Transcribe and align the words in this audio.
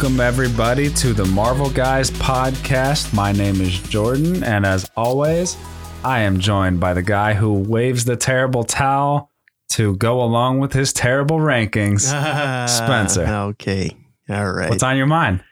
Welcome, 0.00 0.20
everybody, 0.20 0.90
to 0.90 1.12
the 1.12 1.24
Marvel 1.24 1.68
Guys 1.70 2.08
podcast. 2.12 3.12
My 3.12 3.32
name 3.32 3.60
is 3.60 3.80
Jordan, 3.80 4.44
and 4.44 4.64
as 4.64 4.88
always, 4.96 5.56
I 6.04 6.20
am 6.20 6.38
joined 6.38 6.78
by 6.78 6.94
the 6.94 7.02
guy 7.02 7.34
who 7.34 7.52
waves 7.52 8.04
the 8.04 8.14
terrible 8.14 8.62
towel 8.62 9.32
to 9.70 9.96
go 9.96 10.22
along 10.22 10.60
with 10.60 10.72
his 10.72 10.92
terrible 10.92 11.38
rankings. 11.38 12.02
Spencer. 12.68 13.26
Okay. 13.26 13.96
All 14.30 14.52
right. 14.52 14.70
What's 14.70 14.84
on 14.84 14.96
your 14.96 15.08
mind? 15.08 15.42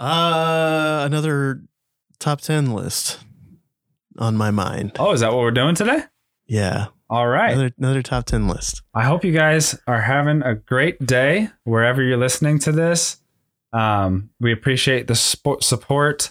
Uh, 0.00 1.02
another 1.04 1.60
top 2.18 2.40
10 2.40 2.72
list 2.72 3.18
on 4.16 4.38
my 4.38 4.50
mind. 4.50 4.92
Oh, 4.98 5.12
is 5.12 5.20
that 5.20 5.32
what 5.32 5.40
we're 5.40 5.50
doing 5.50 5.74
today? 5.74 6.00
Yeah. 6.46 6.86
All 7.10 7.28
right. 7.28 7.52
Another, 7.52 7.70
another 7.76 8.02
top 8.02 8.24
10 8.24 8.48
list. 8.48 8.80
I 8.94 9.02
hope 9.04 9.22
you 9.22 9.32
guys 9.32 9.78
are 9.86 10.00
having 10.00 10.40
a 10.40 10.54
great 10.54 11.04
day 11.04 11.50
wherever 11.64 12.02
you're 12.02 12.16
listening 12.16 12.58
to 12.60 12.72
this. 12.72 13.18
Um, 13.76 14.30
we 14.40 14.52
appreciate 14.52 15.06
the 15.06 15.14
support, 15.14 16.30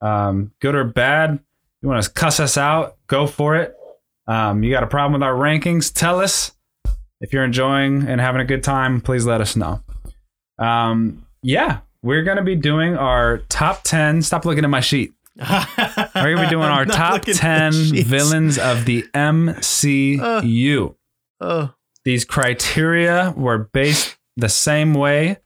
um, 0.00 0.52
good 0.60 0.74
or 0.74 0.84
bad. 0.84 1.38
You 1.82 1.88
want 1.88 2.02
to 2.02 2.10
cuss 2.10 2.40
us 2.40 2.56
out? 2.56 2.96
Go 3.06 3.26
for 3.26 3.56
it. 3.56 3.76
Um, 4.26 4.62
you 4.62 4.70
got 4.70 4.82
a 4.82 4.86
problem 4.86 5.12
with 5.20 5.22
our 5.22 5.34
rankings? 5.34 5.92
Tell 5.92 6.20
us. 6.20 6.52
If 7.20 7.32
you're 7.32 7.44
enjoying 7.44 8.06
and 8.06 8.20
having 8.20 8.40
a 8.40 8.44
good 8.44 8.62
time, 8.62 9.00
please 9.00 9.24
let 9.24 9.40
us 9.40 9.56
know. 9.56 9.82
Um, 10.58 11.26
yeah, 11.42 11.80
we're 12.02 12.22
going 12.22 12.36
to 12.36 12.42
be 12.42 12.56
doing 12.56 12.96
our 12.96 13.38
top 13.48 13.82
10. 13.84 14.22
Stop 14.22 14.44
looking 14.44 14.64
at 14.64 14.70
my 14.70 14.80
sheet. 14.80 15.12
We're 15.36 16.06
going 16.14 16.36
to 16.36 16.42
be 16.44 16.48
doing 16.48 16.68
our 16.68 16.86
top 16.86 17.22
10 17.22 17.72
villains 18.04 18.58
of 18.58 18.86
the 18.86 19.02
MCU 19.14 20.94
Oh, 21.40 21.74
these 22.04 22.24
criteria 22.24 23.34
were 23.36 23.58
based 23.58 24.16
the 24.38 24.48
same 24.48 24.94
way 24.94 25.38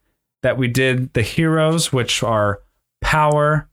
that 0.42 0.56
we 0.56 0.68
did 0.68 1.12
the 1.14 1.22
heroes, 1.22 1.92
which 1.92 2.22
are 2.22 2.60
power, 3.00 3.68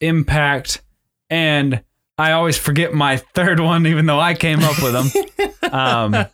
impact, 0.00 0.82
and 1.30 1.82
I 2.18 2.32
always 2.32 2.58
forget 2.58 2.92
my 2.92 3.16
third 3.16 3.58
one, 3.58 3.86
even 3.86 4.06
though 4.06 4.20
I 4.20 4.34
came 4.34 4.60
up 4.60 4.80
with 4.82 4.92
them. 4.92 5.72
um, 5.72 6.26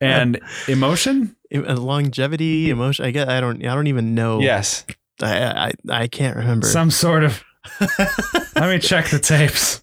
and 0.00 0.40
emotion. 0.68 1.36
uh, 1.54 1.74
longevity, 1.74 2.70
emotion. 2.70 3.04
I 3.04 3.10
get. 3.10 3.28
I 3.28 3.40
don't. 3.40 3.64
I 3.66 3.74
don't 3.74 3.88
even 3.88 4.14
know. 4.14 4.40
Yes, 4.40 4.84
I. 5.20 5.44
I, 5.44 5.72
I 5.90 6.06
can't 6.08 6.36
remember. 6.36 6.66
some 6.66 6.90
sort 6.90 7.24
of. 7.24 7.42
Let 8.56 8.70
me 8.70 8.78
check 8.78 9.08
the 9.10 9.18
tapes. 9.18 9.82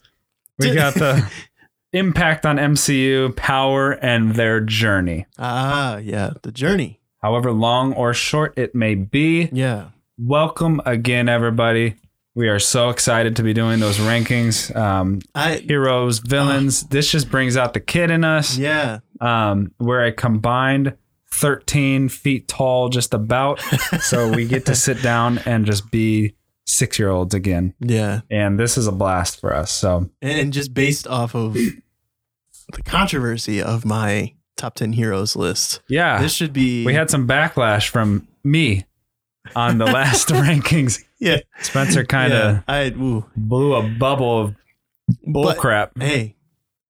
We 0.57 0.73
got 0.73 0.93
the 0.95 1.29
impact 1.93 2.45
on 2.45 2.57
MCU, 2.57 3.35
power, 3.35 3.91
and 3.91 4.35
their 4.35 4.59
journey. 4.61 5.25
ah, 5.37 5.97
yeah. 5.97 6.31
The 6.43 6.51
journey. 6.51 6.98
However 7.21 7.51
long 7.51 7.93
or 7.93 8.13
short 8.13 8.57
it 8.57 8.73
may 8.73 8.95
be, 8.95 9.49
Yeah. 9.51 9.89
welcome 10.17 10.81
again, 10.85 11.27
everybody. 11.29 11.95
We 12.35 12.47
are 12.47 12.59
so 12.59 12.89
excited 12.89 13.35
to 13.37 13.43
be 13.43 13.53
doing 13.53 13.79
those 13.81 13.97
rankings. 13.97 14.73
Um, 14.75 15.19
I. 15.35 15.55
heroes, 15.57 16.19
villains. 16.19 16.83
this 16.83 17.11
just 17.11 17.29
brings 17.29 17.57
out 17.57 17.73
the 17.73 17.79
kid 17.81 18.09
in 18.11 18.23
us. 18.23 18.57
Yeah. 18.57 18.99
Um, 19.19 19.71
we're 19.79 20.05
a 20.05 20.11
combined 20.13 20.95
13 21.31 22.07
feet 22.07 22.47
tall, 22.47 22.87
just 22.89 23.13
about. 23.13 23.59
so 24.01 24.31
we 24.31 24.45
get 24.47 24.65
to 24.67 24.75
sit 24.75 25.01
down 25.01 25.39
and 25.39 25.65
just 25.65 25.91
be 25.91 26.35
six 26.65 26.97
year 26.97 27.09
olds 27.09 27.33
again. 27.33 27.73
Yeah. 27.81 28.21
And 28.31 28.57
this 28.57 28.77
is 28.77 28.87
a 28.87 28.91
blast 28.93 29.41
for 29.41 29.53
us. 29.53 29.71
So, 29.71 30.09
And 30.21 30.53
just 30.53 30.73
based 30.73 31.07
off 31.07 31.35
of 31.35 31.53
the 31.55 31.81
controversy 32.85 33.61
of 33.61 33.83
my 33.83 34.33
top 34.59 34.75
10 34.75 34.93
heroes 34.93 35.35
list, 35.35 35.81
yeah, 35.89 36.21
this 36.21 36.33
should 36.33 36.53
be. 36.53 36.85
we 36.85 36.93
had 36.93 37.09
some 37.09 37.27
backlash 37.27 37.87
from 37.89 38.27
me 38.43 38.85
on 39.55 39.77
the 39.79 39.85
last 39.85 40.27
rankings. 40.29 41.03
Yeah. 41.19 41.39
Spencer 41.61 42.05
kind 42.05 42.31
of 42.33 42.55
Yeah, 42.55 42.61
I. 42.67 42.87
Ooh. 42.91 43.25
blew 43.35 43.73
a 43.73 43.81
bubble 43.83 44.41
of 44.41 44.55
bull 45.25 45.43
But- 45.45 45.57
crap. 45.57 45.91
Hey, 45.99 46.35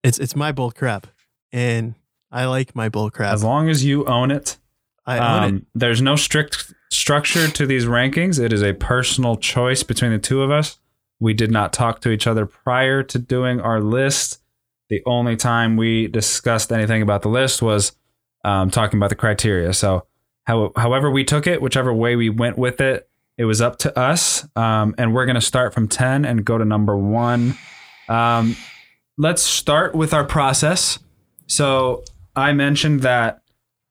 it's 0.04 0.20
it's 0.20 0.36
my 0.36 0.52
bull 0.52 0.72
crap, 0.72 1.08
and 1.52 1.96
I 2.32 2.46
like 2.46 2.76
my 2.76 2.90
bull 2.90 3.10
crap. 3.10 3.34
As 3.34 3.44
long 3.44 3.70
as 3.70 3.84
you 3.84 4.06
own 4.06 4.30
it, 4.32 4.58
I 5.06 5.18
own 5.20 5.44
um, 5.44 5.66
there's 5.74 6.02
no 6.02 6.16
strict 6.16 6.74
structure 6.92 7.48
to 7.48 7.66
these 7.66 7.86
rankings. 7.86 8.40
It 8.44 8.52
is 8.54 8.62
a 8.64 8.74
personal 8.74 9.36
choice 9.38 9.84
between 9.84 10.12
the 10.12 10.20
two 10.20 10.42
of 10.42 10.52
us. 10.52 10.78
We 11.20 11.34
did 11.34 11.52
not 11.52 11.74
talk 11.74 12.00
to 12.02 12.10
each 12.12 12.28
other 12.28 12.46
prior 12.46 13.04
to 13.04 13.20
doing 13.20 13.60
our 13.60 13.82
list. 13.82 14.40
The 14.90 15.02
only 15.06 15.36
time 15.36 15.78
we 15.78 16.08
discussed 16.08 16.72
anything 16.72 17.02
about 17.02 17.22
the 17.22 17.30
list 17.30 17.62
was 17.62 17.96
um, 18.44 18.70
talking 18.72 18.98
about 19.00 19.10
the 19.10 19.16
criteria. 19.16 19.74
So, 19.74 20.06
how, 20.46 20.72
however 20.76 21.12
we 21.12 21.24
took 21.24 21.46
it, 21.46 21.62
whichever 21.62 21.94
way 21.94 22.16
we 22.16 22.30
went 22.30 22.58
with 22.58 22.82
it, 22.82 23.08
it 23.38 23.46
was 23.46 23.62
up 23.62 23.78
to 23.80 23.98
us. 23.98 24.48
Um, 24.56 24.96
and 24.98 25.14
we're 25.14 25.26
going 25.26 25.36
to 25.36 25.42
start 25.42 25.74
from 25.74 25.88
10 25.88 26.26
and 26.26 26.44
go 26.44 26.58
to 26.58 26.66
number 26.66 26.98
one. 26.98 27.56
Um, 28.08 28.56
let's 29.18 29.44
start 29.44 29.94
with 29.94 30.14
our 30.14 30.24
process. 30.24 30.98
So, 31.48 32.04
I 32.36 32.54
mentioned 32.54 33.02
that 33.02 33.42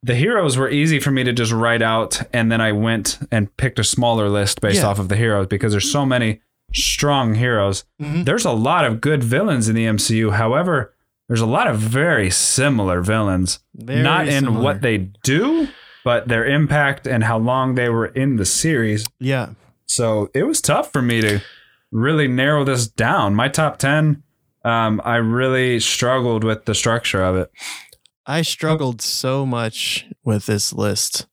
the 0.02 0.14
heroes 0.14 0.56
were 0.56 0.70
easy 0.70 0.98
for 1.00 1.10
me 1.10 1.22
to 1.24 1.32
just 1.32 1.50
write 1.52 1.82
out 1.82 2.22
and 2.32 2.52
then 2.52 2.60
i 2.60 2.70
went 2.70 3.18
and 3.32 3.54
picked 3.56 3.80
a 3.80 3.84
smaller 3.84 4.28
list 4.28 4.60
based 4.60 4.76
Yeah. 4.82 4.86
off 4.86 5.00
of 5.00 5.08
the 5.08 5.16
heroes 5.16 5.48
because 5.48 5.72
there's 5.72 5.90
so 5.90 6.06
many 6.06 6.40
strong 6.74 7.34
heroes. 7.34 7.84
Mhm. 8.00 8.24
there's 8.24 8.44
a 8.44 8.50
lot 8.52 8.84
of 8.84 9.00
good 9.00 9.22
villains 9.24 9.68
in 9.68 9.74
the 9.74 9.86
mcu 9.86 10.32
however 10.34 10.94
there's 11.28 11.40
a 11.40 11.46
lot 11.46 11.66
of 11.66 11.78
very 11.78 12.30
similar 12.30 13.02
villains. 13.02 13.58
Very 13.74 14.02
not 14.02 14.28
in 14.28 14.44
similar. 14.44 14.62
what 14.64 14.80
they 14.80 14.96
do 15.22 15.68
but 16.04 16.28
their 16.28 16.46
impact 16.46 17.06
and 17.06 17.24
how 17.24 17.36
long 17.38 17.74
they 17.74 17.88
were 17.90 18.06
in 18.06 18.36
the 18.36 18.46
series. 18.46 19.06
Yeah, 19.20 19.50
so 19.84 20.30
it 20.34 20.44
was 20.44 20.60
tough 20.62 20.90
for 20.90 21.02
me 21.02 21.20
to 21.20 21.40
really 21.90 22.28
narrow 22.28 22.64
this 22.64 22.86
down. 22.86 23.34
My 23.34 23.48
top 23.48 23.78
10 23.78 24.22
um, 24.64 25.00
i 25.04 25.16
really 25.16 25.80
struggled 25.80 26.44
with 26.44 26.64
the 26.64 26.74
structure 26.74 27.22
of 27.22 27.36
it. 27.36 27.50
I 28.26 28.42
struggled 28.42 29.00
so 29.02 29.44
much 29.46 30.06
with 30.24 30.46
this 30.46 30.72
list, 30.72 31.26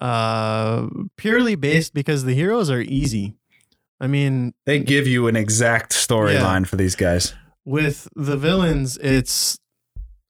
uh, 0.00 0.86
purely 1.16 1.54
based 1.54 1.94
because 1.94 2.24
the 2.24 2.34
heroes 2.34 2.70
are 2.70 2.80
easy. 2.80 3.34
I 4.00 4.06
mean, 4.06 4.52
they 4.66 4.78
give 4.78 5.06
you 5.06 5.26
an 5.26 5.36
exact 5.36 5.92
storyline 5.92 6.66
for 6.66 6.76
these 6.76 6.94
guys 6.94 7.34
with 7.64 8.08
the 8.14 8.36
villains, 8.36 8.96
it's 8.98 9.58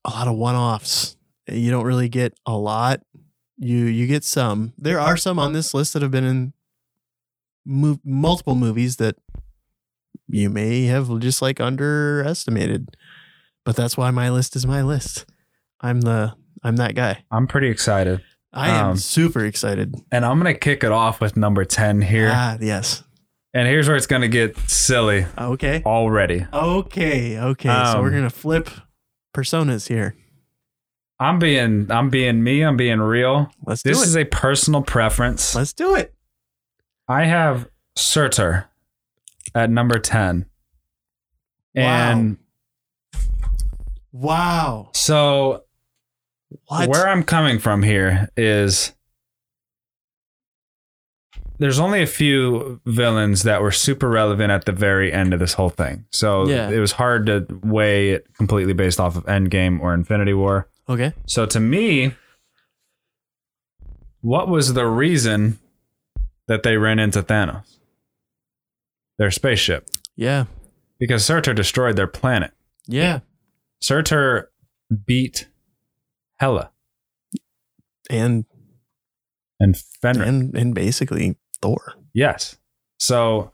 a 0.05 0.11
lot 0.11 0.27
of 0.29 0.37
one-offs. 0.37 1.17
You 1.49 1.71
don't 1.71 1.85
really 1.85 2.09
get 2.09 2.33
a 2.47 2.57
lot. 2.57 3.01
You 3.59 3.77
you 3.85 4.07
get 4.07 4.25
some. 4.25 4.73
There 4.79 4.99
are 4.99 5.17
some 5.17 5.39
on 5.39 5.53
this 5.53 5.73
list 5.75 5.93
that 5.93 6.03
have 6.03 6.11
been 6.11 6.25
in 6.25 6.53
mov- 7.69 8.01
multiple 8.05 8.55
movies 8.55 8.97
that 8.97 9.17
you 10.29 10.51
may 10.51 10.87
have 10.87 11.19
just 11.21 11.41
like 11.43 11.61
underestimated. 11.61 12.97
But 13.65 13.77
that's 13.77 13.97
why 13.97 14.11
my 14.11 14.31
list 14.31 14.57
is 14.57 14.67
my 14.67 14.83
list. 14.83 15.27
I'm 15.81 16.01
the 16.01 16.35
I'm 16.63 16.77
that 16.77 16.95
guy. 16.95 17.25
I'm 17.31 17.47
pretty 17.47 17.69
excited. 17.69 18.23
I 18.53 18.71
am 18.71 18.91
Um, 18.91 18.97
super 18.97 19.45
excited. 19.45 19.95
And 20.11 20.25
I'm 20.25 20.41
going 20.41 20.53
to 20.53 20.59
kick 20.59 20.83
it 20.83 20.91
off 20.93 21.21
with 21.21 21.37
number 21.37 21.65
10 21.65 22.01
here. 22.01 22.31
Ah, 22.33 22.57
yes. 22.61 23.03
And 23.57 23.67
here's 23.67 23.89
where 23.89 23.97
it's 23.97 24.07
going 24.07 24.21
to 24.23 24.29
get 24.29 24.57
silly 24.69 25.25
Okay. 25.39 25.83
already. 25.87 26.47
Okay. 26.53 27.39
Okay. 27.39 27.69
so 27.69 28.01
we're 28.03 28.09
Um, 28.09 28.13
gonna 28.15 28.31
flip 28.31 28.69
personas 29.35 29.89
here. 29.89 30.15
I'm 31.19 31.39
being 31.39 31.91
I'm 31.91 32.11
being 32.11 32.43
me, 32.45 32.61
I'm 32.63 32.77
being 32.77 33.01
real. 33.01 33.51
Let's 33.65 33.83
do 33.83 33.89
This 33.91 34.03
is 34.03 34.17
a 34.17 34.27
personal 34.27 34.83
preference. 34.83 35.55
Let's 35.55 35.73
do 35.73 35.95
it. 35.95 36.15
I 37.09 37.25
have 37.25 37.69
Surtur 37.97 38.67
at 39.55 39.71
number 39.71 39.99
10. 39.99 40.45
And 41.75 42.37
Wow. 44.13 44.91
so 44.95 45.65
What? 46.67 46.89
where 46.89 47.09
I'm 47.09 47.23
coming 47.23 47.59
from 47.59 47.83
here 47.83 48.29
is 48.37 48.93
there's 51.59 51.79
only 51.79 52.03
a 52.03 52.07
few 52.07 52.81
villains 52.87 53.43
that 53.45 53.63
were 53.63 53.71
super 53.73 54.09
relevant 54.09 54.51
at 54.51 54.65
the 54.67 54.73
very 54.73 55.13
end 55.13 55.33
of 55.33 55.41
this 55.41 55.55
whole 55.55 55.71
thing. 55.71 56.05
So 56.11 56.47
Yeah. 56.49 56.69
it 56.71 56.79
was 56.79 56.93
hard 56.93 57.27
to 57.27 57.47
weigh 57.63 58.11
it 58.11 58.27
completely 58.35 58.73
based 58.75 59.01
off 59.01 59.17
of 59.17 59.25
Endgame 59.27 59.81
or 59.81 59.95
Infinity 59.95 60.35
War. 60.35 60.69
okay. 60.89 61.13
So 61.27 61.47
to 61.47 61.59
me, 61.61 62.15
what 64.21 64.49
was 64.49 64.75
the 64.75 64.87
reason 64.87 65.59
that 66.49 66.63
they 66.63 66.77
ran 66.77 66.99
into 66.99 67.23
Thanos? 67.23 67.65
Their 69.19 69.31
spaceship. 69.31 69.89
Yeah. 70.15 70.45
Because 70.99 71.25
Surtur 71.25 71.55
destroyed 71.55 71.97
their 71.97 72.07
planet. 72.07 72.53
Yeah. 72.87 73.21
Surtur 73.81 74.51
beat 75.07 75.49
Hela 76.39 76.71
And 78.11 78.45
and 79.59 79.77
Fenrir. 79.77 80.23
and 80.25 80.55
and 80.55 80.75
basically 80.75 81.37
Thor. 81.67 81.95
yes. 82.15 82.57
So 82.99 83.53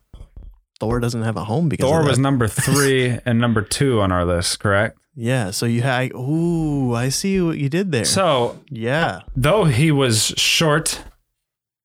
Thor 0.79 0.99
doesn't 0.99 1.23
have 1.23 1.37
a 1.37 1.43
home 1.43 1.67
because 1.69 1.89
Thor 1.89 2.03
was 2.05 2.17
number 2.19 2.47
three 2.67 3.17
and 3.25 3.39
number 3.39 3.61
two 3.61 4.01
on 4.01 4.11
our 4.11 4.25
list, 4.25 4.59
correct? 4.59 4.97
yeah. 5.15 5.51
So 5.51 5.65
you 5.65 5.81
had. 5.81 6.11
Ooh, 6.13 6.93
I 6.95 7.09
see 7.09 7.41
what 7.41 7.57
you 7.57 7.69
did 7.69 7.91
there. 7.91 8.05
So 8.05 8.59
yeah. 8.69 9.21
though 9.35 9.65
he 9.65 9.91
was 9.91 10.33
short, 10.37 11.01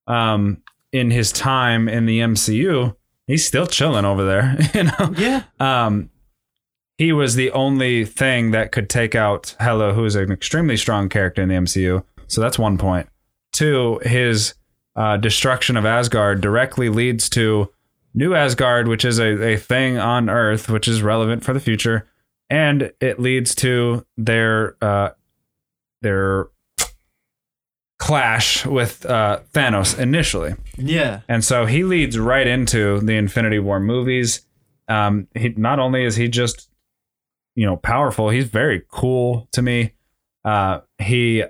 um, 0.06 0.62
in 0.92 1.10
his 1.10 1.32
time 1.32 1.88
in 1.88 2.06
the 2.06 2.20
MCU, 2.20 2.94
he's 3.26 3.46
still 3.46 3.66
chilling 3.66 4.04
over 4.04 4.24
there. 4.24 4.56
You 4.74 4.84
know, 4.84 5.14
Yeah. 5.16 5.42
um, 5.60 6.10
he 6.96 7.12
was 7.12 7.34
the 7.34 7.50
only 7.52 8.04
thing 8.04 8.50
that 8.52 8.72
could 8.72 8.88
take 8.88 9.14
out 9.14 9.54
Hela, 9.60 9.92
who 9.92 10.04
is 10.04 10.16
an 10.16 10.32
extremely 10.32 10.76
strong 10.76 11.08
character 11.08 11.42
in 11.42 11.48
the 11.48 11.54
MCU. 11.56 12.02
So 12.26 12.40
that's 12.40 12.58
one 12.58 12.76
point. 12.78 13.08
Two, 13.52 14.00
his 14.04 14.54
uh, 14.98 15.16
destruction 15.16 15.76
of 15.76 15.86
Asgard 15.86 16.40
directly 16.40 16.88
leads 16.88 17.30
to 17.30 17.70
New 18.14 18.34
Asgard, 18.34 18.88
which 18.88 19.04
is 19.04 19.20
a, 19.20 19.52
a 19.52 19.56
thing 19.56 19.96
on 19.96 20.28
Earth, 20.28 20.68
which 20.68 20.88
is 20.88 21.02
relevant 21.02 21.44
for 21.44 21.52
the 21.52 21.60
future, 21.60 22.08
and 22.50 22.92
it 23.00 23.20
leads 23.20 23.54
to 23.54 24.04
their 24.16 24.76
uh, 24.82 25.10
their 26.02 26.48
clash 28.00 28.66
with 28.66 29.06
uh, 29.06 29.40
Thanos 29.52 29.96
initially. 29.96 30.54
Yeah. 30.76 31.20
And 31.28 31.44
so 31.44 31.66
he 31.66 31.84
leads 31.84 32.18
right 32.18 32.46
into 32.46 32.98
the 33.00 33.14
Infinity 33.14 33.60
War 33.60 33.78
movies. 33.78 34.42
Um, 34.88 35.28
he 35.34 35.50
not 35.50 35.78
only 35.78 36.04
is 36.04 36.16
he 36.16 36.26
just, 36.26 36.70
you 37.54 37.66
know, 37.66 37.76
powerful, 37.76 38.30
he's 38.30 38.46
very 38.46 38.82
cool 38.88 39.48
to 39.52 39.62
me. 39.62 39.92
Uh, 40.44 40.80
he 40.98 41.44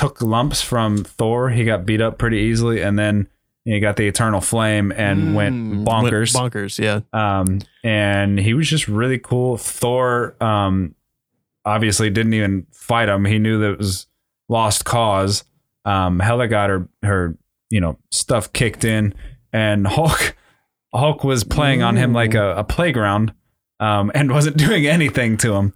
took 0.00 0.22
lumps 0.22 0.62
from 0.62 1.04
Thor. 1.04 1.50
He 1.50 1.64
got 1.64 1.84
beat 1.84 2.00
up 2.00 2.16
pretty 2.18 2.38
easily, 2.38 2.80
and 2.80 2.98
then 2.98 3.28
he 3.64 3.78
got 3.80 3.96
the 3.96 4.06
Eternal 4.06 4.40
Flame 4.40 4.92
and 4.92 5.34
went 5.34 5.54
Mm, 5.54 5.84
bonkers. 5.84 6.34
Went 6.34 6.54
bonkers, 6.54 6.78
yeah. 6.78 7.00
um, 7.12 7.58
and 7.84 8.38
he 8.38 8.54
was 8.54 8.68
just 8.68 8.88
really 8.88 9.18
cool. 9.18 9.58
Thor, 9.58 10.34
um, 10.42 10.94
obviously 11.64 12.08
didn't 12.08 12.32
even 12.32 12.66
fight 12.72 13.08
him. 13.10 13.24
He 13.26 13.38
knew 13.38 13.58
that 13.60 13.72
it 13.72 13.78
was 13.78 14.06
lost 14.48 14.84
cause. 14.86 15.44
Um, 15.84 16.18
Hela 16.20 16.48
got 16.48 16.70
her 16.70 16.88
her 17.02 17.36
you 17.68 17.80
know 17.80 17.98
stuff 18.10 18.52
kicked 18.52 18.84
in, 18.84 19.14
and 19.52 19.86
Hulk 19.86 20.34
Hulk 20.94 21.22
was 21.24 21.44
playing 21.44 21.82
on 21.82 21.96
him 21.96 22.12
like 22.14 22.34
a, 22.34 22.56
a 22.56 22.64
playground, 22.64 23.34
um, 23.78 24.10
and 24.14 24.30
wasn't 24.32 24.56
doing 24.56 24.86
anything 24.86 25.36
to 25.38 25.52
him. 25.54 25.74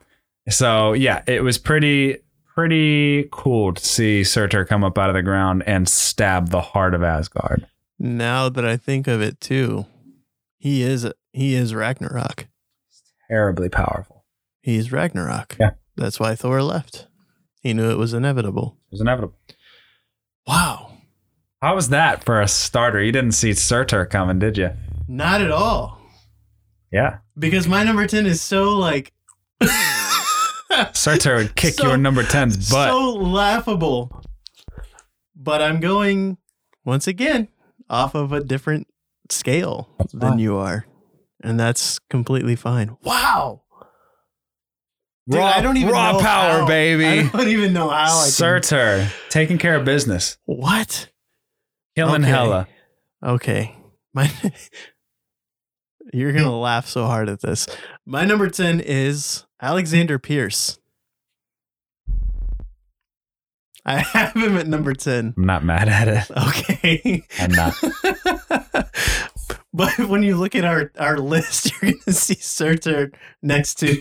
So 0.49 0.95
yeah, 0.95 1.23
it 1.27 1.43
was 1.43 1.59
pretty 1.59 2.19
pretty 2.55 3.29
cool 3.33 3.75
to 3.75 3.85
see 3.85 4.25
Surtur 4.25 4.65
come 4.65 4.85
up 4.85 4.99
out 4.99 5.11
of 5.11 5.15
the 5.15 5.23
ground 5.23 5.63
and 5.67 5.89
stab 5.89 6.51
the 6.51 6.61
heart 6.61 6.95
of 6.95 7.03
Asgard. 7.03 7.67
Now 7.99 8.49
that 8.49 8.65
I 8.65 8.77
think 8.77 9.07
of 9.07 9.21
it 9.21 9.41
too, 9.41 9.87
he 10.59 10.83
is 10.83 11.11
he 11.33 11.55
is 11.55 11.75
Ragnarok. 11.75 12.47
Terribly 13.29 13.69
powerful. 13.69 14.25
He's 14.61 14.93
Ragnarok. 14.93 15.57
Yeah. 15.59 15.71
That's 15.97 16.21
why 16.21 16.35
Thor 16.35 16.63
left. 16.63 17.07
He 17.61 17.75
knew 17.75 17.91
it 17.91 17.99
was 17.99 18.15
inevitable. 18.15 18.77
It 18.89 18.93
was 18.93 19.01
inevitable. 19.01 19.37
Wow. 20.47 20.93
How 21.63 21.75
was 21.75 21.89
that 21.89 22.25
for 22.25 22.41
a 22.41 22.49
starter? 22.49 23.03
You 23.03 23.13
didn't 23.13 23.33
see 23.33 23.55
Surtur 23.55 24.05
coming, 24.05 24.39
did 24.39 24.59
you? 24.59 24.71
Not 25.09 25.41
at 25.41 25.51
all. 25.51 25.99
Yeah. 26.93 27.19
Because 27.39 27.67
my 27.67 27.83
number 27.85 28.07
10 28.07 28.27
is 28.27 28.41
so 28.41 28.77
like 28.77 29.13
Surtur 30.93 31.37
would 31.37 31.57
kick 31.57 31.75
So- 31.75 31.89
your 31.89 31.97
number 31.97 32.23
10's 32.23 32.71
butt. 32.71 32.89
so 32.91 33.13
laughable. 33.15 34.23
But 35.37 35.61
I'm 35.63 35.81
going 35.81 36.39
once 36.85 37.07
again 37.07 37.49
off 37.91 38.15
of 38.15 38.33
a 38.33 38.41
different 38.43 38.87
scale 39.31 39.89
than 40.13 40.21
fine. 40.33 40.39
you 40.39 40.57
are. 40.57 40.87
And 41.43 41.59
that's 41.61 41.99
completely 42.11 42.57
fine. 42.57 42.97
Wow. 43.03 43.63
Dude, 45.29 45.39
raw 45.39 45.47
I 45.47 45.61
don't 45.61 45.77
even 45.77 45.91
raw 45.93 46.13
know 46.13 46.19
power, 46.21 46.61
how- 46.61 46.67
baby. 46.67 47.07
I 47.07 47.29
don't 47.29 47.49
even 47.49 47.73
know 47.73 47.89
how 47.89 48.19
I 48.21 48.25
can- 48.25 48.33
taking 49.31 49.59
care 49.59 49.77
of 49.77 49.85
business. 49.85 50.37
What? 50.45 51.11
Killing 51.97 52.23
Okay. 52.23 52.31
Hela. 52.31 52.67
Okay. 53.23 53.77
My 54.15 54.31
You're 56.15 56.33
going 56.33 56.45
to 56.45 56.51
laugh 56.51 56.87
so 56.87 57.07
hard 57.07 57.29
at 57.29 57.41
this. 57.41 57.67
My 58.07 58.25
number 58.25 58.49
10 58.49 58.81
is 58.81 59.47
Alexander 59.61 60.19
Pierce. 60.21 60.79
I 63.85 63.99
have 63.99 64.35
him 64.35 64.57
at 64.57 64.69
number 64.69 64.95
10. 64.95 65.35
I'm 65.37 65.45
not 65.45 65.65
mad 65.65 65.89
at 65.89 66.07
it. 66.07 66.31
Okay. 66.31 67.25
I'm 67.41 67.51
not. 67.51 67.75
but 69.75 69.99
when 70.09 70.23
you 70.23 70.37
look 70.37 70.55
at 70.55 70.65
our, 70.65 70.93
our 71.01 71.19
list, 71.19 71.73
you're 71.83 71.91
going 71.91 72.01
to 72.05 72.13
see 72.13 72.37
Surtur 72.37 73.11
next 73.43 73.75
to 73.81 74.01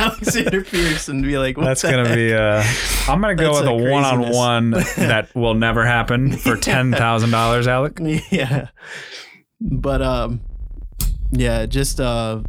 Alexander 0.00 0.64
Pierce 0.64 1.08
and 1.08 1.22
be 1.22 1.38
like, 1.38 1.56
That's 1.56 1.82
gonna 1.82 2.12
be 2.12 2.34
uh 2.34 2.64
I'm 3.08 3.20
gonna 3.20 3.36
go 3.36 3.54
That's 3.54 3.60
with 3.60 3.68
a 3.68 3.90
one 3.90 4.04
on 4.04 4.30
one 4.30 4.70
that 4.70 5.28
will 5.34 5.54
never 5.54 5.86
happen 5.86 6.32
for 6.36 6.56
ten 6.56 6.90
thousand 6.90 7.30
dollars, 7.30 7.68
Alec. 7.68 7.98
yeah 8.30 8.68
but 9.60 10.02
um 10.02 10.40
yeah 11.32 11.66
just 11.66 11.98
uh 12.00 12.40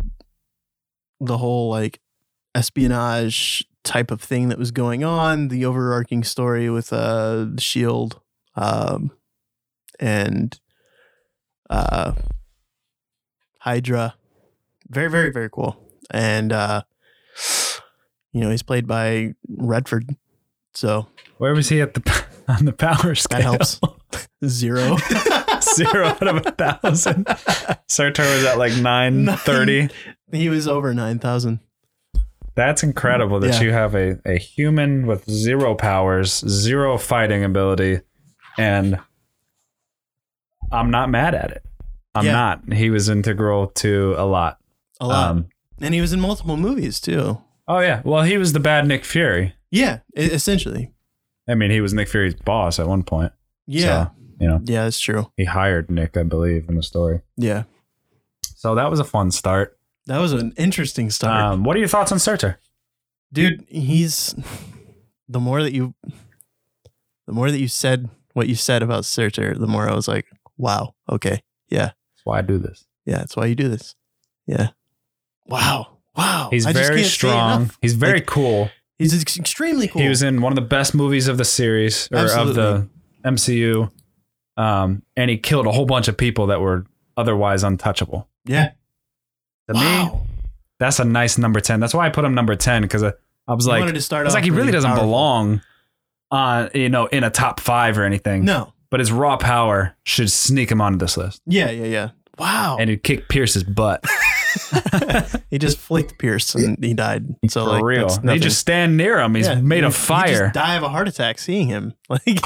the 1.20 1.38
whole 1.38 1.70
like 1.70 2.00
espionage 2.54 3.66
type 3.84 4.12
of 4.12 4.22
thing 4.22 4.50
that 4.50 4.58
was 4.60 4.72
going 4.72 5.04
on 5.04 5.48
the 5.48 5.66
overarching 5.66 6.24
story 6.24 6.70
with 6.70 6.92
uh 6.94 7.46
the 7.56 7.62
shield 7.62 8.20
um 8.56 9.12
and 10.00 10.60
uh 11.70 12.14
hydra. 13.60 14.16
Very 14.90 15.10
very 15.10 15.32
very 15.32 15.50
cool. 15.50 15.78
And 16.12 16.52
uh 16.52 16.84
you 18.32 18.42
know 18.42 18.50
he's 18.50 18.64
played 18.64 18.88
by 18.88 19.34
redford 19.58 20.16
so 20.74 21.08
Where 21.38 21.54
was 21.54 21.70
he 21.70 21.82
at 21.82 21.94
the 21.94 22.26
on 22.48 22.66
the 22.66 22.74
power 22.74 23.16
scale? 23.16 23.40
that 23.40 23.44
helps. 23.44 23.80
zero 24.46 24.98
Zero 25.76 26.08
out 26.08 26.28
of 26.28 26.46
a 26.46 26.52
thousand. 26.52 27.28
Surtur 27.88 28.24
was 28.24 28.46
at 28.46 28.58
like 28.58 28.76
nine 28.78 29.26
thirty. 29.28 29.90
he 30.32 30.50
was 30.50 30.68
over 30.68 30.94
9000 30.94 31.60
That's 32.56 32.84
incredible 32.84 33.40
that 33.42 33.56
Yeah. 33.56 33.62
you 33.62 33.72
have 33.74 33.96
a, 33.96 34.20
a 34.26 34.38
human 34.38 35.06
with 35.08 35.30
zero 35.30 35.76
powers, 35.76 36.44
zero 36.48 36.98
fighting 36.98 37.44
ability, 37.44 38.02
and 38.58 39.00
I'm 40.72 40.92
not 40.92 41.10
mad 41.10 41.36
at 41.36 41.52
it. 41.52 41.64
I'm 42.16 42.26
Yeah. 42.26 42.32
not. 42.34 42.74
He 42.74 42.90
was 42.90 43.10
integral 43.10 43.68
to 43.68 44.16
a 44.18 44.26
lot. 44.26 44.58
a 45.00 45.08
lot 45.08 45.32
Um, 45.32 45.46
And 45.82 45.94
he 45.94 46.02
was 46.02 46.14
in 46.14 46.20
multiple 46.22 46.58
movies 46.58 47.00
too. 47.00 47.42
oh 47.68 47.80
yeah. 47.80 48.02
Well, 48.04 48.24
he 48.24 48.38
was 48.38 48.54
the 48.54 48.60
bad 48.60 48.88
Nick 48.88 49.04
Fury. 49.06 49.56
Yeah, 49.72 50.00
essentially. 50.16 50.92
I 51.48 51.56
mean, 51.56 51.72
he 51.72 51.82
was 51.82 51.94
Nick 51.94 52.08
Fury's 52.08 52.36
boss 52.36 52.80
at 52.80 52.88
one 52.88 53.04
point. 53.04 53.32
Yeah. 53.66 54.06
So, 54.06 54.12
you 54.44 54.50
know, 54.50 54.60
Yeah, 54.66 54.84
that's 54.84 55.00
true. 55.00 55.32
he 55.38 55.46
hired 55.46 55.90
Nick, 55.90 56.18
I 56.18 56.24
believe, 56.24 56.68
in 56.70 56.76
the 56.76 56.84
story. 56.84 57.22
Yeah. 57.38 57.64
So 58.56 58.76
that 58.76 58.90
was 58.90 59.00
a 59.00 59.04
fun 59.04 59.32
start. 59.32 59.78
That 60.08 60.20
was 60.20 60.34
an 60.34 60.54
interesting 60.58 61.10
start. 61.10 61.42
Um, 61.42 61.64
what 61.64 61.76
are 61.76 61.80
your 61.80 61.88
thoughts 61.88 62.12
on 62.12 62.20
Surtur? 62.20 62.60
Dude, 63.32 63.66
he's 63.68 64.36
the 65.28 65.40
more 65.40 65.64
that 65.64 65.74
you 65.74 65.96
the 67.26 67.34
more 67.34 67.50
that 67.50 67.60
you 67.60 67.68
said 67.68 68.10
what 68.34 68.48
you 68.48 68.56
said 68.56 68.84
about 68.84 69.06
Surtur, 69.06 69.56
the 69.56 69.68
more 69.68 69.90
I 69.90 69.94
was 69.96 70.08
like, 70.08 70.26
wow, 70.58 70.94
okay. 71.10 71.42
Yeah. 71.70 71.92
That's 72.16 72.26
why 72.26 72.40
I 72.40 72.42
do 72.42 72.58
this. 72.58 72.86
Yeah, 73.06 73.18
that's 73.18 73.36
why 73.36 73.46
you 73.46 73.56
do 73.56 73.70
this. 73.70 73.96
Yeah. 74.46 74.70
Wow. 75.48 75.98
Wow. 76.16 76.50
He's 76.52 76.66
I 76.66 76.74
very 76.74 77.04
strong. 77.04 77.72
He's 77.82 77.94
very 77.96 78.20
Like, 78.20 78.26
cool. 78.28 78.70
He's 79.00 79.20
extremely 79.38 79.88
cool. 79.88 80.02
He 80.02 80.08
was 80.10 80.22
in 80.22 80.42
one 80.42 80.52
of 80.52 80.56
the 80.56 80.62
best 80.62 80.94
movies 80.94 81.28
of 81.28 81.38
the 81.38 81.46
series 81.46 82.08
or 82.12 82.32
of 82.32 82.54
the 82.56 82.88
MCU. 83.26 83.92
Um, 84.58 85.04
and 85.16 85.30
he 85.30 85.38
killed 85.38 85.66
a 85.68 85.72
whole 85.72 85.86
bunch 85.86 86.08
of 86.08 86.18
people 86.18 86.48
that 86.48 86.62
were 86.62 86.86
otherwise 87.18 87.64
untouchable. 87.64 88.28
yeah. 88.46 88.72
To 89.70 89.74
me, 89.76 89.80
wow. 89.80 90.22
that's 90.80 91.00
a 91.00 91.06
nice 91.06 91.38
number 91.38 91.60
10. 91.62 91.80
That's 91.80 91.94
why 91.94 92.06
I 92.06 92.10
put 92.10 92.26
him 92.26 92.34
number 92.36 92.54
10 92.56 92.82
because 92.82 93.02
I, 93.02 93.14
I 93.48 93.54
was 93.54 93.66
You 93.66 93.72
like, 93.72 93.80
wanted 93.82 93.94
to 93.96 94.02
start 94.02 94.22
I 94.22 94.26
was 94.26 94.34
off 94.34 94.38
like, 94.40 94.44
he 94.44 94.50
really 94.50 94.64
really 94.64 94.72
doesn't 94.74 94.90
powerful. 94.90 95.06
belong 95.08 95.62
on, 96.32 96.70
you 96.74 96.90
know, 96.90 97.06
in 97.06 97.24
a 97.24 97.30
top 97.30 97.60
five 97.62 97.98
or 97.98 98.04
anything. 98.04 98.44
No. 98.44 98.74
But 98.90 99.00
his 99.00 99.12
raw 99.12 99.38
power 99.38 99.96
should 100.04 100.30
sneak 100.30 100.70
him 100.70 100.82
onto 100.82 100.98
this 100.98 101.16
list. 101.16 101.42
Yeah, 101.46 101.70
yeah, 101.72 101.86
yeah. 101.86 102.10
Wow. 102.38 102.76
And 102.80 102.90
he'd 102.90 103.04
kick 103.04 103.30
Pierce's 103.30 103.64
butt. 103.64 104.04
he 105.50 105.58
just 105.58 105.78
flicked 105.78 106.18
Pierce 106.20 106.54
and 106.56 106.84
he 106.84 106.94
died. 106.94 107.26
So 107.50 107.66
For 107.66 107.72
like 107.72 107.84
real. 107.84 108.02
that's 108.08 108.18
They 108.20 108.26
nothing. 108.28 108.42
just 108.42 108.60
stand 108.60 108.98
near 108.98 109.20
him. 109.20 109.34
He's 109.36 109.48
Yeah, 109.48 109.62
made 109.62 109.80
you- 109.82 109.88
of 109.88 109.96
fire. 109.96 110.44
just 110.46 110.54
die 110.54 110.76
of 110.76 110.84
a 110.84 110.90
heart 110.90 111.08
attack 111.08 111.40
seeing 111.40 111.68
him. 111.70 111.94
Like 112.10 112.40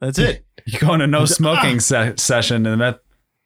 that's 0.00 0.18
it. 0.18 0.44
You 0.66 0.78
go 0.78 0.94
into 0.94 1.06
no 1.06 1.24
smoking 1.26 1.80
se- 1.80 2.14
session, 2.16 2.66
and 2.66 2.80
that 2.80 3.00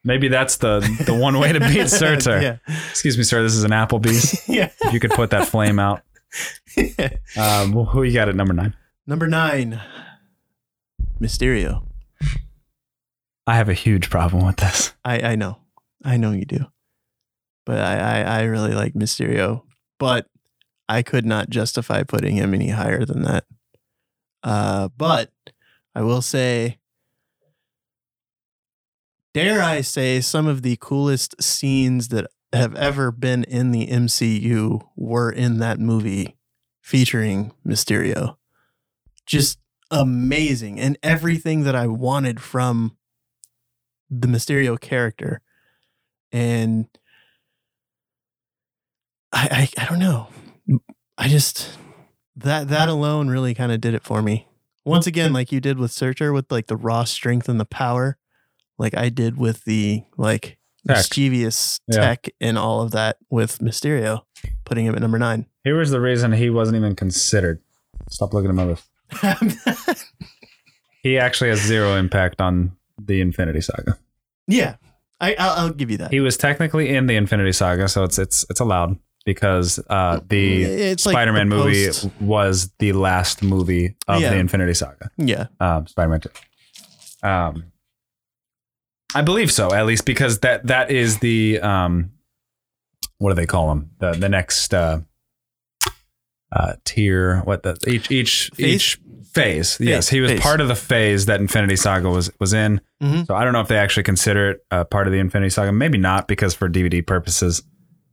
maybe 0.05 0.29
that's 0.29 0.57
the 0.59 0.81
the 1.07 1.15
one 1.15 1.39
way 1.39 1.53
to 1.53 1.61
beat 1.61 1.89
Surtur. 1.89 2.41
yeah. 2.41 2.57
Excuse 2.91 3.19
me, 3.19 3.25
sir. 3.25 3.43
This 3.43 3.55
is 3.55 3.65
an 3.65 3.71
Applebee's. 3.73 4.43
Yeah. 4.49 4.71
If 4.81 4.93
you 4.93 5.01
could 5.01 5.11
put 5.13 5.31
that 5.31 5.49
flame 5.49 5.79
out. 5.79 6.03
Um, 7.37 7.73
well, 7.73 7.85
who 7.87 8.03
you 8.03 8.13
got 8.13 8.29
at 8.29 8.37
number 8.37 8.53
nine? 8.55 8.75
Number 9.07 9.27
nine, 9.27 9.81
Mysterio. 11.21 11.85
I 13.47 13.57
have 13.57 13.69
a 13.69 13.75
huge 13.75 14.11
problem 14.11 14.45
with 14.47 14.57
this. 14.57 14.93
I 15.05 15.33
I 15.33 15.37
know, 15.37 15.59
I 16.05 16.17
know 16.19 16.33
you 16.33 16.45
do, 16.45 16.67
but 17.65 17.79
I 17.79 17.97
I, 17.99 18.21
I 18.41 18.43
really 18.43 18.75
like 18.75 18.93
Mysterio, 18.93 19.63
but 19.99 20.27
I 20.89 21.03
could 21.03 21.25
not 21.25 21.49
justify 21.51 22.03
putting 22.03 22.37
him 22.37 22.53
any 22.55 22.69
higher 22.71 23.05
than 23.07 23.23
that. 23.23 23.45
Uh, 24.43 24.89
but 24.97 25.33
I 25.95 26.03
will 26.03 26.23
say, 26.23 26.79
dare 29.39 29.63
I 29.63 29.83
say, 29.83 30.21
some 30.21 30.49
of 30.49 30.63
the 30.63 30.77
coolest 30.81 31.41
scenes 31.41 32.09
that 32.09 32.27
have 32.53 32.75
ever 32.75 33.13
been 33.13 33.45
in 33.45 33.71
the 33.71 33.87
MCU 33.87 34.85
were 34.97 35.31
in 35.31 35.59
that 35.59 35.79
movie 35.79 36.37
featuring 36.83 37.53
Mysterio. 37.65 38.37
Just 39.27 39.61
amazing. 39.93 40.81
And 40.81 40.99
everything 41.05 41.63
that 41.63 41.77
I 41.77 41.87
wanted 41.87 42.41
from 42.41 42.97
the 44.11 44.27
Mysterio 44.27 44.81
character. 44.81 45.41
And 46.33 46.89
I, 49.33 49.69
I, 49.79 49.83
I 49.83 49.87
don't 49.87 50.01
know. 50.01 50.29
I 51.17 51.29
just 51.29 51.79
that 52.35 52.69
that 52.69 52.89
alone 52.89 53.29
really 53.29 53.55
kind 53.55 53.71
of 53.71 53.81
did 53.81 53.95
it 53.95 54.03
for 54.03 54.21
me. 54.21 54.49
Once 54.85 55.07
again, 55.07 55.33
like 55.39 55.53
you 55.53 55.61
did 55.61 55.79
with 55.79 55.93
Surtur, 55.93 56.33
with 56.33 56.51
like 56.51 56.67
the 56.67 56.77
raw 56.77 57.05
strength 57.05 57.49
and 57.49 57.61
the 57.61 57.65
power, 57.65 58.19
like 58.79 58.97
I 58.97 59.09
did 59.09 59.37
with 59.37 59.65
the 59.65 60.03
like 60.17 60.59
Tech. 60.87 60.97
mischievous 60.99 61.81
Yeah. 61.89 62.01
tech 62.01 62.29
and 62.41 62.57
all 62.57 62.81
of 62.83 62.93
that 62.93 63.17
with 63.31 63.59
Mysterio, 63.59 64.23
putting 64.65 64.87
him 64.87 64.95
at 64.95 65.01
number 65.01 65.19
nine. 65.19 65.47
Here 65.65 65.77
was 65.77 65.91
the 65.91 66.01
reason 66.01 66.33
he 66.33 66.49
wasn't 66.51 66.77
even 66.79 66.95
considered. 66.95 67.61
Stop 68.11 68.33
looking 68.33 68.49
at 68.51 68.55
my 68.57 68.65
list. 68.65 68.85
He 71.03 71.17
actually 71.17 71.51
has 71.51 71.61
zero 71.63 71.95
impact 71.95 72.41
on 72.41 72.73
the 73.01 73.21
Infinity 73.21 73.61
Saga. 73.61 73.97
yeah, 74.49 74.75
I 75.21 75.35
I'll, 75.39 75.51
I'll 75.67 75.71
give 75.71 75.91
you 75.93 75.97
that. 75.99 76.11
He 76.11 76.19
was 76.21 76.37
technically 76.37 76.89
in 76.95 77.07
the 77.07 77.15
Infinity 77.15 77.53
Saga, 77.53 77.89
so 77.89 78.03
it's 78.05 78.19
it's 78.19 78.45
it's 78.51 78.59
allowed 78.61 78.99
because 79.25 79.79
uh, 79.89 80.21
the 80.29 80.65
It's 80.65 81.05
Spider-Man 81.05 81.49
the 81.49 81.57
movie 81.57 81.87
post- 81.87 82.09
was 82.21 82.71
the 82.81 82.93
last 82.95 83.43
movie 83.43 83.95
of 84.09 84.21
Yeah. 84.21 84.31
the 84.31 84.37
Infinity 84.39 84.75
Saga. 84.75 85.11
Yeah, 85.17 85.47
Um, 85.61 85.87
Spider-Man 85.87 86.21
2. 87.23 87.29
Um, 87.29 87.65
I 89.15 89.23
believe 89.23 89.51
so, 89.51 89.73
at 89.73 89.87
least 89.87 90.05
because 90.05 90.41
that 90.41 90.67
that 90.67 90.91
is 90.91 91.19
the 91.19 91.61
um, 91.61 92.13
what 93.19 93.31
do 93.31 93.35
they 93.35 93.47
call 93.47 93.69
them? 93.69 93.91
The 93.99 94.13
the 94.13 94.29
next 94.29 94.75
uh, 94.75 95.01
uh, 96.53 96.75
tier. 96.85 97.41
What 97.45 97.63
the 97.63 97.77
each 97.87 98.11
each 98.11 98.51
Phase? 98.55 98.67
each 98.67 99.01
phase. 99.33 99.77
Yes, 99.81 100.09
he 100.09 100.21
was 100.21 100.33
phase. 100.33 100.41
part 100.41 100.61
of 100.61 100.69
the 100.69 100.75
phase 100.75 101.27
that 101.27 101.41
Infinity 101.41 101.77
Saga 101.77 102.09
was 102.11 102.31
was 102.41 102.53
in. 102.53 102.81
Mhm. 103.03 103.27
So 103.27 103.35
I 103.35 103.45
don't 103.45 103.53
know 103.53 103.61
if 103.61 103.69
they 103.69 103.77
actually 103.79 104.03
consider 104.03 104.51
it 104.53 104.67
uh, 104.71 104.85
part 104.85 105.07
of 105.07 105.13
the 105.13 105.19
Infinity 105.19 105.51
Saga. 105.51 105.73
Maybe 105.73 105.99
not 105.99 106.29
because 106.29 106.55
for 106.55 106.69
DVD 106.69 107.07
purposes, 107.07 107.63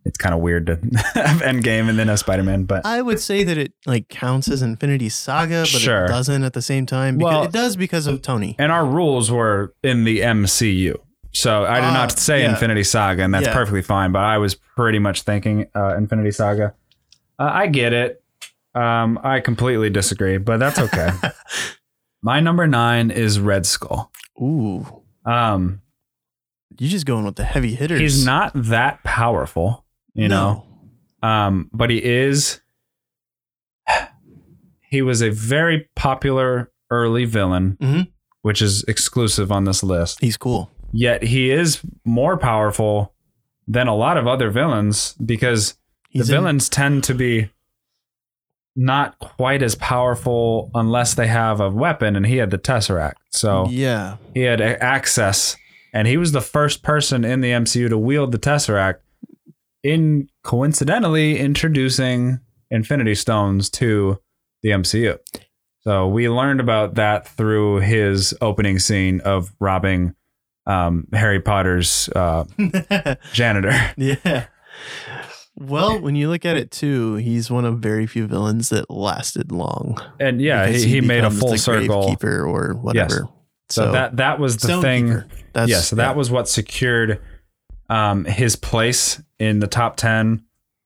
it's 0.06 0.18
kind 0.18 0.34
of 0.36 0.42
weird 0.42 0.68
to 0.68 0.76
have 1.16 1.42
Endgame 1.42 1.90
and 1.90 1.98
then 2.00 2.10
a 2.10 2.18
Spider-Man. 2.18 2.64
But 2.66 2.86
I 2.86 3.02
would 3.02 3.20
say 3.20 3.44
that 3.44 3.58
it 3.58 3.74
like 3.86 4.08
counts 4.08 4.48
as 4.48 4.62
Infinity 4.62 5.10
Saga, 5.10 5.62
but 5.62 5.68
Sure. 5.68 6.06
it 6.06 6.10
doesn't 6.10 6.44
at 6.44 6.54
the 6.54 6.62
same 6.62 6.86
time. 6.86 7.18
Because 7.18 7.32
Well- 7.34 7.44
it 7.44 7.52
does 7.52 7.76
because 7.76 8.08
of 8.08 8.22
Tony. 8.22 8.56
and 8.60 8.72
our 8.72 8.86
rules 8.86 9.32
were 9.32 9.74
in 9.84 10.04
the 10.04 10.22
MCU. 10.22 11.00
So 11.34 11.66
I 11.66 11.76
did 11.82 11.88
Ah, 11.90 11.94
not 11.94 12.18
say 12.18 12.44
yeah. 12.44 12.52
Infinity 12.52 12.84
Saga, 12.84 13.24
and 13.24 13.34
that's 13.34 13.48
Yeah. 13.48 13.54
perfectly 13.54 13.82
fine. 13.82 14.12
But 14.14 14.20
I 14.24 14.38
was 14.38 14.56
pretty 14.56 15.00
much 15.00 15.24
thinking 15.24 15.66
uh, 15.76 15.96
Infinity 15.98 16.32
Saga. 16.32 16.74
Uh, 17.38 17.50
I 17.52 17.68
get 17.68 17.92
it. 17.92 18.22
Um, 18.74 19.20
I 19.24 19.40
completely 19.42 19.90
disagree, 19.90 20.38
but 20.38 20.58
that's 20.60 20.80
okay. 20.80 21.12
My 22.22 22.40
number 22.40 22.68
nine 22.68 23.12
is 23.12 23.40
Red 23.40 23.66
Skull. 23.66 24.12
Ooh, 24.42 24.86
Um, 25.26 25.82
you 26.78 26.90
just 26.90 27.06
going 27.06 27.24
with 27.24 27.36
the 27.36 27.44
heavy 27.46 27.76
hitters. 27.76 28.00
he's 28.00 28.26
not 28.26 28.52
that 28.54 29.02
powerful, 29.04 29.85
you 30.16 30.28
know. 30.28 30.66
Um, 31.22 31.70
but 31.72 31.90
he 31.92 32.04
is. 32.04 32.60
He 34.90 35.02
was 35.02 35.22
a 35.22 35.30
very 35.30 35.90
popular 35.96 36.72
early 36.90 37.26
villain, 37.26 37.78
Mhm. 37.82 38.08
which 38.42 38.62
is 38.62 38.84
exclusive 38.88 39.52
on 39.52 39.66
this 39.66 39.84
list. 39.84 40.20
He's 40.22 40.38
cool. 40.38 40.72
Yet 40.94 41.24
he 41.24 41.52
is 41.52 41.82
more 42.06 42.38
powerful 42.38 43.14
than 43.68 43.88
a 43.88 43.96
lot 43.96 44.18
of 44.18 44.28
other 44.28 44.50
villains 44.50 45.16
because 45.26 45.76
He's 46.10 46.28
the 46.28 46.36
in- 46.36 46.42
villains 46.42 46.70
tend 46.70 47.04
to 47.06 47.14
be 47.14 47.50
not 48.78 49.18
quite 49.20 49.62
as 49.64 49.76
powerful 49.76 50.70
unless 50.76 51.14
they 51.14 51.28
have 51.28 51.60
a 51.60 51.70
weapon, 51.70 52.16
and 52.16 52.26
he 52.26 52.38
had 52.38 52.52
the 52.52 52.58
Tesseract. 52.58 53.16
So 53.32 53.68
yeah, 53.70 54.18
he 54.34 54.42
had 54.42 54.62
access, 54.62 55.56
and 55.94 56.08
he 56.08 56.18
was 56.18 56.32
the 56.34 56.42
first 56.42 56.84
person 56.84 57.26
in 57.26 57.42
the 57.42 57.52
MCU 57.52 57.90
to 57.90 57.98
wield 57.98 58.32
the 58.32 58.40
Tesseract. 58.40 58.96
In 59.86 60.30
coincidentally 60.42 61.38
introducing 61.38 62.40
Infinity 62.72 63.14
Stones 63.14 63.70
to 63.70 64.20
the 64.64 64.70
MCU. 64.70 65.20
So 65.82 66.08
we 66.08 66.28
learned 66.28 66.60
about 66.60 66.96
that 66.96 67.28
through 67.28 67.82
his 67.82 68.34
opening 68.42 68.80
scene 68.80 69.22
of 69.22 69.54
robbing 69.60 70.16
um, 70.66 71.08
Harry 71.14 71.40
Potter's 71.40 72.10
uh, 72.10 72.46
janitor. 73.34 73.80
yeah. 73.96 74.48
Well, 75.56 76.02
when 76.02 76.16
you 76.16 76.30
look 76.32 76.46
at 76.46 76.58
it 76.58 76.72
too, 76.72 77.18
he's 77.18 77.52
one 77.52 77.64
of 77.64 77.78
very 77.78 78.08
few 78.08 78.26
villains 78.26 78.70
that 78.70 78.90
lasted 78.90 79.52
long. 79.52 80.02
And 80.20 80.42
yeah, 80.42 80.66
because 80.66 80.82
he, 80.82 80.96
he 80.96 81.02
made 81.02 81.24
a 81.24 81.30
full 81.30 81.60
circle. 81.60 82.10
Gravekeeper 82.10 82.50
or 82.50 82.74
whatever. 82.74 83.30
So, 83.70 83.92
that 83.92 84.18
that 84.18 84.40
was 84.40 84.58
the 84.58 84.82
thing. 84.82 85.24
That's, 85.54 85.70
yeah, 85.70 85.80
so 85.82 85.96
that 85.96 86.10
yeah. 86.10 86.16
was 86.16 86.32
what 86.32 86.50
secured 86.50 87.22
um, 87.90 88.26
his 88.26 88.56
place 88.56 89.22
in 89.40 89.60
the 89.60 89.68
top 89.68 89.98
10. 89.98 90.44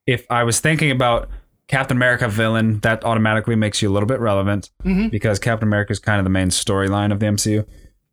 If 0.07 0.25
I 0.29 0.43
was 0.43 0.59
thinking 0.59 0.91
about 0.91 1.29
Captain 1.67 1.95
America 1.97 2.27
villain, 2.27 2.79
that 2.79 3.03
automatically 3.05 3.55
makes 3.55 3.81
you 3.81 3.89
a 3.89 3.93
little 3.93 4.07
bit 4.07 4.19
relevant 4.19 4.69
Mhm. 4.83 5.11
because 5.11 5.37
Captain 5.39 5.67
America 5.67 5.91
is 5.91 5.99
kind 5.99 6.19
of 6.19 6.23
the 6.23 6.29
main 6.31 6.49
storyline 6.49 7.11
of 7.11 7.19
the 7.19 7.27
MCU. 7.27 7.65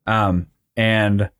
Um, 0.07 0.49
and 0.77 1.31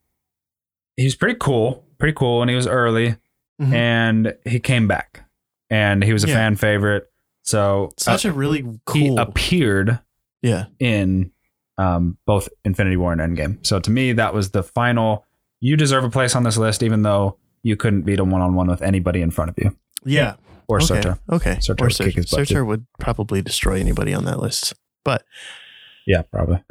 he's 0.97 1.15
pretty 1.15 1.37
cool, 1.39 1.85
pretty 1.99 2.15
cool. 2.15 2.41
And 2.43 2.49
he 2.51 2.57
was 2.57 2.67
early 2.67 3.17
Mhm. 3.61 3.73
and 3.73 4.35
he 4.47 4.59
came 4.61 4.89
back 4.89 5.25
and 5.71 6.03
he 6.03 6.13
was 6.13 6.25
a 6.25 6.29
Yeah. 6.29 6.35
fan 6.35 6.57
favorite. 6.57 7.07
So 7.43 7.91
such 7.99 8.25
uh, 8.27 8.31
a 8.31 8.33
really 8.33 8.63
cool. 8.87 8.95
he 9.01 9.17
appeared 9.17 10.01
yeah, 10.43 10.67
in 10.79 11.33
um, 11.79 12.17
both 12.27 12.49
Infinity 12.65 12.97
War 12.97 13.13
and 13.13 13.21
Endgame. 13.21 13.59
So 13.67 13.79
to 13.81 13.91
me, 13.91 14.13
that 14.15 14.33
was 14.33 14.51
the 14.53 14.63
final. 14.63 15.25
You 15.61 15.77
deserve 15.77 16.05
a 16.05 16.11
place 16.11 16.35
on 16.35 16.43
this 16.43 16.57
list, 16.57 16.83
even 16.83 17.03
though 17.03 17.39
you 17.63 17.77
couldn't 17.77 18.03
beat 18.03 18.21
a 18.21 18.25
one 18.25 18.43
on 18.43 18.55
one 18.55 18.69
with 18.69 18.83
anybody 18.83 19.23
in 19.23 19.31
front 19.31 19.51
of 19.51 19.59
you 19.59 19.77
yeah. 20.05 20.37
or 20.69 20.79
okay. 20.79 20.87
Surtur. 20.87 21.19
Okay. 21.31 21.59
Surtur 21.61 21.85
or 21.85 21.89
would 21.89 22.29
Surtur 22.29 22.65
would 22.65 22.87
probably 22.99 23.43
destroy 23.43 23.81
anybody 23.81 24.15
on 24.15 24.25
that 24.25 24.39
list. 24.39 24.75
But 25.05 25.25
Yeah, 26.07 26.23
probably. 26.23 26.63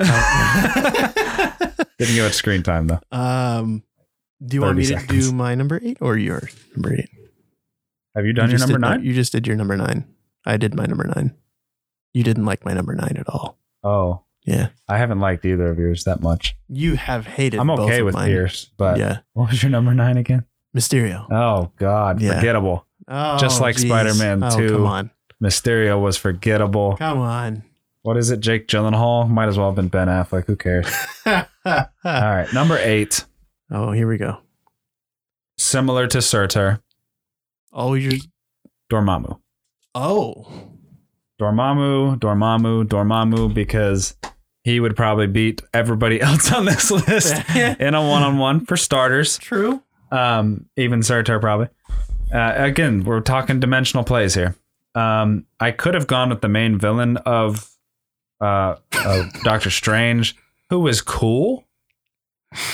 Didn't 1.98 2.16
give 2.16 2.26
it 2.26 2.34
screen 2.34 2.64
time 2.64 2.88
though. 2.88 3.00
um, 3.12 3.84
do 4.46 4.56
you 4.56 4.62
want 4.62 4.78
30 4.78 4.96
me 4.96 5.02
to 5.02 5.08
do 5.08 5.32
my 5.32 5.56
number 5.56 5.80
eight 5.84 5.98
or 6.02 6.18
your 6.18 6.50
number 6.76 6.94
eight? 6.94 7.10
Have 8.16 8.26
you 8.26 8.34
done 8.34 8.50
your 8.50 8.60
number 8.60 8.80
nine? 8.80 9.04
you 9.04 9.14
just 9.14 9.32
did 9.32 9.48
your 9.48 9.56
number 9.56 9.76
nine. 9.76 10.06
I 10.46 10.58
did 10.58 10.76
my 10.76 10.86
number 10.86 11.06
nine. 11.06 11.36
You 12.14 12.24
didn't 12.24 12.46
like 12.46 12.64
my 12.64 12.74
number 12.74 12.96
nine 12.96 13.18
at 13.18 13.28
all. 13.30 13.58
Oh, 13.84 14.25
Yeah. 14.46 14.70
I 14.88 14.98
haven't 14.98 15.20
liked 15.20 15.44
either 15.46 15.70
of 15.72 15.80
yours 15.80 16.04
that 16.04 16.22
much. 16.22 16.56
You 16.70 16.96
have 16.96 17.26
hated. 17.26 17.60
I'm 17.60 17.70
okay 17.72 18.02
with 18.04 18.14
mine. 18.14 18.28
Pierce, 18.30 18.70
but 18.78 18.98
yeah, 19.00 19.20
what 19.34 19.50
was 19.50 19.62
your 19.64 19.72
number 19.72 19.94
nine 19.94 20.18
again? 20.18 20.46
Mysterio. 20.78 21.26
Oh 21.32 21.72
God, 21.78 22.22
Yeah. 22.22 22.36
forgettable. 22.36 22.86
Oh, 23.08 23.38
Just 23.38 23.60
like 23.62 23.76
geez. 23.76 23.86
Spider-Man 23.86 24.44
oh, 24.44 24.58
2. 24.58 24.70
Come 24.70 24.86
on, 24.86 25.12
Mysterio 25.44 26.00
was 26.02 26.18
forgettable. 26.18 26.96
come 26.98 27.20
on. 27.20 27.64
What 28.04 28.18
is 28.18 28.30
it? 28.30 28.40
Jake 28.40 28.68
Gyllenhaal 28.68 29.28
might 29.28 29.48
as 29.48 29.58
well 29.58 29.68
have 29.70 29.76
been 29.76 29.88
Ben 29.88 30.08
Affleck. 30.08 30.46
Who 30.46 30.56
cares? 30.56 30.86
All 31.26 31.44
right, 32.04 32.48
number 32.54 32.78
eight. 32.80 33.26
oh, 33.72 33.92
here 33.94 34.08
we 34.08 34.18
go. 34.18 34.38
Similar 35.58 36.06
to 36.08 36.22
Surtur, 36.22 36.82
Oh, 37.74 37.94
you're. 37.96 38.14
Dormammu. 38.92 39.40
Oh, 39.96 40.46
Dormammu, 41.42 42.20
Dormammu, 42.20 42.86
Dormammu, 42.86 43.54
because 43.54 44.16
he 44.66 44.80
would 44.82 44.96
probably 44.96 45.28
beat 45.28 45.62
everybody 45.74 46.20
else 46.30 46.52
on 46.52 46.66
this 46.66 46.90
list 46.92 47.36
in 47.56 47.94
a 47.94 48.02
one-on-one 48.02 48.66
for 48.66 48.76
starters. 48.76 49.38
true. 49.38 49.82
Um, 50.12 50.66
even 50.76 51.04
Surtur 51.04 51.40
probably. 51.40 51.68
Uh, 52.34 52.54
again, 52.58 53.04
we're 53.04 53.22
talking 53.22 53.60
dimensional 53.60 54.04
plays 54.04 54.34
here. 54.34 54.56
Um, 54.96 55.46
I 55.60 55.72
could 55.72 55.94
have 55.94 56.08
gone 56.08 56.30
with 56.30 56.42
the 56.42 56.48
main 56.50 56.78
villain 56.80 57.18
of 57.18 57.70
uh, 58.42 58.76
of 59.06 59.26
Doctor 59.44 59.70
Strange, 59.70 60.36
who 60.70 60.80
was 60.80 61.02
cool. 61.02 61.64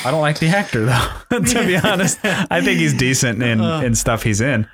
I 0.06 0.12
don't 0.12 0.22
like 0.22 0.40
the 0.40 0.48
actor 0.48 0.86
though. 0.86 1.08
to 1.40 1.66
be 1.66 1.76
honest, 1.76 2.20
I 2.24 2.62
think 2.62 2.80
he's 2.80 2.94
decent 2.94 3.42
in 3.44 3.60
Uh. 3.62 3.82
in 3.82 3.96
stuff 3.96 4.24
he's 4.24 4.40
in, 4.42 4.68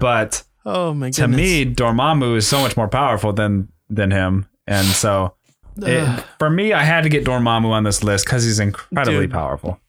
but 0.00 0.42
Oh 0.66 0.94
my 0.94 1.08
goodness. 1.10 1.16
to 1.18 1.28
me, 1.28 1.66
Dormammu 1.66 2.36
is 2.36 2.46
so 2.48 2.60
much 2.60 2.76
more 2.76 2.88
powerful 2.88 3.32
than 3.32 3.68
than 3.90 4.10
him, 4.10 4.46
and 4.66 4.86
so 4.86 5.34
it- 5.78 6.24
for 6.38 6.50
me, 6.50 6.72
I 6.72 6.82
had 6.84 7.02
to 7.02 7.08
get 7.08 7.24
Dormammu 7.24 7.70
on 7.70 7.84
this 7.84 8.02
list 8.04 8.24
because 8.26 8.44
he's 8.44 8.58
incredibly 8.60 9.20
Dude. 9.26 9.32
powerful. 9.32 9.80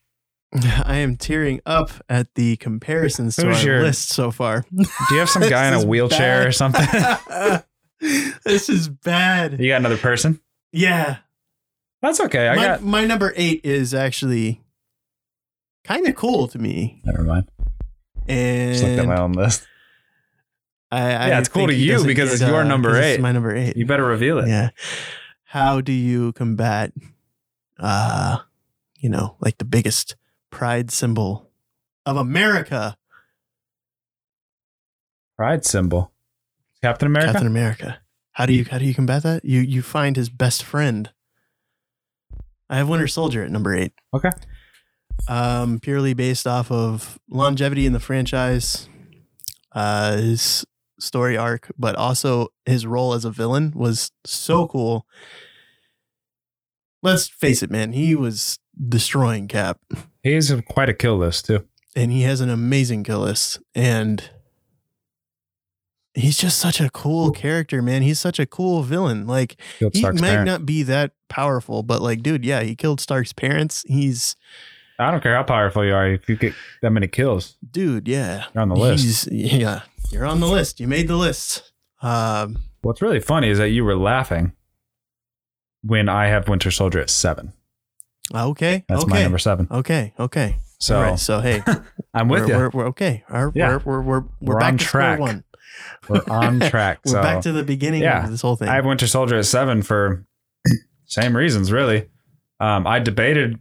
I 0.86 0.98
am 0.98 1.18
tearing 1.18 1.60
up 1.65 1.92
at 2.08 2.34
the 2.36 2.56
comparisons 2.58 3.36
to 3.38 3.46
Who's 3.48 3.58
our 3.60 3.65
your- 3.65 3.82
list 3.84 4.10
so 4.10 4.32
far. 4.32 4.63
Do 4.72 4.86
you 5.12 5.20
have 5.20 5.30
some 5.30 5.42
guy 5.50 5.68
in 5.68 5.74
a 5.74 5.86
wheelchair 5.86 6.39
bad. 6.42 6.48
or 6.48 6.51
something? 6.51 6.86
this 8.46 8.70
is 8.70 8.88
bad. 8.89 9.60
you 9.60 9.68
got 9.70 9.77
another 9.82 9.98
person? 9.98 10.39
Yeah. 10.72 11.18
That's 12.01 12.20
okay. 12.22 12.48
I 12.50 12.56
my, 12.56 12.63
got 12.65 12.84
my 12.84 13.06
number 13.06 13.34
eight 13.36 13.62
is 13.63 13.94
actually 13.94 14.62
kind 15.84 16.08
of 16.08 16.15
cool 16.15 16.48
to 16.50 16.60
me. 16.60 17.01
Never 17.04 17.24
mind. 17.24 17.50
And 18.27 18.74
Just 18.74 18.84
looked 18.84 19.00
at 19.00 19.08
my 19.08 19.20
own 19.20 19.34
list. 19.34 19.65
I, 20.92 21.00
I 21.13 21.27
Yeah, 21.30 21.39
it's 21.39 21.50
cool 21.50 21.68
to 21.68 21.74
you 21.74 22.04
because 22.06 22.32
it's 22.32 22.42
your 22.42 22.62
uh, 22.62 22.63
number 22.63 22.96
eight. 23.00 23.20
my 23.20 23.32
number 23.32 23.56
eight. 23.56 23.75
You 23.75 23.86
better 23.86 24.06
reveal 24.06 24.39
it. 24.39 24.48
Yeah. 24.48 24.70
How 25.56 25.80
do 25.80 25.94
you 25.94 26.34
combat, 26.34 26.92
uh, 27.80 28.40
you 28.98 29.08
know, 29.08 29.38
like 29.40 29.58
the 29.58 29.64
biggest 29.64 30.18
pride 30.50 30.92
symbol 30.92 31.50
of 32.06 32.18
America, 32.18 32.98
Pride 35.38 35.64
symbol. 35.64 36.12
Captain 36.82 37.08
America. 37.08 37.32
Captain 37.32 37.48
America? 37.48 38.02
How 38.34 38.46
do 38.46 38.52
you 38.52 38.66
how 38.70 38.80
do 38.80 38.86
you 38.86 38.94
combat 38.94 39.24
that? 39.24 39.46
You 39.46 39.62
you 39.62 39.82
find 39.82 40.18
his 40.18 40.28
best 40.30 40.62
friend. 40.62 41.10
I 42.70 42.76
have 42.76 42.90
Winter 42.90 43.08
Soldier 43.08 43.42
at 43.46 43.50
number 43.50 43.74
eight. 43.74 43.94
Okay. 44.14 44.32
Um, 45.30 45.80
purely 45.80 46.14
based 46.14 46.46
off 46.46 46.70
of 46.70 47.18
longevity 47.30 47.86
in 47.86 47.94
the 47.94 48.02
franchise, 48.02 48.90
uh, 49.72 50.18
his 50.18 50.66
story 51.00 51.38
arc, 51.38 51.72
but 51.78 51.96
also 51.96 52.50
his 52.66 52.86
role 52.86 53.14
as 53.14 53.25
a 53.25 53.32
villain 53.32 53.72
was 53.75 54.12
so 54.25 54.68
cool. 54.68 55.06
Let's 57.02 57.28
face 57.28 57.62
it, 57.62 57.70
man, 57.70 57.92
he 57.94 58.16
was 58.16 58.58
destroying 58.90 59.48
Cap, 59.48 59.80
He 60.24 60.34
He's 60.34 60.52
quite 60.68 60.90
a 60.90 60.94
kill 60.94 61.18
list 61.18 61.46
too. 61.46 61.66
and 61.96 62.12
he 62.12 62.24
has 62.24 62.42
an 62.42 62.50
amazing 62.50 63.04
kill 63.04 63.20
list, 63.20 63.60
and 63.75 64.30
he's 66.16 66.38
just 66.38 66.58
such 66.58 66.82
a 66.82 66.90
cool 66.90 67.32
character, 67.32 67.82
man. 67.82 68.02
He's 68.02 68.20
such 68.20 68.40
a 68.40 68.46
cool 68.46 68.82
villain. 68.84 69.28
Like 69.28 69.60
he 69.94 70.02
might 70.02 70.20
parent. 70.20 70.48
not 70.48 70.66
be 70.66 70.82
that 70.84 71.12
powerful, 71.30 71.84
but 71.84 72.02
like, 72.02 72.24
dude, 72.24 72.44
yeah, 72.46 72.62
he 72.64 72.75
killed 72.75 73.00
Stark's 73.00 73.34
parents. 73.34 73.84
He's 73.88 74.36
I 74.98 75.12
don't 75.12 75.22
care 75.22 75.36
how 75.36 75.44
powerful 75.44 75.86
you 75.86 75.94
are. 75.94 76.08
If 76.08 76.30
you 76.30 76.36
get 76.38 76.54
that 76.82 76.92
many 76.92 77.08
kills, 77.08 77.58
dude, 77.70 78.08
yeah. 78.08 78.46
you're 78.54 78.62
on 78.62 78.70
the 78.70 78.75
list. 78.75 79.04
He's, 79.04 79.28
yeah, 79.32 79.82
you're 80.10 80.25
on 80.25 80.40
the 80.40 80.48
list. 80.48 80.80
You 80.80 80.88
made 80.88 81.08
the 81.08 81.18
list. 81.18 81.72
Um, 82.02 82.58
What's 82.82 83.02
really 83.02 83.20
funny 83.20 83.50
is 83.50 83.58
that 83.58 83.70
you 83.70 83.84
were 83.84 83.96
laughing 83.98 84.54
when 85.84 86.08
I 86.08 86.28
have 86.28 86.48
Winter 86.48 86.72
Soldier 86.72 87.00
at 87.00 87.10
seven. 87.10 87.54
okay, 88.34 88.86
That's 88.88 89.04
okay, 89.04 89.12
my 89.14 89.22
number 89.24 89.38
seven. 89.38 89.68
okay, 89.70 90.14
okay. 90.20 90.58
So 90.80 91.02
right, 91.02 91.20
so 91.20 91.40
hey, 91.40 91.64
I'm 92.14 92.28
with 92.28 92.44
we're, 92.44 92.48
you. 92.48 92.58
We're, 92.58 92.70
we're 92.70 92.88
okay. 92.88 93.24
Our- 93.30 93.52
Yeah. 93.56 93.80
We're 93.84 94.00
we're 94.00 94.02
we're, 94.02 94.20
we're, 94.20 94.54
We're 94.54 94.60
back 94.60 94.74
on 94.74 94.78
to 94.78 94.86
track. 94.86 95.20
one. 95.20 95.44
We're 96.08 96.24
on 96.30 96.60
track. 96.70 97.00
We're 97.06 97.14
so 97.14 97.22
back 97.22 97.42
to 97.44 97.52
the 97.52 97.64
beginning 97.64 98.04
yeah, 98.04 98.24
of 98.25 98.32
this 98.32 98.42
whole 98.42 98.56
thing. 98.56 98.68
I 98.70 98.75
have 98.75 98.86
Winter 98.86 99.08
Soldier 99.08 99.38
at 99.38 99.46
seven 99.46 99.82
for 99.82 100.25
same 101.06 101.36
reasons, 101.36 101.72
really. 101.72 102.10
Um, 102.60 102.88
I 102.88 103.00
debated 103.00 103.60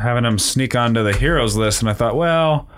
having 0.00 0.24
him 0.24 0.38
sneak 0.38 0.74
onto 0.74 1.02
the 1.02 1.14
heroes 1.16 1.56
list, 1.56 1.80
and 1.80 1.88
I 1.90 1.92
thought, 1.92 2.16
well, 2.16 2.68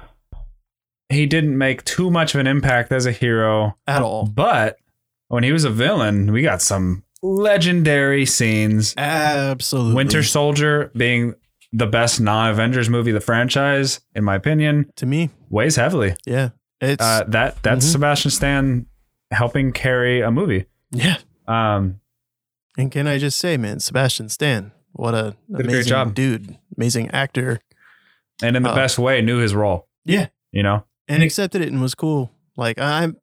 he 1.09 1.27
didn't 1.27 1.57
make 1.59 1.85
too 1.85 2.11
much 2.11 2.35
of 2.35 2.41
an 2.41 2.47
impact 2.47 2.93
as 2.93 3.07
a 3.07 3.13
hero, 3.13 3.77
At 3.87 4.03
all. 4.03 4.27
but 4.27 4.77
when 5.29 5.43
he 5.45 5.53
was 5.53 5.65
a 5.65 5.71
villain, 5.71 6.33
we 6.33 6.43
got 6.43 6.63
some 6.63 7.03
legendary 7.23 8.25
scenes. 8.27 8.95
Absolutely. 8.97 9.95
Winter 9.95 10.23
Soldier 10.23 10.91
being 10.97 11.35
the 11.73 11.87
best 11.87 12.21
non-Avengers 12.21 12.89
movie 12.89 13.13
the 13.13 13.21
franchise, 13.21 14.01
in 14.15 14.25
my 14.25 14.35
opinion, 14.37 14.91
to 14.97 15.07
me, 15.07 15.31
weighs 15.51 15.77
heavily. 15.77 16.15
yeah. 16.27 16.51
It's 16.81 17.03
Uh, 17.05 17.25
that 17.29 17.63
that's 17.63 17.85
Mhm. 17.87 17.93
Sebastian 17.93 18.31
Stan 18.31 18.87
helping 19.31 19.71
carry 19.73 20.23
a 20.23 20.31
movie. 20.31 20.65
yeah. 20.91 21.19
Um, 21.47 22.01
And 22.79 22.91
can 22.91 23.07
I 23.07 23.19
just 23.19 23.39
say, 23.39 23.57
man, 23.59 23.81
Sebastian 23.81 24.29
Stan, 24.31 24.73
what 24.93 25.15
a 25.15 25.37
a 25.55 25.61
amazing 25.61 25.89
job. 25.91 26.15
dude, 26.15 26.57
amazing 26.81 27.11
actor. 27.11 27.61
and 28.43 28.57
in 28.57 28.63
the 28.63 28.71
Uh, 28.71 28.75
best 28.75 28.99
way, 28.99 29.21
knew 29.21 29.37
his 29.39 29.55
role. 29.55 29.87
Yeah. 30.07 30.29
You 30.51 30.63
know, 30.63 30.85
And 31.09 31.23
accepted 31.23 31.61
it 31.61 31.69
and 31.69 31.81
was 31.83 31.95
cool. 31.95 32.31
Like 32.57 32.79
I'm 32.81 33.17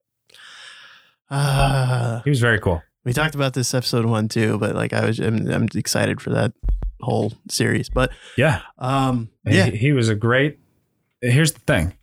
uh 1.29 2.21
he 2.23 2.29
was 2.29 2.39
very 2.39 2.59
cool. 2.59 2.81
we 3.03 3.13
talked 3.13 3.35
about 3.35 3.53
this 3.53 3.73
episode 3.73 4.05
one 4.05 4.27
too, 4.29 4.57
but 4.59 4.75
like 4.75 4.93
I 4.93 5.05
was 5.05 5.19
I'm, 5.19 5.49
I'm 5.49 5.67
excited 5.75 6.21
for 6.21 6.29
that 6.31 6.53
whole 7.01 7.33
series. 7.49 7.89
But 7.89 8.11
Yeah, 8.37 8.61
um 8.77 9.29
yeah. 9.45 9.65
He, 9.65 9.77
he 9.77 9.91
was 9.91 10.07
a 10.09 10.15
great. 10.15 10.59
Here's 11.21 11.51
the 11.53 11.59
thing. 11.61 11.93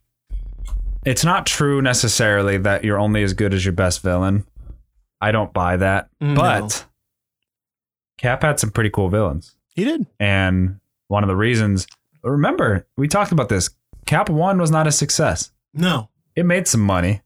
It's 1.07 1.25
not 1.25 1.47
true 1.47 1.81
necessarily 1.83 2.59
that 2.59 2.83
you're 2.85 2.99
only 2.99 3.23
as 3.23 3.33
good 3.33 3.55
as 3.55 3.65
your 3.65 3.73
best 3.75 4.03
villain. 4.03 4.45
I 5.21 5.31
don't 5.33 5.53
buy 5.53 5.77
that. 5.77 6.09
No. 6.21 6.35
But 6.35 6.85
Cap 8.19 8.43
had 8.43 8.59
some 8.59 8.71
pretty 8.71 8.91
cool 8.91 9.09
villains. 9.09 9.55
he 9.77 9.85
did. 9.85 10.07
And 10.19 10.81
one 11.09 11.23
of 11.25 11.29
the 11.29 11.37
reasons, 11.37 11.87
remember, 12.23 12.87
we 12.97 13.09
talked 13.09 13.33
about 13.33 13.49
this. 13.49 13.71
Cap 14.07 14.29
1 14.29 14.59
was 14.59 14.71
not 14.71 14.87
a 14.87 14.93
success. 14.93 15.51
No. 15.73 16.09
It 16.37 16.45
made 16.47 16.67
some 16.69 16.81
money, 16.81 17.23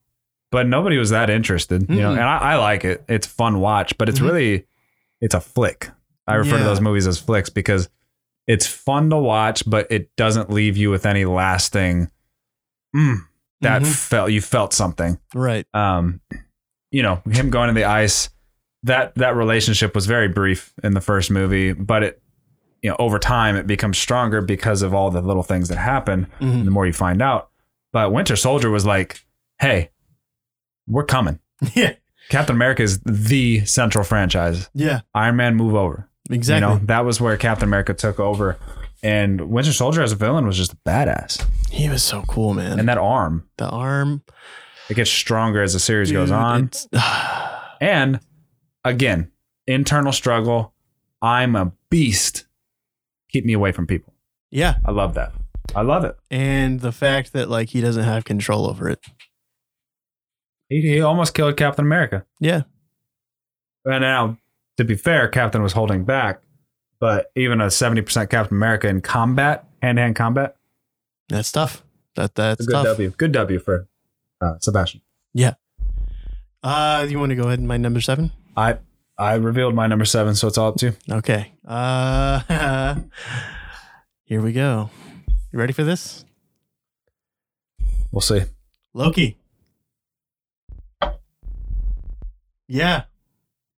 but 0.50 0.66
nobody 0.66 0.98
was 0.98 1.10
that 1.10 1.30
interested. 1.30 1.88
You 1.88 1.96
know, 2.00 2.10
and 2.12 2.20
I, 2.20 2.38
I 2.38 2.56
like 2.56 2.84
it. 2.84 3.04
It's 3.08 3.26
fun 3.26 3.60
watch, 3.60 3.96
but 3.98 4.08
it's 4.08 4.18
Mhm. 4.20 4.30
really 4.30 4.66
it's 5.20 5.34
a 5.34 5.40
flick. 5.40 5.90
I 6.26 6.34
refer 6.34 6.58
to 6.58 6.64
those 6.64 6.80
movies 6.80 7.06
as 7.06 7.18
flicks 7.18 7.48
because 7.50 7.88
it's 8.46 8.66
fun 8.66 9.10
to 9.10 9.16
watch, 9.16 9.62
but 9.68 9.86
it 9.90 10.14
doesn't 10.16 10.50
leave 10.50 10.76
you 10.76 10.90
with 10.90 11.06
any 11.06 11.24
lasting 11.24 12.10
mm, 12.96 13.16
that 13.60 13.82
Mhm. 13.82 13.86
felt 13.94 14.30
you 14.30 14.40
felt 14.40 14.72
something. 14.72 15.18
Right. 15.34 15.66
Um, 15.74 16.20
you 16.90 17.02
know, 17.02 17.20
him 17.30 17.50
going 17.50 17.68
to 17.68 17.74
the 17.74 17.84
ice, 17.84 18.30
that 18.84 19.14
that 19.16 19.34
relationship 19.36 19.94
was 19.94 20.06
very 20.06 20.28
brief 20.28 20.72
in 20.82 20.94
the 20.94 21.00
first 21.00 21.30
movie, 21.30 21.72
but 21.72 22.02
it 22.02 22.22
you 22.82 22.90
know, 22.90 22.96
over 22.98 23.18
time 23.18 23.56
it 23.56 23.66
becomes 23.66 23.98
stronger 23.98 24.40
because 24.40 24.82
of 24.82 24.94
all 24.94 25.10
the 25.10 25.20
little 25.22 25.42
things 25.42 25.68
that 25.68 25.78
happen 25.78 26.26
Mhm. 26.40 26.64
the 26.64 26.70
more 26.70 26.86
you 26.86 26.92
find 26.92 27.20
out. 27.22 27.50
But 27.92 28.12
Winter 28.12 28.36
Soldier 28.36 28.70
was 28.70 28.84
like, 28.86 29.24
hey, 29.60 29.90
we're 30.86 31.04
coming. 31.04 31.38
Yeah. 31.74 31.94
Captain 32.28 32.54
America 32.54 32.82
is 32.82 33.00
the 33.00 33.64
central 33.64 34.04
franchise. 34.04 34.68
Yeah. 34.74 35.00
Iron 35.14 35.36
Man, 35.36 35.54
move 35.56 35.74
over. 35.74 36.08
Exactly. 36.30 36.68
You 36.68 36.78
know, 36.78 36.84
that 36.86 37.04
was 37.06 37.20
where 37.22 37.36
Captain 37.38 37.66
America 37.66 37.94
took 37.94 38.20
over. 38.20 38.58
And 39.02 39.48
Winter 39.50 39.72
Soldier 39.72 40.02
as 40.02 40.12
a 40.12 40.16
villain 40.16 40.46
was 40.46 40.56
just 40.56 40.76
badass. 40.84 41.42
He 41.70 41.88
was 41.88 42.02
so 42.02 42.22
cool, 42.28 42.52
man. 42.52 42.78
And 42.78 42.88
that 42.88 42.98
arm, 42.98 43.48
the 43.56 43.68
arm 43.68 44.22
it 44.90 44.94
gets 44.94 45.10
stronger 45.10 45.62
as 45.62 45.72
the 45.72 45.80
series 45.80 46.12
goes 46.12 46.30
on. 46.30 46.70
And 47.80 48.20
again, 48.84 49.30
internal 49.66 50.12
struggle. 50.12 50.74
I'm 51.22 51.54
a 51.56 51.72
beast. 51.90 52.44
Keep 53.38 53.44
me 53.44 53.52
away 53.52 53.70
from 53.70 53.86
people. 53.86 54.12
yeah. 54.50 54.74
I 54.84 54.90
love 54.90 55.14
that. 55.14 55.32
I 55.76 55.82
love 55.82 56.04
it. 56.04 56.16
And 56.28 56.80
the 56.80 56.90
fact 56.90 57.32
that 57.34 57.48
like 57.48 57.68
he 57.68 57.80
doesn't 57.80 58.02
have 58.02 58.24
control 58.24 58.66
over 58.68 58.88
it. 58.88 58.98
He, 60.68 60.80
he 60.80 61.00
almost 61.00 61.34
killed 61.34 61.56
Captain 61.56 61.84
America. 61.84 62.24
Yeah. 62.40 62.62
And 63.84 64.00
now, 64.02 64.38
to 64.76 64.84
be 64.84 64.96
fair, 64.96 65.28
Captain 65.28 65.62
was 65.62 65.72
holding 65.72 66.04
back, 66.04 66.40
but 66.98 67.30
even 67.36 67.60
a 67.60 67.66
70% 67.66 68.28
Captain 68.28 68.56
America 68.56 68.88
in 68.88 69.00
combat, 69.02 69.66
hand 69.80 69.96
to 69.96 70.02
hand 70.02 70.16
combat, 70.16 70.56
That's 71.28 71.52
tough. 71.52 71.84
That 72.16 72.34
that's 72.34 72.62
a 72.62 72.64
good 72.66 72.72
tough. 72.72 72.84
W. 72.86 73.10
Good 73.16 73.32
W 73.32 73.58
for 73.60 73.86
uh, 74.40 74.54
Sebastian. 74.60 75.02
Yeah. 75.32 75.54
Uh 76.62 77.06
you 77.08 77.18
want 77.20 77.30
to 77.30 77.36
go 77.36 77.44
ahead 77.44 77.60
and 77.60 77.68
my 77.68 77.76
number 77.76 78.00
seven? 78.00 78.32
I 78.56 78.78
I 79.18 79.34
revealed 79.34 79.74
my 79.74 79.88
number 79.88 80.04
seven, 80.04 80.34
so 80.36 80.46
it's 80.46 80.56
all 80.56 80.68
up 80.68 80.76
to 80.76 80.86
you. 80.86 80.96
Okay. 81.16 81.52
Uh 81.66 82.94
here 84.24 84.40
we 84.40 84.52
go. 84.52 84.90
You 85.52 85.58
ready 85.58 85.72
for 85.72 85.82
this? 85.82 86.24
We'll 88.12 88.20
see. 88.20 88.42
Loki. 88.94 89.38
Yeah. 92.68 93.04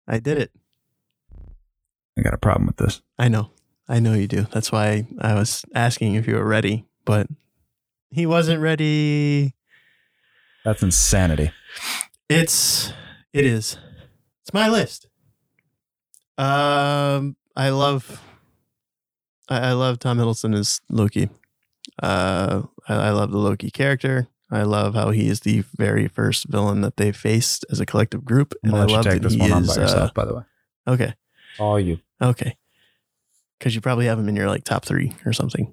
I 0.07 0.19
did 0.19 0.39
it. 0.39 0.51
I 2.19 2.23
got 2.23 2.35
a 2.35 2.39
problem 2.39 2.67
with 2.67 2.77
this. 2.77 3.01
I 3.19 3.29
know. 3.29 3.51
I 3.89 3.99
know 3.99 4.15
you 4.15 4.29
do. 4.29 4.47
That's 4.53 4.71
why 4.71 5.07
I 5.21 5.35
was 5.35 5.65
asking 5.75 6.17
if 6.17 6.27
you 6.27 6.35
were 6.35 6.47
ready, 6.47 6.85
but 7.05 7.27
he 8.11 8.27
wasn't 8.27 8.61
ready. 8.61 9.55
That's 10.65 10.83
insanity. 10.83 11.51
It's 12.29 12.93
it 13.33 13.47
is. 13.47 13.79
It's 14.43 14.53
my 14.53 14.69
list. 14.69 15.07
Um 16.39 17.37
I 17.57 17.71
love 17.71 18.23
I, 19.49 19.59
I 19.71 19.73
love 19.73 19.99
Tom 19.99 20.19
Hiddleston 20.19 20.55
as 20.57 20.81
Loki. 20.89 21.29
Uh 22.03 22.63
I, 22.89 22.95
I 22.95 23.11
love 23.11 23.31
the 23.31 23.39
Loki 23.39 23.71
character. 23.71 24.29
I 24.51 24.63
love 24.63 24.95
how 24.95 25.11
he 25.11 25.29
is 25.29 25.41
the 25.41 25.63
very 25.77 26.09
first 26.09 26.47
villain 26.49 26.81
that 26.81 26.97
they 26.97 27.13
faced 27.13 27.65
as 27.71 27.79
a 27.79 27.87
collective 27.87 28.25
group. 28.25 28.53
And 28.65 28.75
I 28.75 28.85
you 28.87 28.93
love 28.93 29.05
take 29.05 29.15
that 29.15 29.21
this 29.23 29.35
he 29.35 29.41
one 29.41 29.53
on 29.53 29.63
is 29.63 29.69
by 29.77 29.83
yourself, 29.83 30.11
uh, 30.11 30.13
by 30.15 30.25
the 30.25 30.35
way. 30.35 30.43
okay. 30.89 31.15
All 31.59 31.79
you. 31.79 31.99
Okay. 32.21 32.57
Cause 33.61 33.75
you 33.75 33.81
probably 33.81 34.07
have 34.07 34.19
him 34.19 34.29
in 34.29 34.35
your 34.37 34.49
like 34.49 34.65
top 34.65 34.85
three 34.85 35.15
or 35.27 35.33
something. 35.33 35.73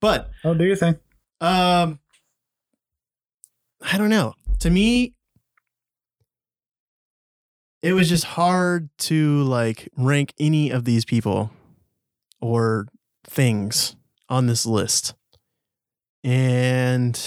But 0.00 0.30
Oh, 0.44 0.54
do 0.54 0.64
your 0.64 0.76
thing. 0.76 0.96
um, 1.40 1.98
I 3.82 3.98
don't 3.98 4.08
know. 4.10 4.34
To 4.60 4.70
me, 4.70 5.12
it 7.84 7.92
was 7.92 8.08
just 8.08 8.24
hard 8.24 8.88
to 8.96 9.42
like 9.44 9.88
rank 9.96 10.32
any 10.40 10.70
of 10.70 10.84
these 10.86 11.04
people 11.04 11.50
or 12.40 12.88
things 13.26 13.94
on 14.30 14.46
this 14.46 14.64
list 14.64 15.12
And 16.24 17.20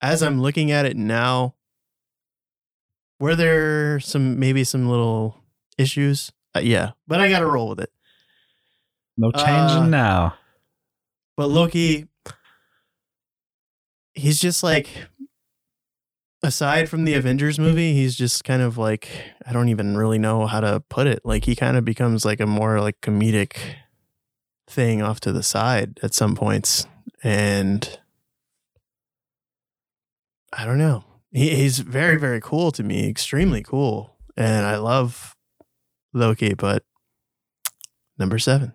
as 0.00 0.22
I'm 0.22 0.40
looking 0.40 0.70
at 0.70 0.86
it 0.86 0.96
now, 0.96 1.54
were 3.20 3.36
there 3.36 4.00
some 4.00 4.38
maybe 4.38 4.64
some 4.64 4.88
little 4.88 5.36
issues? 5.76 6.32
Uh, 6.56 6.60
yeah, 6.60 6.92
but 7.06 7.20
I 7.20 7.28
got 7.28 7.40
to 7.40 7.46
roll 7.46 7.68
with 7.68 7.80
it. 7.80 7.90
No 9.18 9.30
changing 9.32 9.84
Uh, 9.84 9.86
now. 9.86 10.34
But 11.36 11.48
Loki, 11.48 12.06
he's 14.14 14.40
just 14.40 14.62
like, 14.62 14.88
aside 16.44 16.88
from 16.88 17.04
the 17.04 17.14
Avengers 17.14 17.58
movie, 17.58 17.94
he's 17.94 18.14
just 18.14 18.44
kind 18.44 18.62
of 18.62 18.78
like, 18.78 19.08
I 19.46 19.52
don't 19.52 19.68
even 19.68 19.96
really 19.96 20.18
know 20.18 20.46
how 20.46 20.60
to 20.60 20.80
put 20.88 21.06
it. 21.06 21.20
Like, 21.24 21.44
he 21.44 21.56
kind 21.56 21.76
of 21.76 21.84
becomes 21.84 22.24
like 22.24 22.40
a 22.40 22.46
more 22.46 22.80
like 22.80 23.00
comedic 23.00 23.56
thing 24.68 25.02
off 25.02 25.20
to 25.20 25.32
the 25.32 25.42
side 25.42 25.98
at 26.02 26.14
some 26.14 26.34
points. 26.36 26.86
And 27.22 27.98
I 30.52 30.64
don't 30.64 30.78
know. 30.78 31.04
He, 31.32 31.54
he's 31.56 31.80
very, 31.80 32.16
very 32.16 32.40
cool 32.40 32.70
to 32.72 32.82
me, 32.82 33.08
extremely 33.08 33.62
cool. 33.62 34.16
And 34.36 34.66
I 34.66 34.76
love 34.76 35.36
Loki, 36.12 36.54
but 36.54 36.84
number 38.18 38.38
seven. 38.38 38.72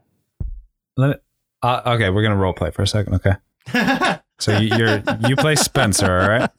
Let 0.98 1.12
it, 1.12 1.24
uh, 1.62 1.82
okay, 1.86 2.10
we're 2.10 2.24
gonna 2.24 2.36
role 2.36 2.54
play 2.54 2.72
for 2.72 2.82
a 2.82 2.88
second. 2.88 3.16
Okay, 3.16 3.34
so 4.40 4.58
you, 4.58 4.76
you're 4.78 5.04
you 5.28 5.36
play 5.36 5.56
Spencer, 5.56 6.06
all 6.20 6.28
right? 6.30 6.50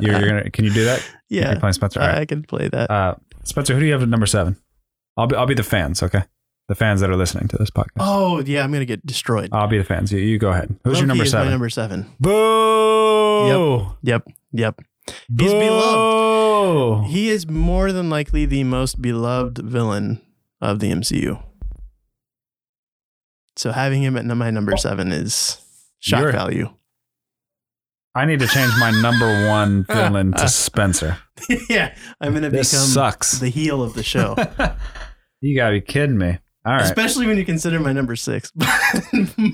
You're, 0.00 0.18
you're 0.18 0.28
gonna 0.28 0.50
can 0.50 0.64
you 0.64 0.72
do 0.72 0.84
that? 0.86 1.06
yeah. 1.28 1.50
You're 1.52 1.60
playing 1.60 1.74
Spencer. 1.74 2.00
All 2.00 2.06
right. 2.08 2.18
I 2.18 2.24
can 2.24 2.42
play 2.42 2.68
that. 2.68 2.90
Uh, 2.90 3.14
Spencer, 3.44 3.74
who 3.74 3.80
do 3.80 3.86
you 3.86 3.92
have 3.92 4.02
at 4.02 4.08
number 4.08 4.26
seven? 4.26 4.56
I'll 5.16 5.26
be 5.26 5.36
I'll 5.36 5.46
be 5.46 5.54
the 5.54 5.62
fans. 5.62 6.02
Okay, 6.02 6.22
the 6.68 6.74
fans 6.74 7.00
that 7.00 7.10
are 7.10 7.16
listening 7.16 7.48
to 7.48 7.56
this 7.58 7.70
podcast. 7.70 7.98
Oh 8.00 8.40
yeah, 8.40 8.64
I'm 8.64 8.72
gonna 8.72 8.84
get 8.84 9.04
destroyed. 9.06 9.50
I'll 9.52 9.68
be 9.68 9.78
the 9.78 9.84
fans. 9.84 10.10
You, 10.12 10.18
you 10.18 10.38
go 10.38 10.50
ahead. 10.50 10.74
Who's 10.84 10.98
your 10.98 11.06
Loki 11.06 11.08
number 11.08 11.24
is 11.24 11.32
my 11.32 11.38
seven? 11.40 11.50
number 11.50 11.68
seven. 11.70 12.06
Boo! 12.18 13.86
Yep, 14.02 14.28
yep. 14.52 14.80
Boo! 15.28 15.44
He's 15.44 15.52
beloved. 15.52 17.06
He 17.10 17.30
is 17.30 17.48
more 17.48 17.92
than 17.92 18.08
likely 18.10 18.46
the 18.46 18.64
most 18.64 19.00
beloved 19.02 19.58
villain 19.58 20.20
of 20.60 20.78
the 20.80 20.90
MCU. 20.92 21.42
So 23.56 23.72
having 23.72 24.02
him 24.02 24.16
at 24.16 24.24
my 24.24 24.50
number 24.50 24.76
seven 24.76 25.12
is 25.12 25.58
shock 25.98 26.20
You're- 26.20 26.32
value. 26.32 26.70
I 28.14 28.24
need 28.26 28.40
to 28.40 28.46
change 28.48 28.72
my 28.78 28.90
number 28.90 29.48
one 29.48 29.84
villain 29.88 30.32
to 30.32 30.48
Spencer. 30.48 31.18
yeah, 31.68 31.94
I'm 32.20 32.34
gonna 32.34 32.50
This 32.50 32.72
become 32.72 32.86
sucks. 32.88 33.38
the 33.38 33.48
heel 33.48 33.82
of 33.82 33.94
the 33.94 34.02
show, 34.02 34.34
you 35.40 35.56
gotta 35.56 35.76
be 35.76 35.80
kidding 35.80 36.18
me. 36.18 36.38
All 36.66 36.72
right, 36.74 36.82
especially 36.82 37.26
when 37.26 37.38
you 37.38 37.44
consider 37.44 37.78
my 37.80 37.92
number 37.92 38.16
six. 38.16 38.50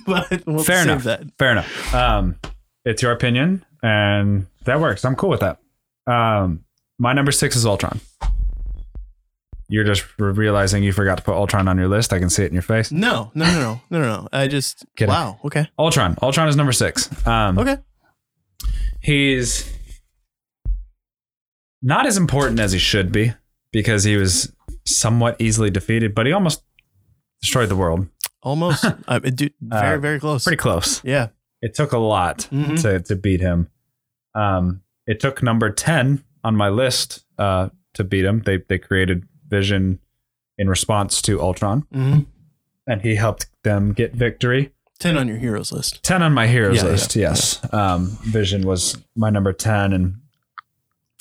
but 0.06 0.42
we'll 0.46 0.64
Fair 0.64 0.78
save 0.82 0.86
enough. 0.88 1.02
that. 1.04 1.22
fair 1.38 1.52
enough. 1.52 1.94
Um, 1.94 2.36
it's 2.84 3.02
your 3.02 3.12
opinion, 3.12 3.64
and 3.82 4.46
that 4.64 4.80
works. 4.80 5.04
I'm 5.04 5.14
cool 5.16 5.30
with 5.30 5.40
that. 5.40 5.58
Um, 6.10 6.64
my 6.98 7.12
number 7.12 7.30
six 7.32 7.54
is 7.56 7.66
Ultron. 7.66 8.00
You're 9.68 9.84
just 9.84 10.04
realizing 10.18 10.82
you 10.84 10.92
forgot 10.92 11.18
to 11.18 11.24
put 11.24 11.34
Ultron 11.34 11.66
on 11.68 11.76
your 11.76 11.88
list. 11.88 12.12
I 12.12 12.20
can 12.20 12.30
see 12.30 12.44
it 12.44 12.46
in 12.46 12.52
your 12.54 12.62
face. 12.62 12.90
No, 12.92 13.32
no, 13.34 13.44
no, 13.46 13.52
no, 13.60 13.80
no, 13.90 14.00
no, 14.00 14.06
no. 14.22 14.28
I 14.32 14.46
just 14.46 14.86
Kidding. 14.96 15.12
wow. 15.12 15.38
Okay, 15.44 15.68
Ultron. 15.78 16.16
Ultron 16.22 16.48
is 16.48 16.56
number 16.56 16.72
six. 16.72 17.10
Um, 17.26 17.58
okay. 17.58 17.76
He's 19.00 19.72
not 21.82 22.06
as 22.06 22.16
important 22.16 22.60
as 22.60 22.72
he 22.72 22.78
should 22.78 23.12
be 23.12 23.32
because 23.72 24.04
he 24.04 24.16
was 24.16 24.52
somewhat 24.84 25.36
easily 25.40 25.70
defeated, 25.70 26.14
but 26.14 26.26
he 26.26 26.32
almost 26.32 26.62
destroyed 27.40 27.68
the 27.68 27.76
world. 27.76 28.08
Almost. 28.42 28.84
uh, 29.08 29.18
dude, 29.18 29.52
very, 29.60 29.96
Uh, 29.96 29.98
very 30.00 30.20
close. 30.20 30.44
Pretty 30.44 30.56
close. 30.56 31.02
Yeah. 31.04 31.28
It 31.62 31.74
took 31.74 31.92
a 31.92 31.98
lot 31.98 32.48
Mhm. 32.52 32.80
to 32.82 33.00
to 33.00 33.16
beat 33.16 33.40
him. 33.40 33.68
Um, 34.34 34.82
it 35.06 35.20
took 35.20 35.42
number 35.42 35.70
ten 35.70 36.22
on 36.44 36.54
my 36.56 36.68
list 36.68 37.24
uh, 37.38 37.70
to 37.94 38.04
beat 38.04 38.24
him. 38.24 38.42
They 38.44 38.58
they 38.68 38.78
created 38.78 39.26
Vision 39.48 39.98
in 40.58 40.68
response 40.68 41.22
to 41.22 41.40
Ultron, 41.40 41.86
hmm 41.92 42.20
and 42.88 43.02
he 43.02 43.16
helped 43.16 43.46
them 43.64 43.92
get 43.92 44.14
victory. 44.14 44.72
Ten 44.98 45.16
on 45.18 45.28
your 45.28 45.36
heroes 45.36 45.72
list. 45.72 46.02
10 46.02 46.22
on 46.22 46.32
my 46.32 46.46
heroes 46.46 46.76
Yeah, 46.76 46.84
yeah, 46.84 46.90
list 46.90 47.16
yes. 47.16 47.72
Um 47.74 48.06
vision 48.22 48.62
was 48.66 48.96
my 49.14 49.30
number 49.30 49.52
10 49.52 49.92
and 49.92 50.14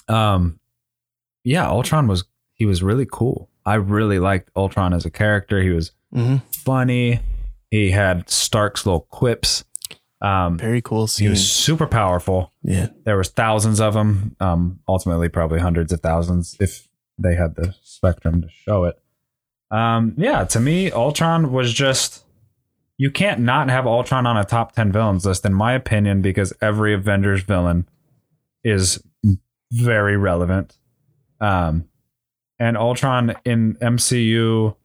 um 0.07 0.59
yeah 1.43 1.67
ultron 1.67 2.07
was 2.07 2.23
he 2.53 2.65
was 2.65 2.81
really 2.83 3.07
cool. 3.11 3.49
I 3.65 3.75
really 3.75 4.19
liked 4.19 4.49
ultron 4.55 4.93
as 4.93 5.05
a 5.05 5.09
character. 5.09 5.61
He 5.61 5.69
was 5.71 5.91
hmm 6.13 6.37
funny. 6.51 7.19
He 7.71 7.91
had 7.91 8.29
stark's 8.29 8.85
little 8.85 9.01
quips. 9.01 9.63
Um 10.21 10.57
Very 10.57 10.81
cool 10.81 11.07
he 11.07 11.27
was 11.27 11.45
super 11.51 11.85
powerful. 11.87 12.53
Yeah. 12.63 12.87
there 13.03 13.17
was 13.17 13.29
thousands 13.29 13.79
of 13.81 13.93
them 13.93 14.35
um 14.39 14.79
ultimately 14.87 15.29
probably 15.29 15.59
hundreds 15.59 15.91
of 15.91 15.99
thousands 15.99 16.55
if 16.59 16.87
they 17.17 17.35
had 17.35 17.55
the 17.55 17.73
spectrum 17.83 18.41
to 18.41 18.47
show 18.49 18.85
it. 18.85 18.97
Um 19.71 20.13
yeah 20.17 20.43
to 20.45 20.59
me 20.59 20.91
ultron 20.91 21.51
was 21.51 21.73
just 21.73 22.23
you 22.97 23.11
can't 23.11 23.39
not 23.41 23.69
have 23.69 23.85
ultron 23.87 24.25
on 24.25 24.37
a 24.37 24.43
top 24.45 24.73
10 24.73 24.91
villains 24.91 25.25
list 25.25 25.45
in 25.45 25.53
my 25.53 25.73
opinion 25.73 26.21
because 26.21 26.53
every 26.61 26.93
avengers 26.93 27.43
villain 27.43 27.87
is 28.63 29.01
very 29.71 30.15
relevant 30.17 30.77
um 31.41 31.85
and 32.59 32.77
ultron 32.77 33.35
in 33.45 33.75
mcu 33.81 34.75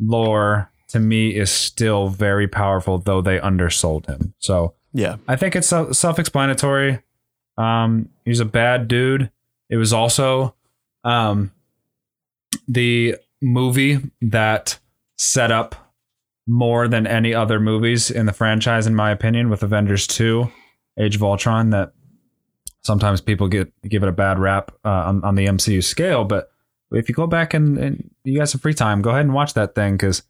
lore 0.00 0.70
to 0.88 0.98
me 1.00 1.30
is 1.34 1.50
still 1.50 2.08
very 2.08 2.46
powerful 2.48 2.98
though 2.98 3.20
they 3.20 3.38
undersold 3.40 4.06
him 4.06 4.34
so 4.38 4.74
Yeah. 4.94 5.16
I 5.28 5.36
think 5.36 5.54
it's 5.54 5.66
self- 5.68 5.94
self-explanatory. 5.94 7.00
Um, 7.58 8.08
he's 8.24 8.40
a 8.40 8.44
bad 8.46 8.88
dude. 8.88 9.30
It 9.68 9.76
was 9.76 9.92
also 9.92 10.54
um, 11.04 11.52
the 12.66 13.16
movie 13.42 13.98
that 14.22 14.78
set 15.18 15.50
up 15.52 15.87
more 16.48 16.88
than 16.88 17.06
any 17.06 17.34
other 17.34 17.60
movies 17.60 18.10
in 18.10 18.26
the 18.26 18.32
franchise, 18.32 18.86
in 18.86 18.94
my 18.94 19.10
opinion, 19.10 19.50
with 19.50 19.62
Avengers 19.62 20.06
2, 20.06 20.50
Age 20.98 21.14
of 21.16 21.22
Ultron, 21.22 21.70
that 21.70 21.92
sometimes 22.82 23.20
people 23.20 23.46
get 23.48 23.70
give 23.82 24.02
it 24.02 24.08
a 24.08 24.12
bad 24.12 24.38
rap 24.38 24.72
uh, 24.84 24.88
on, 24.88 25.22
on 25.22 25.34
the 25.34 25.46
MCU 25.46 25.84
scale. 25.84 26.24
But 26.24 26.48
if 26.90 27.08
you 27.08 27.14
go 27.14 27.26
back 27.26 27.52
and, 27.54 27.76
and 27.78 28.10
you 28.24 28.38
got 28.38 28.48
some 28.48 28.60
free 28.60 28.72
time, 28.74 29.02
go 29.02 29.10
ahead 29.10 29.26
and 29.26 29.34
watch 29.34 29.52
that 29.54 29.74
thing 29.74 29.94
because 29.94 30.22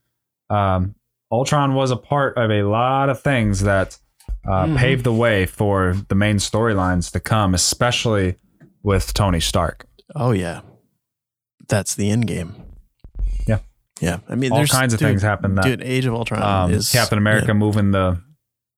um, 0.50 0.94
Ultron 1.30 1.74
was 1.74 1.90
a 1.92 1.96
part 1.96 2.36
of 2.36 2.50
a 2.50 2.62
lot 2.64 3.08
of 3.10 3.22
things 3.22 3.60
that 3.60 3.96
uh, 4.46 4.64
Mhm. 4.66 4.76
paved 4.76 5.04
the 5.04 5.12
way 5.12 5.46
for 5.46 5.94
the 6.08 6.14
main 6.14 6.36
storylines 6.36 7.12
to 7.12 7.20
come, 7.20 7.54
especially 7.54 8.36
with 8.82 9.14
Tony 9.14 9.40
Stark. 9.40 9.86
Oh 10.16 10.32
yeah. 10.32 10.60
That's 11.68 11.94
the 11.94 12.10
end 12.10 12.26
game. 12.26 12.54
Yeah. 14.00 14.18
I 14.28 14.34
mean, 14.34 14.52
All 14.52 14.64
kinds 14.66 14.92
of 14.94 15.00
dude, 15.00 15.08
things 15.08 15.22
happen 15.22 15.54
that 15.56 15.64
Dude, 15.64 15.82
Age 15.82 16.06
of 16.06 16.14
Ultron 16.14 16.42
um, 16.42 16.72
is 16.72 16.90
Captain 16.90 17.18
America 17.18 17.48
yeah, 17.48 17.52
moving 17.54 17.90
the, 17.90 18.20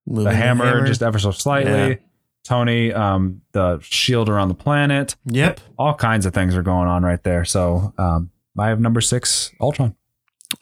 moving 0.06 0.24
the, 0.24 0.34
hammer 0.34 0.86
just 0.86 1.02
ever 1.02 1.18
so 1.18 1.30
slightly. 1.30 1.72
Yeah. 1.72 1.94
Tony, 2.42 2.92
um, 2.92 3.42
the 3.52 3.78
shield 3.82 4.28
around 4.28 4.48
the 4.48 4.54
planet. 4.54 5.14
Yep. 5.26 5.60
All 5.78 5.94
kinds 5.94 6.24
of 6.24 6.32
things 6.32 6.56
are 6.56 6.62
going 6.62 6.88
on 6.88 7.02
right 7.02 7.22
there. 7.22 7.44
So 7.44 7.92
um, 7.98 8.30
I 8.58 8.68
have 8.68 8.80
number 8.80 9.00
six, 9.00 9.52
Ultron. 9.60 9.94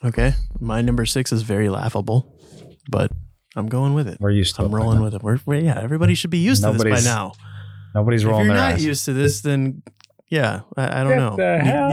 Okay. 0.03 0.33
My 0.59 0.81
number 0.81 1.05
six 1.05 1.31
is 1.31 1.41
very 1.41 1.69
laughable, 1.69 2.35
but 2.89 3.11
I'm 3.55 3.67
going 3.67 3.93
with 3.93 4.07
it. 4.07 4.19
We're 4.19 4.31
used 4.31 4.55
to 4.57 4.63
I'm 4.63 4.75
rolling 4.75 5.01
with 5.01 5.15
it. 5.15 5.23
We're, 5.23 5.39
we're 5.45 5.55
yeah. 5.55 5.79
Everybody 5.79 6.15
should 6.15 6.29
be 6.29 6.39
used 6.39 6.63
to 6.63 6.71
this 6.73 6.83
by 6.83 7.09
now. 7.09 7.33
Nobody's 7.95 8.23
rolling. 8.23 8.41
If 8.41 8.47
you're 8.47 8.55
not 8.55 8.73
eyes. 8.73 8.85
used 8.85 9.05
to 9.05 9.13
this, 9.13 9.41
then 9.41 9.81
yeah, 10.29 10.61
I, 10.77 11.01
I 11.01 11.03
don't 11.03 11.09
Get 11.13 11.17
know. 11.17 11.35
the 11.35 11.59
hell 11.59 11.91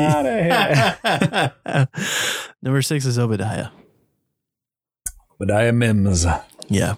outta 1.75 1.91
Number 2.63 2.83
six 2.83 3.05
is 3.07 3.19
Obadiah. 3.19 3.69
Obadiah 5.35 5.73
Mims. 5.73 6.27
Yeah. 6.69 6.95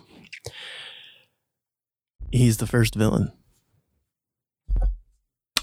He's 2.30 2.58
the 2.58 2.66
first 2.66 2.94
villain. 2.94 3.32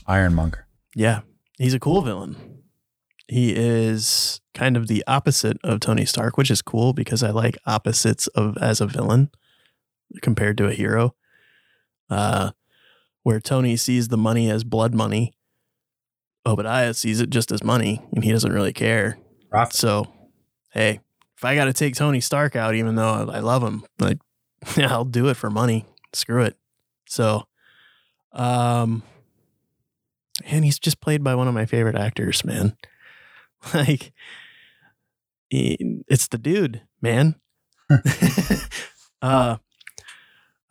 Ironmonger. 0.08 0.68
Yeah. 0.96 1.22
He's 1.58 1.74
a 1.74 1.80
cool 1.80 2.02
villain. 2.02 2.36
He 3.28 3.56
is 3.56 4.40
kind 4.54 4.78
of 4.78 4.88
the 4.88 5.04
opposite 5.08 5.58
of 5.64 5.80
Tony 5.80 6.06
Stark, 6.06 6.38
which 6.38 6.52
is 6.52 6.62
cool 6.62 6.94
because 6.94 7.24
I 7.24 7.32
like 7.32 7.58
opposites 7.66 8.28
of 8.28 8.58
as 8.58 8.82
a 8.82 8.88
villain 8.88 9.32
compared 10.22 10.58
to 10.60 10.68
a 10.68 10.74
hero. 10.74 11.16
Uh 12.10 12.52
where 13.24 13.40
Tony 13.40 13.76
sees 13.76 14.10
the 14.10 14.18
money 14.18 14.52
as 14.52 14.64
blood 14.64 14.94
money, 14.94 15.34
Obadiah 16.46 16.94
sees 16.94 17.20
it 17.22 17.30
just 17.30 17.52
as 17.52 17.64
money 17.64 18.02
and 18.14 18.24
he 18.24 18.32
doesn't 18.32 18.54
really 18.54 18.74
care. 18.74 19.18
Profit. 19.50 19.76
So, 19.76 20.08
hey, 20.72 21.00
if 21.38 21.44
I 21.46 21.56
got 21.56 21.66
to 21.66 21.74
take 21.74 21.96
Tony 21.96 22.22
Stark 22.22 22.56
out, 22.56 22.76
even 22.76 22.96
though 22.96 23.10
I, 23.30 23.38
I 23.38 23.40
love 23.40 23.64
him, 23.64 23.84
like, 24.00 24.20
yeah, 24.78 24.92
I'll 24.92 25.06
do 25.06 25.28
it 25.30 25.36
for 25.36 25.50
money. 25.50 25.86
Screw 26.14 26.44
it. 26.44 26.56
So, 27.08 27.44
um, 28.34 29.04
and 30.46 30.66
he's 30.66 30.80
just 30.80 31.02
played 31.02 31.24
by 31.24 31.36
one 31.36 31.48
of 31.48 31.54
my 31.54 31.66
favorite 31.66 31.96
actors, 31.96 32.44
man. 32.46 32.76
Like, 33.74 34.14
he- 35.50 36.04
it's 36.08 36.28
the 36.28 36.38
dude, 36.38 36.84
man. 37.02 37.34
uh, 39.24 39.58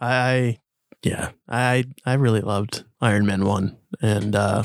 I 0.00 0.58
yeah, 1.02 1.30
I 1.48 1.84
I 2.06 2.14
really 2.14 2.40
loved 2.40 2.84
Iron 3.00 3.26
Man 3.26 3.44
1 3.44 3.76
and 4.00 4.36
uh 4.36 4.62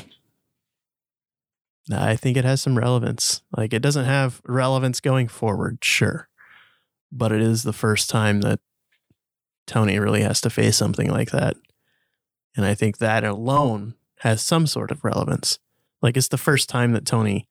I 1.91 2.15
think 2.15 2.37
it 2.37 2.45
has 2.45 2.61
some 2.61 2.77
relevance. 2.77 3.41
Like 3.55 3.73
it 3.73 3.81
doesn't 3.81 4.05
have 4.05 4.41
relevance 4.45 4.99
going 4.99 5.27
forward, 5.27 5.79
sure. 5.81 6.29
But 7.11 7.31
it 7.31 7.41
is 7.41 7.63
the 7.63 7.73
first 7.73 8.09
time 8.09 8.41
that 8.41 8.59
Tony 9.65 9.97
really 9.99 10.21
has 10.21 10.41
to 10.41 10.49
face 10.49 10.77
something 10.77 11.09
like 11.09 11.31
that. 11.31 11.55
And 12.55 12.65
I 12.65 12.75
think 12.75 12.97
that 12.97 13.23
alone 13.23 13.95
has 14.19 14.41
some 14.41 14.67
sort 14.67 14.91
of 14.91 15.03
relevance. 15.03 15.59
Like 16.01 16.17
it's 16.17 16.27
the 16.27 16.37
first 16.37 16.69
time 16.69 16.91
that 16.93 17.05
Tony 17.05 17.47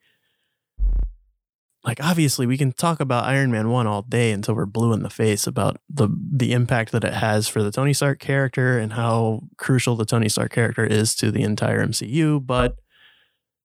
like 1.84 2.02
obviously 2.02 2.46
we 2.46 2.58
can 2.58 2.72
talk 2.72 3.00
about 3.00 3.24
Iron 3.24 3.50
Man 3.50 3.70
1 3.70 3.86
all 3.86 4.02
day 4.02 4.32
until 4.32 4.54
we're 4.54 4.66
blue 4.66 4.92
in 4.92 5.02
the 5.02 5.10
face 5.10 5.46
about 5.46 5.78
the 5.88 6.08
the 6.32 6.52
impact 6.52 6.92
that 6.92 7.04
it 7.04 7.14
has 7.14 7.48
for 7.48 7.62
the 7.62 7.70
Tony 7.70 7.92
Stark 7.92 8.18
character 8.18 8.78
and 8.78 8.92
how 8.92 9.42
crucial 9.56 9.96
the 9.96 10.04
Tony 10.04 10.28
Stark 10.28 10.52
character 10.52 10.84
is 10.84 11.14
to 11.16 11.30
the 11.30 11.42
entire 11.42 11.84
MCU, 11.84 12.44
but 12.44 12.76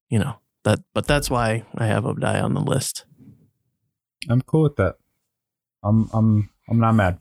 you 0.10 0.20
know, 0.20 0.38
that 0.64 0.80
but 0.94 1.08
that's 1.08 1.30
why 1.30 1.64
I 1.78 1.86
have 1.88 2.06
Obadiah 2.06 2.44
on 2.44 2.54
the 2.54 2.62
list. 2.62 3.06
I'm 4.30 4.42
cool 4.42 4.64
with 4.64 4.76
that. 4.78 4.96
I'm 5.84 6.10
I'm 6.14 6.50
I'm 6.70 6.80
not 6.80 6.94
mad. 6.94 7.20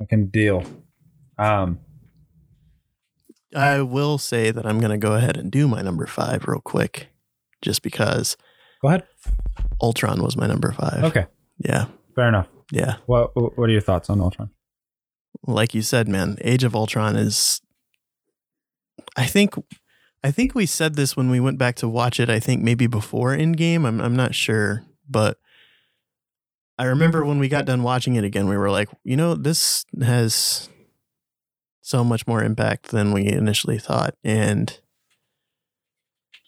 I 0.00 0.04
can 0.06 0.26
deal. 0.26 0.64
Um 1.38 1.80
I 3.54 3.82
will 3.82 4.18
say 4.18 4.50
that 4.50 4.64
I'm 4.64 4.78
going 4.78 4.92
to 4.92 4.98
go 4.98 5.14
ahead 5.14 5.36
and 5.36 5.50
do 5.50 5.66
my 5.66 5.82
number 5.82 6.06
5 6.06 6.44
real 6.46 6.60
quick 6.60 7.08
just 7.62 7.82
because 7.82 8.36
go 8.80 8.88
ahead. 8.88 9.02
Ultron 9.82 10.22
was 10.22 10.36
my 10.36 10.46
number 10.46 10.70
5. 10.70 11.04
Okay. 11.04 11.26
Yeah. 11.58 11.86
Fair 12.14 12.28
enough. 12.28 12.48
Yeah. 12.70 12.96
What 13.06 13.32
what 13.34 13.68
are 13.68 13.72
your 13.72 13.80
thoughts 13.80 14.08
on 14.08 14.20
Ultron? 14.20 14.50
Like 15.46 15.74
you 15.74 15.82
said, 15.82 16.08
man, 16.08 16.38
Age 16.42 16.64
of 16.64 16.76
Ultron 16.76 17.16
is 17.16 17.60
I 19.16 19.26
think 19.26 19.54
I 20.22 20.30
think 20.30 20.54
we 20.54 20.66
said 20.66 20.94
this 20.94 21.16
when 21.16 21.30
we 21.30 21.40
went 21.40 21.58
back 21.58 21.76
to 21.76 21.88
watch 21.88 22.20
it. 22.20 22.28
I 22.28 22.40
think 22.40 22.62
maybe 22.62 22.86
before 22.86 23.36
Endgame. 23.36 23.86
I'm 23.86 24.00
I'm 24.00 24.16
not 24.16 24.34
sure, 24.34 24.84
but 25.08 25.38
I 26.78 26.84
remember 26.84 27.24
when 27.24 27.38
we 27.38 27.48
got 27.48 27.64
done 27.64 27.82
watching 27.82 28.16
it 28.16 28.24
again, 28.24 28.48
we 28.48 28.56
were 28.56 28.70
like, 28.70 28.88
you 29.04 29.16
know, 29.16 29.34
this 29.34 29.84
has 30.02 30.68
so 31.80 32.04
much 32.04 32.26
more 32.26 32.42
impact 32.42 32.88
than 32.88 33.12
we 33.12 33.26
initially 33.26 33.78
thought, 33.78 34.14
and 34.22 34.78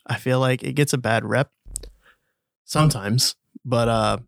I 0.07 0.17
feel 0.17 0.39
like 0.39 0.63
it 0.63 0.75
gets 0.75 0.93
a 0.93 0.99
bad 0.99 1.25
rep 1.25 1.51
sometimes, 2.65 3.37
but 3.65 3.89
uh 3.89 4.19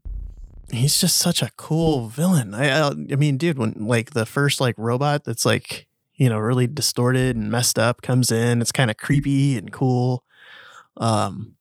he's 0.71 0.99
just 0.99 1.17
such 1.17 1.43
a 1.43 1.51
cool 1.57 2.09
villain. 2.09 2.55
I 2.55 2.71
I, 2.71 2.89
I 2.89 3.17
mean, 3.17 3.37
dude, 3.37 3.59
when 3.59 3.75
like 3.79 4.11
the 4.13 4.27
first 4.27 4.61
like 4.61 4.75
robot 4.79 5.25
that's 5.25 5.45
like 5.45 5.87
you 6.17 6.29
know, 6.29 6.39
really 6.39 6.67
distorted 6.67 7.37
and 7.37 7.51
messed 7.51 7.79
up 7.79 8.03
comes 8.03 8.31
in. 8.31 8.61
It's 8.61 8.73
kind 8.73 8.91
of 8.91 8.97
creepy 8.97 9.57
and 9.59 9.73
cool. 9.73 10.25
Um, 10.97 11.57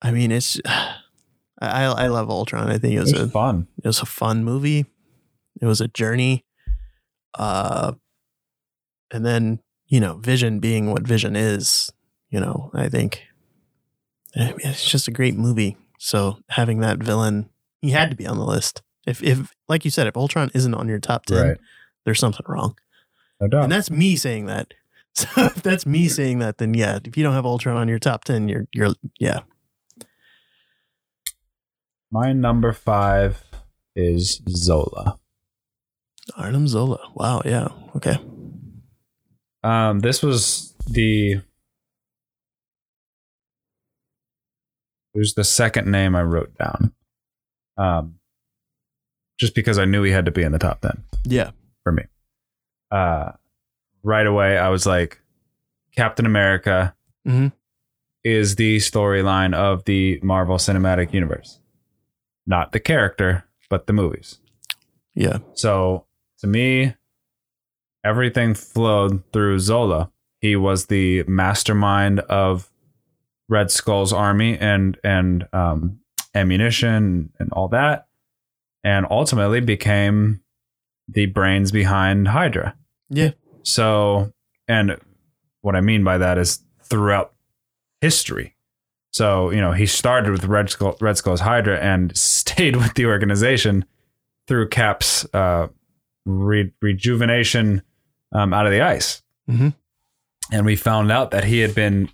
I 0.00 0.10
mean, 0.10 0.32
it's 0.32 0.60
I 0.66 1.84
I 1.84 2.06
love 2.08 2.28
Ultron. 2.30 2.68
I 2.70 2.78
think 2.78 2.94
it 2.94 3.00
was, 3.00 3.12
It 3.12 3.18
was 3.20 3.28
a 3.28 3.30
fun. 3.30 3.68
it 3.82 3.86
was 3.86 4.00
a 4.00 4.06
fun 4.06 4.44
movie. 4.44 4.86
It 5.60 5.66
was 5.66 5.80
a 5.80 5.88
journey. 5.88 6.44
Uh, 7.38 7.92
and 9.10 9.24
then 9.24 9.60
you 9.86 10.00
know, 10.00 10.14
Vision 10.14 10.58
being 10.58 10.90
what 10.90 11.02
Vision 11.06 11.36
is, 11.36 11.92
you 12.30 12.40
know, 12.40 12.70
I 12.74 12.88
think 12.88 13.22
I 14.34 14.46
mean, 14.46 14.56
it's 14.64 14.88
just 14.88 15.06
a 15.08 15.12
great 15.12 15.36
movie. 15.36 15.76
So 15.98 16.38
having 16.48 16.80
that 16.80 16.98
villain, 16.98 17.50
he 17.82 17.90
had 17.90 18.10
to 18.10 18.16
be 18.16 18.26
on 18.26 18.38
the 18.38 18.44
list. 18.44 18.82
If 19.06 19.22
if 19.22 19.52
like 19.68 19.84
you 19.84 19.90
said, 19.90 20.06
if 20.06 20.16
Ultron 20.16 20.50
isn't 20.54 20.74
on 20.74 20.88
your 20.88 20.98
top 20.98 21.26
ten, 21.26 21.46
Right. 21.48 21.58
there's 22.04 22.18
something 22.18 22.44
wrong. 22.48 22.76
No 23.42 23.48
doubt. 23.48 23.64
And 23.64 23.72
that's 23.72 23.90
me 23.90 24.16
saying 24.16 24.46
that. 24.46 24.72
So 25.14 25.28
if 25.44 25.62
that's 25.62 25.84
me 25.84 26.08
saying 26.08 26.38
that, 26.38 26.56
then 26.56 26.72
yeah, 26.72 26.98
if 27.04 27.18
you 27.18 27.22
don't 27.22 27.34
have 27.34 27.44
Ultron 27.44 27.76
on 27.76 27.86
your 27.86 27.98
top 27.98 28.24
ten, 28.24 28.48
you're 28.48 28.66
you're 28.72 28.94
yeah. 29.20 29.40
My 32.10 32.32
number 32.32 32.72
five 32.72 33.44
is 33.94 34.40
Zola. 34.48 35.18
Arnim 36.34 36.66
Zola. 36.66 36.98
Wow, 37.14 37.42
yeah. 37.44 37.68
Okay. 37.94 38.16
Um, 39.62 40.00
this 40.00 40.22
was 40.22 40.74
the 40.88 41.32
it 41.32 41.42
was 45.14 45.34
the 45.34 45.44
second 45.44 45.90
name 45.90 46.16
I 46.16 46.22
wrote 46.22 46.56
down. 46.56 46.92
Um, 47.76 48.14
just 49.38 49.54
because 49.54 49.78
I 49.78 49.84
knew 49.84 50.02
he 50.04 50.10
had 50.12 50.24
to 50.24 50.30
be 50.32 50.42
in 50.42 50.52
the 50.52 50.58
top 50.58 50.80
ten 50.80 51.04
Yeah. 51.26 51.50
for 51.82 51.92
me. 51.92 52.04
Uh, 52.92 53.32
right 54.02 54.26
away, 54.26 54.58
I 54.58 54.68
was 54.68 54.84
like, 54.86 55.20
Captain 55.96 56.26
America 56.26 56.94
Mhm. 57.26 57.52
is 58.24 58.56
the 58.56 58.76
storyline 58.78 59.54
of 59.54 59.84
the 59.84 60.20
Marvel 60.22 60.56
Cinematic 60.56 61.12
Universe, 61.12 61.58
not 62.46 62.72
the 62.72 62.80
character, 62.80 63.44
but 63.70 63.86
the 63.86 63.92
movies. 63.92 64.38
Yeah. 65.14 65.38
So 65.54 66.06
to 66.40 66.46
me, 66.46 66.94
everything 68.04 68.54
flowed 68.54 69.22
through 69.32 69.58
Zola. 69.60 70.10
He 70.40 70.56
was 70.56 70.86
the 70.86 71.22
mastermind 71.24 72.20
of 72.20 72.70
Red 73.48 73.70
Skull's 73.70 74.12
army 74.12 74.58
and 74.58 74.98
and 75.04 75.46
um, 75.52 76.00
ammunition 76.34 77.32
and 77.38 77.52
all 77.52 77.68
that, 77.68 78.08
and 78.82 79.06
ultimately 79.10 79.60
became 79.60 80.40
the 81.08 81.26
brains 81.26 81.70
behind 81.70 82.28
Hydra. 82.28 82.74
Yeah. 83.12 83.30
So, 83.62 84.32
and 84.66 84.96
what 85.60 85.76
I 85.76 85.80
mean 85.80 86.02
by 86.02 86.18
that 86.18 86.38
is 86.38 86.60
throughout 86.82 87.32
history. 88.00 88.56
So, 89.12 89.50
you 89.50 89.60
know, 89.60 89.72
he 89.72 89.86
started 89.86 90.32
with 90.32 90.44
Red 90.46 90.70
Skull, 90.70 90.96
Red 91.00 91.18
Skull's 91.18 91.40
Hydra 91.40 91.78
and 91.78 92.16
stayed 92.16 92.76
with 92.76 92.94
the 92.94 93.06
organization 93.06 93.84
through 94.48 94.68
Cap's 94.70 95.26
uh, 95.34 95.68
re- 96.24 96.72
rejuvenation 96.80 97.82
um, 98.32 98.52
out 98.54 98.66
of 98.66 98.72
the 98.72 98.80
ice. 98.80 99.22
Mhm. 99.48 99.74
And 100.50 100.66
we 100.66 100.74
found 100.76 101.12
out 101.12 101.30
that 101.30 101.44
he 101.44 101.60
had 101.60 101.74
been 101.74 102.08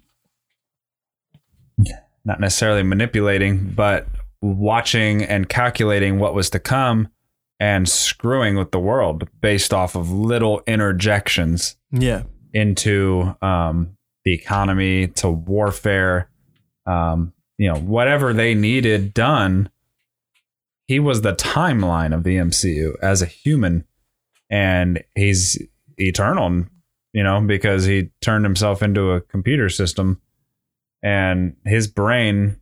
not 2.24 2.40
necessarily 2.40 2.82
manipulating, 2.82 3.70
but 3.70 4.06
watching 4.42 5.22
and 5.24 5.48
calculating 5.48 6.18
what 6.18 6.34
was 6.34 6.50
to 6.50 6.58
come 6.58 7.08
and 7.60 7.88
screwing 7.88 8.56
with 8.56 8.70
the 8.70 8.78
world 8.80 9.28
based 9.40 9.74
off 9.74 9.94
of 9.96 10.10
little 10.10 10.62
interjections 10.66 11.76
Yeah. 11.92 12.22
into 12.52 13.34
um, 13.42 13.96
the 14.24 14.34
economy 14.34 15.08
to 15.08 15.28
warfare 15.30 16.30
um, 16.86 17.32
you 17.58 17.68
know 17.72 17.78
whatever 17.78 18.32
they 18.32 18.54
needed 18.54 19.12
done 19.14 19.68
he 20.86 20.98
was 21.00 21.20
the 21.22 21.34
timeline 21.34 22.14
of 22.14 22.22
the 22.24 22.36
mcu 22.36 22.92
as 23.02 23.20
a 23.22 23.26
human 23.26 23.84
and 24.50 25.02
he's 25.16 25.60
eternal 25.98 26.64
you 27.12 27.22
know 27.24 27.40
because 27.40 27.84
he 27.84 28.10
turned 28.20 28.44
himself 28.44 28.82
into 28.82 29.10
a 29.12 29.20
computer 29.20 29.68
system 29.68 30.20
and 31.02 31.56
his 31.64 31.86
brain 31.88 32.56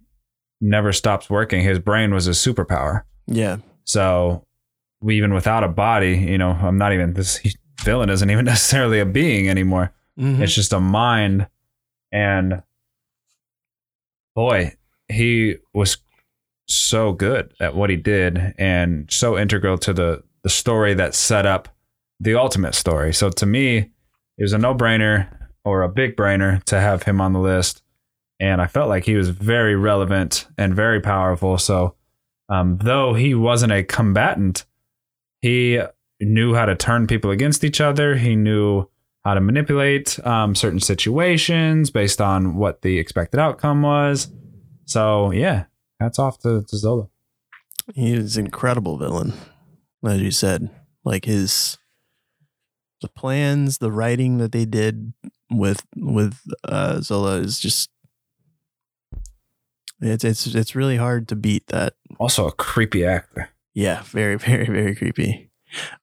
never 0.61 0.93
stops 0.93 1.29
working 1.29 1.63
his 1.63 1.79
brain 1.79 2.13
was 2.15 2.27
a 2.27 2.31
superpower 2.31 3.03
Yeah. 3.27 3.59
so 3.85 4.46
even 5.11 5.35
without 5.35 5.63
a 5.65 5.69
body 5.69 6.17
you 6.17 6.39
know 6.39 6.51
i'm 6.51 6.79
not 6.79 6.93
even 6.93 7.13
this 7.15 7.41
villain 7.85 8.09
isn't 8.11 8.31
even 8.31 8.45
necessarily 8.55 9.01
a 9.01 9.07
being 9.07 9.49
anymore 9.49 9.93
Mhm. 10.19 10.41
it's 10.41 10.55
just 10.55 10.73
a 10.73 10.81
mind. 10.81 11.47
And 12.11 12.63
boy, 14.35 14.75
he 15.09 15.57
was 15.75 15.99
so 16.67 17.13
good 17.13 17.53
at 17.61 17.75
what 17.75 17.91
he 17.91 17.97
did 17.97 18.55
and 18.59 19.11
so 19.11 19.39
integral 19.39 19.79
to 19.79 19.93
the, 19.93 20.23
the 20.43 20.49
story 20.49 20.95
that 20.95 21.15
set 21.15 21.47
up 21.47 21.69
the 22.19 22.35
ultimate 22.35 22.75
story. 22.75 23.13
So 23.13 23.31
to 23.31 23.47
me, 23.47 23.77
it 24.39 24.43
was 24.43 24.53
a 24.53 24.59
no 24.59 24.75
brainer 24.75 25.29
or 25.65 25.83
a 25.83 25.89
big 25.89 26.17
brainer 26.17 26.63
to 26.65 26.81
have 26.81 27.03
him 27.03 27.21
on 27.21 27.33
the 27.33 27.41
list. 27.41 27.83
And 28.41 28.61
I 28.61 28.67
felt 28.67 28.89
like 28.89 29.05
he 29.05 29.17
was 29.17 29.29
very 29.31 29.77
relevant 29.77 30.47
and 30.59 30.75
very 30.75 31.01
powerful. 31.01 31.59
So 31.59 31.95
um, 32.49 32.79
though 32.83 33.15
he 33.15 33.35
wasn't 33.35 33.73
a 33.73 33.83
combatant, 33.83 34.65
he 35.41 35.81
knew 36.21 36.55
how 36.55 36.67
to 36.67 36.75
turn 36.75 37.07
people 37.07 37.31
against 37.31 37.65
each 37.65 37.81
other. 37.81 38.17
He 38.17 38.37
knew 38.37 38.89
how 39.25 39.35
to 39.35 39.41
manipulate 39.41 40.25
um, 40.25 40.55
certain 40.55 40.81
situations 40.81 41.91
based 41.91 42.21
on 42.21 42.57
what 42.57 42.83
the 42.83 42.99
expected 42.99 43.41
outcome 43.41 43.83
was. 43.83 44.29
So 44.85 45.33
yeah, 45.33 45.65
hats 46.01 46.19
off 46.19 46.39
to, 46.41 46.63
to 46.63 46.77
Zola. 46.77 47.09
He 47.95 48.13
is 48.13 48.37
an 48.37 48.47
incredible 48.47 48.99
villain, 48.99 49.33
as 50.05 50.21
you 50.21 50.31
said. 50.31 50.71
Like 51.05 51.25
his 51.25 51.79
the 53.01 53.09
plans, 53.09 53.79
the 53.79 53.93
writing 53.93 54.39
that 54.39 54.53
they 54.53 54.65
did 54.65 55.13
with 55.51 55.85
with 55.97 56.39
uh, 56.65 57.01
Zola 57.01 57.37
is 57.37 57.61
just 57.61 57.91
it's 60.01 60.25
it's 60.25 60.47
it's 60.47 60.75
really 60.75 60.97
hard 60.97 61.29
to 61.29 61.37
beat 61.37 61.67
that. 61.69 61.95
Also 62.19 62.47
a 62.47 62.53
creepy 62.53 63.05
actor. 63.05 63.51
Yeah, 63.77 64.03
very 64.05 64.37
very 64.39 64.65
very 64.67 64.97
creepy. 64.97 65.51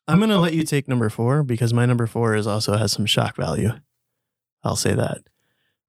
I'm 0.07 0.19
gonna 0.19 0.39
let 0.39 0.53
you 0.53 0.63
take 0.63 0.87
number 0.87 1.09
four 1.09 1.41
because 1.43 1.73
my 1.73 1.85
number 1.87 2.05
four 2.05 2.35
is 2.35 2.45
also 2.45 2.77
has 2.77 2.91
some 2.91 3.07
shock 3.07 3.35
value. 3.35 3.71
I'll 4.63 4.75
say 4.75 4.93
that. 4.93 5.23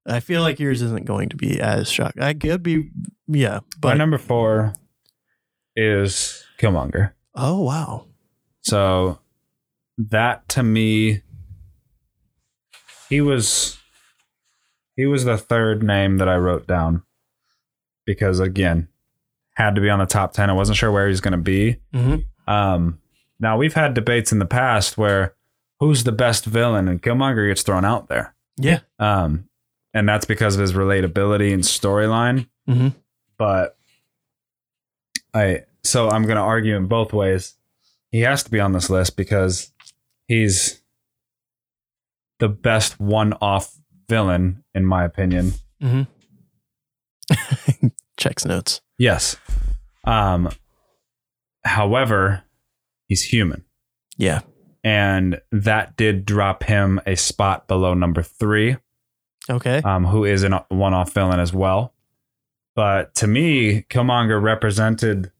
I 0.07 0.19
feel 0.19 0.41
like 0.41 0.59
yours 0.59 0.81
isn't 0.81 1.05
going 1.05 1.29
to 1.29 1.35
be 1.37 1.59
as 1.59 1.89
shock. 1.89 2.19
I 2.19 2.33
could 2.33 2.61
be, 2.61 2.89
yeah, 3.27 3.59
My 3.59 3.61
but 3.79 3.93
number 3.97 4.17
four 4.17 4.73
is 5.75 6.43
Killmonger. 6.59 7.11
oh 7.35 7.61
wow, 7.61 8.05
So 8.61 9.19
that 9.97 10.49
to 10.49 10.63
me, 10.63 11.21
he 13.09 13.21
was 13.21 13.77
he 14.95 15.05
was 15.05 15.25
the 15.25 15.37
third 15.37 15.83
name 15.83 16.17
that 16.17 16.29
I 16.29 16.35
wrote 16.37 16.65
down 16.67 17.03
because 18.05 18.39
again, 18.39 18.87
had 19.55 19.75
to 19.75 19.81
be 19.81 19.89
on 19.89 19.99
the 19.99 20.05
top 20.05 20.33
ten. 20.33 20.49
I 20.49 20.53
wasn't 20.53 20.77
sure 20.77 20.91
where 20.91 21.05
he 21.07 21.09
was 21.11 21.21
going 21.21 21.31
to 21.33 21.37
be. 21.37 21.77
hmm 21.93 22.15
Um, 22.47 22.99
now 23.39 23.57
we've 23.57 23.73
had 23.73 23.93
debates 23.93 24.31
in 24.31 24.39
the 24.39 24.45
past 24.45 24.97
where 24.97 25.33
who's 25.79 26.03
the 26.05 26.11
best 26.11 26.45
villain, 26.45 26.87
and 26.87 27.01
Killmonger 27.01 27.47
gets 27.49 27.63
thrown 27.63 27.83
out 27.85 28.07
there. 28.07 28.33
yeah, 28.57 28.79
Um, 28.99 29.49
and 29.93 30.07
that's 30.07 30.25
because 30.25 30.55
of 30.55 30.61
his 30.61 30.73
relatability 30.73 31.53
and 31.53 31.63
storyline. 31.63 32.47
hmm 32.67 32.89
But 33.37 33.77
I 35.33 35.63
so 35.83 36.09
I'm 36.09 36.23
going 36.23 36.37
to 36.37 36.41
argue 36.41 36.75
in 36.75 36.87
both 36.87 37.11
ways. 37.13 37.55
He 38.11 38.21
has 38.21 38.43
to 38.43 38.51
be 38.51 38.59
on 38.61 38.71
this 38.71 38.89
list 38.89 39.17
because 39.17 39.71
he's 40.27 40.81
the 42.39 42.47
best 42.49 42.99
one-off 42.99 43.75
villain 44.09 44.63
in 44.73 44.85
my 44.85 45.03
opinion. 45.03 45.53
hmm 45.81 46.03
Checks 48.17 48.45
notes. 48.45 48.81
Yes. 48.97 49.35
Um 50.03 50.49
however, 51.63 52.43
he's 53.07 53.23
human. 53.23 53.63
Yeah, 54.17 54.41
And 54.83 55.41
that 55.51 55.97
did 55.97 56.25
drop 56.25 56.63
him 56.63 57.01
a 57.05 57.15
spot 57.15 57.67
below 57.67 57.93
number 57.93 58.21
3. 58.21 58.77
okay, 59.49 59.81
um, 59.83 60.05
who 60.05 60.23
is 60.23 60.43
a 60.43 60.65
one-off 60.69 61.11
villain 61.13 61.39
as 61.39 61.51
well. 61.51 61.93
But 62.75 63.13
to 63.15 63.27
me, 63.27 63.81
Killmonger 63.89 64.41
represented 64.41 65.31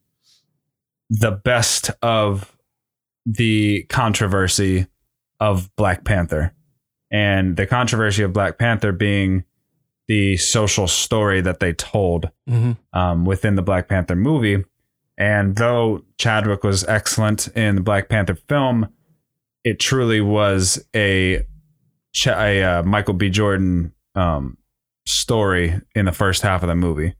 the 1.09 1.31
best 1.31 1.91
of 2.01 2.55
the 3.25 3.83
controversy 3.83 4.87
of 5.39 5.73
Black 5.75 6.03
Panther, 6.03 6.53
and 7.11 7.55
the 7.55 7.65
controversy 7.67 8.23
of 8.23 8.33
Black 8.33 8.57
Panther 8.57 8.91
being 8.91 9.43
the 10.07 10.37
social 10.37 10.87
story 10.87 11.41
that 11.41 11.59
they 11.59 11.73
told 11.73 12.29
hmm 12.47 12.73
um, 12.93 13.25
within 13.25 13.55
the 13.55 13.61
Black 13.61 13.87
Panther 13.87 14.15
movie. 14.15 14.63
And 15.17 15.55
though 15.55 16.03
Chadwick 16.17 16.63
was 16.63 16.83
excellent 16.85 17.47
in 17.49 17.75
the 17.75 17.81
Black 17.81 18.09
Panther 18.09 18.35
film, 18.35 18.89
it 19.63 19.79
truly 19.79 20.21
was 20.21 20.85
a, 20.95 21.45
Ch- 22.13 22.27
a 22.27 22.63
uh, 22.63 22.83
Michael 22.83 23.13
B. 23.13 23.29
Jordan 23.29 23.93
um, 24.13 24.57
story 25.05 25.81
in 25.95 26.05
the 26.05 26.11
first 26.11 26.41
half 26.41 26.63
of 26.63 26.67
the 26.67 26.75
movie. 26.75 27.15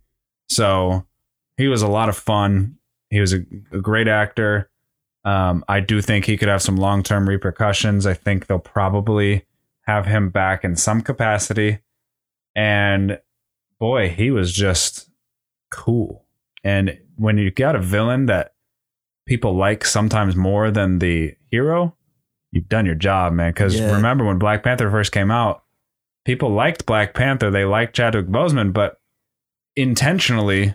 So 0.50 1.06
he 1.58 1.67
was 1.67 1.82
a 1.82 1.88
lot 1.88 2.10
of 2.10 2.17
fun. 2.17 2.78
He 3.10 3.19
was 3.19 3.34
a, 3.34 3.39
a 3.71 3.80
great 3.80 4.08
actor. 4.08 4.69
Um, 5.24 5.63
I 5.67 5.80
do 5.80 6.02
think 6.02 6.26
he 6.26 6.38
could 6.38 6.50
have 6.50 6.62
some 6.62 6.78
long 6.78 7.02
term 7.02 7.28
repercussions. 7.28 8.06
I 8.06 8.13
think 8.13 8.48
they'll 8.48 8.60
probably 8.60 9.45
have 9.88 10.06
him 10.06 10.30
back 10.30 10.63
in 10.63 10.76
some 10.76 11.02
capacity. 11.02 11.80
And 12.56 13.20
boy, 13.80 14.10
he 14.10 14.32
was 14.32 14.54
just 14.54 15.10
cool. 15.72 16.26
And 16.63 16.98
when 17.18 17.38
you 17.38 17.52
got 17.52 17.76
a 17.76 17.80
villain 17.82 18.26
that 18.28 18.54
people 19.28 19.56
like 19.56 19.84
sometimes 19.86 20.36
more 20.36 20.72
than 20.72 21.00
the 21.00 21.36
hero, 21.52 21.96
you've 22.52 22.70
done 22.70 22.86
your 22.86 22.96
job, 22.96 23.34
man. 23.34 23.52
Because 23.52 23.80
Yeah. 23.80 23.94
remember 23.96 24.24
when 24.26 24.38
Black 24.39 24.63
Panther 24.63 24.89
first 24.89 25.12
came 25.12 25.32
out, 25.32 25.63
people 26.26 26.50
liked 26.52 26.86
Black 26.86 27.13
Panther. 27.13 27.52
They 27.52 27.65
liked 27.65 27.96
Chadwick 27.96 28.28
Boseman, 28.28 28.72
but 28.74 29.00
intentionally, 29.76 30.74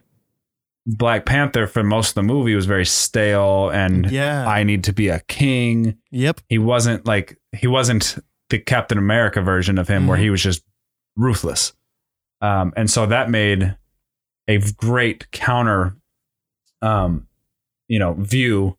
Black 0.86 1.24
Panther 1.26 1.66
for 1.66 1.82
most 1.82 2.10
of 2.10 2.14
the 2.16 2.22
movie 2.22 2.54
was 2.54 2.66
very 2.66 2.86
stale 2.86 3.68
and 3.70 4.10
yeah, 4.10 4.46
I 4.48 4.62
need 4.64 4.84
to 4.84 4.92
be 4.92 5.08
a 5.08 5.20
king. 5.28 5.96
yep, 6.10 6.40
He 6.48 6.58
wasn't 6.58 7.06
like 7.06 7.38
he 7.54 7.66
wasn't 7.66 8.16
the 8.48 8.58
Captain 8.58 8.98
America 8.98 9.40
version 9.42 9.78
of 9.78 9.88
him 9.88 10.06
where 10.06 10.18
Mhm. 10.18 10.22
he 10.22 10.30
was 10.30 10.42
just 10.42 10.62
ruthless. 11.20 11.72
Um, 12.40 12.72
and 12.76 12.90
so 12.90 13.06
that 13.06 13.28
made 13.30 13.76
a 14.48 14.58
great 14.76 15.30
counter 15.30 15.94
um, 16.82 17.26
you 17.88 17.98
know, 17.98 18.14
view 18.14 18.76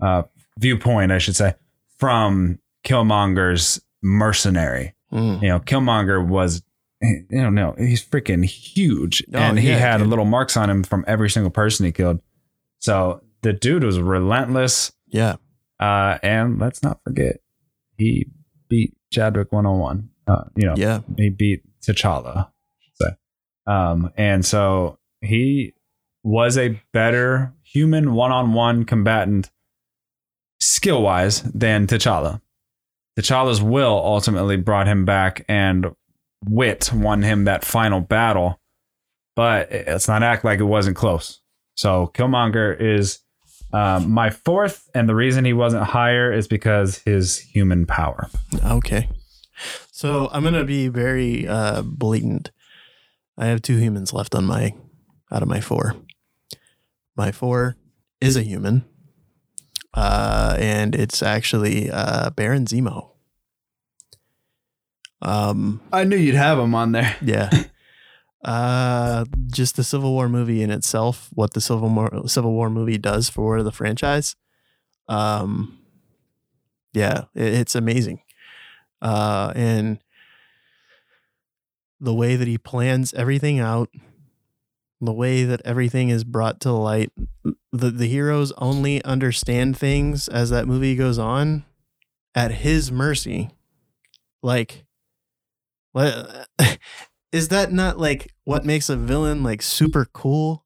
uh 0.00 0.22
viewpoint, 0.58 1.10
I 1.12 1.18
should 1.18 1.36
say, 1.36 1.54
from 1.98 2.58
Killmonger's 2.84 3.80
mercenary. 4.02 4.94
Mm. 5.12 5.42
You 5.42 5.48
know, 5.48 5.60
Killmonger 5.60 6.24
was 6.26 6.62
you 7.02 7.50
know, 7.50 7.74
he's 7.78 8.04
freaking 8.06 8.44
huge. 8.44 9.24
Oh, 9.34 9.38
and 9.38 9.58
he 9.58 9.70
yeah, 9.70 9.78
had 9.78 9.98
dude. 9.98 10.08
little 10.08 10.26
marks 10.26 10.56
on 10.56 10.68
him 10.70 10.82
from 10.84 11.04
every 11.08 11.30
single 11.30 11.50
person 11.50 11.86
he 11.86 11.92
killed. 11.92 12.20
So 12.78 13.22
the 13.42 13.52
dude 13.54 13.82
was 13.84 13.98
relentless. 13.98 14.92
yeah, 15.08 15.36
Uh, 15.80 16.18
and 16.22 16.58
let's 16.58 16.82
not 16.82 17.00
forget, 17.02 17.40
he 17.96 18.26
beat 18.68 18.94
Chadwick 19.10 19.50
101. 19.50 20.10
Uh, 20.26 20.44
you 20.54 20.66
know, 20.66 20.74
yeah, 20.76 21.00
he 21.16 21.30
beat 21.30 21.62
T'Challa. 21.82 22.50
Um, 23.66 24.10
and 24.16 24.44
so 24.44 24.98
he 25.20 25.74
was 26.22 26.58
a 26.58 26.80
better 26.92 27.54
human 27.62 28.14
one-on-one 28.14 28.84
combatant 28.84 29.50
skill-wise 30.60 31.42
than 31.42 31.86
T'Challa. 31.86 32.40
T'Challa's 33.18 33.62
will 33.62 34.00
ultimately 34.04 34.56
brought 34.56 34.86
him 34.86 35.04
back, 35.04 35.44
and 35.48 35.88
wit 36.46 36.90
won 36.92 37.22
him 37.22 37.44
that 37.44 37.64
final 37.64 38.00
battle. 38.00 38.60
But 39.36 39.70
let's 39.70 40.08
not 40.08 40.22
act 40.22 40.44
like 40.44 40.58
it 40.58 40.64
wasn't 40.64 40.96
close. 40.96 41.40
So 41.74 42.10
Killmonger 42.14 42.78
is 42.78 43.20
um, 43.72 44.10
my 44.10 44.30
fourth, 44.30 44.88
and 44.94 45.08
the 45.08 45.14
reason 45.14 45.44
he 45.44 45.52
wasn't 45.52 45.84
higher 45.84 46.32
is 46.32 46.48
because 46.48 46.98
his 46.98 47.38
human 47.38 47.86
power. 47.86 48.28
okay. 48.64 49.08
So 50.00 50.30
I'm 50.32 50.44
gonna 50.44 50.64
be 50.64 50.88
very 50.88 51.46
uh, 51.46 51.82
blatant. 51.82 52.52
I 53.36 53.48
have 53.48 53.60
two 53.60 53.76
humans 53.76 54.14
left 54.14 54.34
on 54.34 54.46
my 54.46 54.72
out 55.30 55.42
of 55.42 55.48
my 55.48 55.60
four. 55.60 55.94
My 57.16 57.32
four 57.32 57.76
is 58.18 58.34
a 58.34 58.40
human, 58.40 58.86
uh, 59.92 60.56
and 60.58 60.94
it's 60.94 61.22
actually 61.22 61.90
uh, 61.90 62.30
Baron 62.30 62.64
Zemo. 62.64 63.10
Um, 65.20 65.82
I 65.92 66.04
knew 66.04 66.16
you'd 66.16 66.34
have 66.34 66.58
him 66.58 66.74
on 66.74 66.92
there. 66.92 67.16
yeah. 67.22 67.50
Uh, 68.42 69.26
just 69.48 69.76
the 69.76 69.84
Civil 69.84 70.12
War 70.12 70.30
movie 70.30 70.62
in 70.62 70.70
itself, 70.70 71.28
what 71.34 71.52
the 71.52 71.60
Civil 71.60 71.90
War 71.90 72.26
Civil 72.26 72.54
War 72.54 72.70
movie 72.70 72.96
does 72.96 73.28
for 73.28 73.62
the 73.62 73.70
franchise. 73.70 74.34
Um, 75.08 75.78
yeah, 76.94 77.24
it, 77.34 77.52
it's 77.52 77.74
amazing. 77.74 78.22
Uh, 79.02 79.52
and 79.54 79.98
the 82.00 82.14
way 82.14 82.36
that 82.36 82.48
he 82.48 82.58
plans 82.58 83.12
everything 83.14 83.58
out, 83.60 83.90
the 85.00 85.12
way 85.12 85.44
that 85.44 85.62
everything 85.64 86.08
is 86.10 86.24
brought 86.24 86.60
to 86.60 86.72
light, 86.72 87.10
the 87.72 87.90
the 87.90 88.06
heroes 88.08 88.52
only 88.58 89.02
understand 89.04 89.76
things 89.76 90.28
as 90.28 90.50
that 90.50 90.66
movie 90.66 90.96
goes 90.96 91.18
on 91.18 91.64
at 92.34 92.50
his 92.52 92.92
mercy. 92.92 93.50
Like, 94.42 94.84
what 95.92 96.48
is 97.32 97.48
that 97.48 97.72
not 97.72 97.98
like 97.98 98.32
what 98.44 98.64
makes 98.64 98.88
a 98.88 98.96
villain 98.96 99.42
like 99.42 99.62
super 99.62 100.06
cool? 100.12 100.64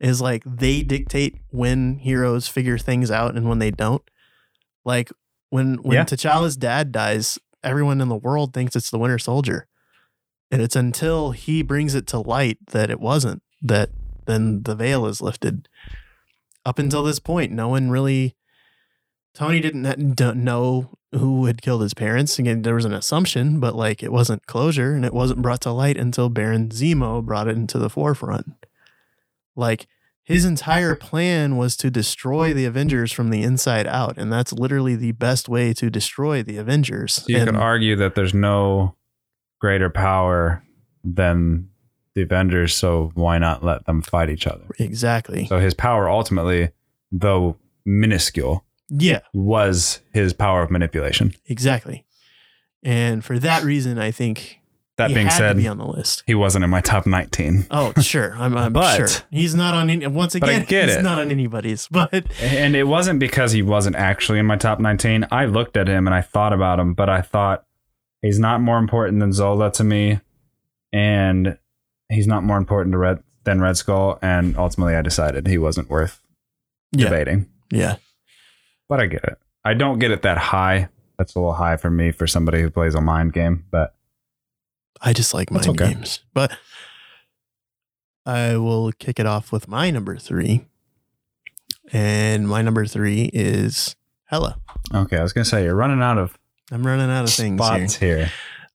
Is 0.00 0.20
like 0.20 0.42
they 0.44 0.82
dictate 0.82 1.38
when 1.50 1.98
heroes 1.98 2.46
figure 2.46 2.78
things 2.78 3.10
out 3.10 3.36
and 3.36 3.48
when 3.48 3.58
they 3.58 3.70
don't. 3.70 4.02
Like 4.84 5.10
when 5.50 5.76
when 5.76 5.94
Yeah. 5.94 6.04
T'Challa's 6.04 6.56
dad 6.56 6.92
dies, 6.92 7.38
everyone 7.64 8.00
in 8.00 8.08
the 8.08 8.16
world 8.16 8.52
thinks 8.52 8.76
it's 8.76 8.90
the 8.90 8.98
Winter 8.98 9.18
Soldier. 9.18 9.66
And 10.50 10.62
it's 10.62 10.76
until 10.76 11.32
he 11.32 11.62
brings 11.62 11.94
it 11.94 12.06
to 12.08 12.20
light 12.20 12.58
that 12.68 12.90
it 12.90 13.00
wasn't, 13.00 13.42
that 13.62 13.90
then 14.26 14.62
the 14.62 14.74
veil 14.74 15.06
is 15.06 15.20
lifted. 15.20 15.68
Up 16.64 16.78
until 16.78 17.02
this 17.02 17.18
point, 17.18 17.52
no 17.52 17.68
one 17.68 17.90
really. 17.90 18.36
Tony 19.34 19.58
didn't 19.58 20.44
know 20.44 20.96
who 21.12 21.46
had 21.46 21.60
killed 21.60 21.82
his 21.82 21.94
parents. 21.94 22.38
Again, 22.38 22.62
there 22.62 22.76
was 22.76 22.84
an 22.84 22.92
assumption, 22.92 23.58
but 23.58 23.74
like 23.74 24.02
it 24.02 24.12
wasn't 24.12 24.46
closure 24.46 24.94
and 24.94 25.04
it 25.04 25.12
wasn't 25.12 25.42
brought 25.42 25.60
to 25.62 25.72
light 25.72 25.96
until 25.96 26.28
Baron 26.28 26.68
Zemo 26.68 27.24
brought 27.24 27.48
it 27.48 27.56
into 27.56 27.78
the 27.78 27.90
forefront. 27.90 28.54
Like 29.56 29.88
his 30.24 30.44
entire 30.44 30.94
plan 30.94 31.56
was 31.56 31.76
to 31.76 31.90
destroy 31.90 32.54
the 32.54 32.64
Avengers 32.64 33.12
from 33.12 33.28
the 33.30 33.42
inside 33.42 33.86
out, 33.86 34.16
and 34.16 34.32
that's 34.32 34.52
literally 34.52 34.96
the 34.96 35.12
best 35.12 35.48
way 35.48 35.72
to 35.74 35.90
destroy 35.90 36.42
the 36.42 36.56
Avengers. 36.56 37.22
You 37.28 37.36
and, 37.38 37.46
could 37.50 37.56
argue 37.56 37.94
that 37.96 38.14
there's 38.14 38.34
no 38.34 38.96
greater 39.60 39.90
power 39.90 40.62
than 41.04 41.68
the 42.14 42.22
Avengers, 42.22 42.74
so 42.74 43.10
why 43.14 43.38
not 43.38 43.62
let 43.62 43.84
them 43.86 44.00
fight 44.00 44.30
each 44.30 44.46
other? 44.46 44.64
exactly. 44.78 45.46
So 45.46 45.58
his 45.58 45.74
power 45.74 46.08
ultimately, 46.08 46.70
though 47.12 47.56
minuscule, 47.84 48.64
Yeah, 48.88 49.20
was 49.34 50.00
his 50.12 50.32
power 50.32 50.62
of 50.62 50.70
manipulation. 50.70 51.34
exactly. 51.46 52.06
And 52.82 53.24
for 53.24 53.38
that 53.38 53.62
reason, 53.62 53.98
I 53.98 54.10
think 54.10 54.60
That 54.96 55.08
he 55.10 55.14
being 55.14 55.28
said, 55.30 55.56
be 55.56 55.66
on 55.66 55.78
the 55.78 55.86
list. 55.86 56.22
he 56.24 56.34
wasn't 56.34 56.62
in 56.62 56.70
my 56.70 56.80
top 56.80 57.04
19. 57.04 57.66
Oh, 57.72 57.92
sure. 58.00 58.32
I'm, 58.36 58.56
I'm 58.56 58.72
But- 58.74 58.96
sure 58.96 59.08
he's 59.30 59.52
not 59.54 59.74
on. 59.74 59.90
Any, 59.90 60.06
once 60.06 60.34
But 60.38 60.48
I 60.48 60.52
again, 60.52 60.66
get 60.68 60.88
he's 60.88 60.98
it. 60.98 61.02
not 61.02 61.18
on 61.18 61.32
anybody's. 61.32 61.88
But 61.88 62.12
And 62.40 62.76
it 62.76 62.84
wasn't 62.84 63.18
because 63.18 63.50
he 63.50 63.60
wasn't 63.62 63.96
actually 63.96 64.38
in 64.38 64.46
my 64.46 64.54
top 64.56 64.78
19. 64.78 65.26
I 65.32 65.46
looked 65.46 65.76
at 65.76 65.88
him 65.88 66.06
and 66.06 66.14
I 66.14 66.20
thought 66.20 66.52
about 66.52 66.78
him, 66.78 66.94
but 66.94 67.08
I 67.08 67.22
thought 67.22 67.64
he's 68.22 68.38
not 68.38 68.60
more 68.60 68.78
important 68.78 69.18
than 69.18 69.32
Zola 69.32 69.72
to 69.72 69.82
me. 69.84 70.20
And 70.92 71.58
he's 72.08 72.26
not 72.28 72.44
more 72.44 72.56
important 72.56 72.92
to 72.92 72.98
Red 72.98 73.22
than 73.42 73.60
Red 73.60 73.76
Skull. 73.76 74.18
And 74.22 74.56
ultimately, 74.56 74.94
I 74.94 75.02
decided 75.02 75.46
he 75.48 75.58
wasn't 75.58 75.90
worth 75.90 76.20
yeah, 76.92 77.06
debating. 77.08 77.46
yeah, 77.72 77.96
But 78.88 79.00
I 79.00 79.06
get 79.06 79.24
it. 79.24 79.38
I 79.64 79.74
don't 79.74 79.98
get 79.98 80.12
it 80.12 80.22
that 80.22 80.38
high. 80.38 80.88
That's 81.18 81.34
a 81.34 81.38
little 81.40 81.54
high 81.54 81.76
for 81.78 81.90
me 81.90 82.12
for 82.12 82.26
somebody 82.28 82.60
who 82.60 82.70
plays 82.70 82.94
a 82.94 83.00
mind 83.00 83.32
game. 83.32 83.64
But 83.72 83.94
I 85.00 85.12
just 85.12 85.34
like 85.34 85.50
mind 85.50 85.68
okay. 85.68 85.92
games. 85.92 86.20
But 86.32 86.56
I 88.26 88.56
will 88.56 88.92
kick 88.92 89.20
it 89.20 89.26
off 89.26 89.52
with 89.52 89.68
my 89.68 89.90
number 89.90 90.16
three, 90.16 90.64
and 91.92 92.48
my 92.48 92.62
number 92.62 92.86
three 92.86 93.30
is 93.32 93.96
Hela. 94.26 94.58
okay, 94.94 95.18
I 95.18 95.22
was 95.22 95.32
going 95.32 95.44
to 95.44 95.50
say, 95.50 95.64
you're 95.64 95.74
running 95.74 96.02
out 96.02 96.18
of 96.18 96.38
I'm 96.70 96.86
running 96.86 97.10
out 97.10 97.24
of 97.24 97.30
things 97.30 97.60
here. 97.60 97.78
spots 97.78 97.96
here. 97.96 98.32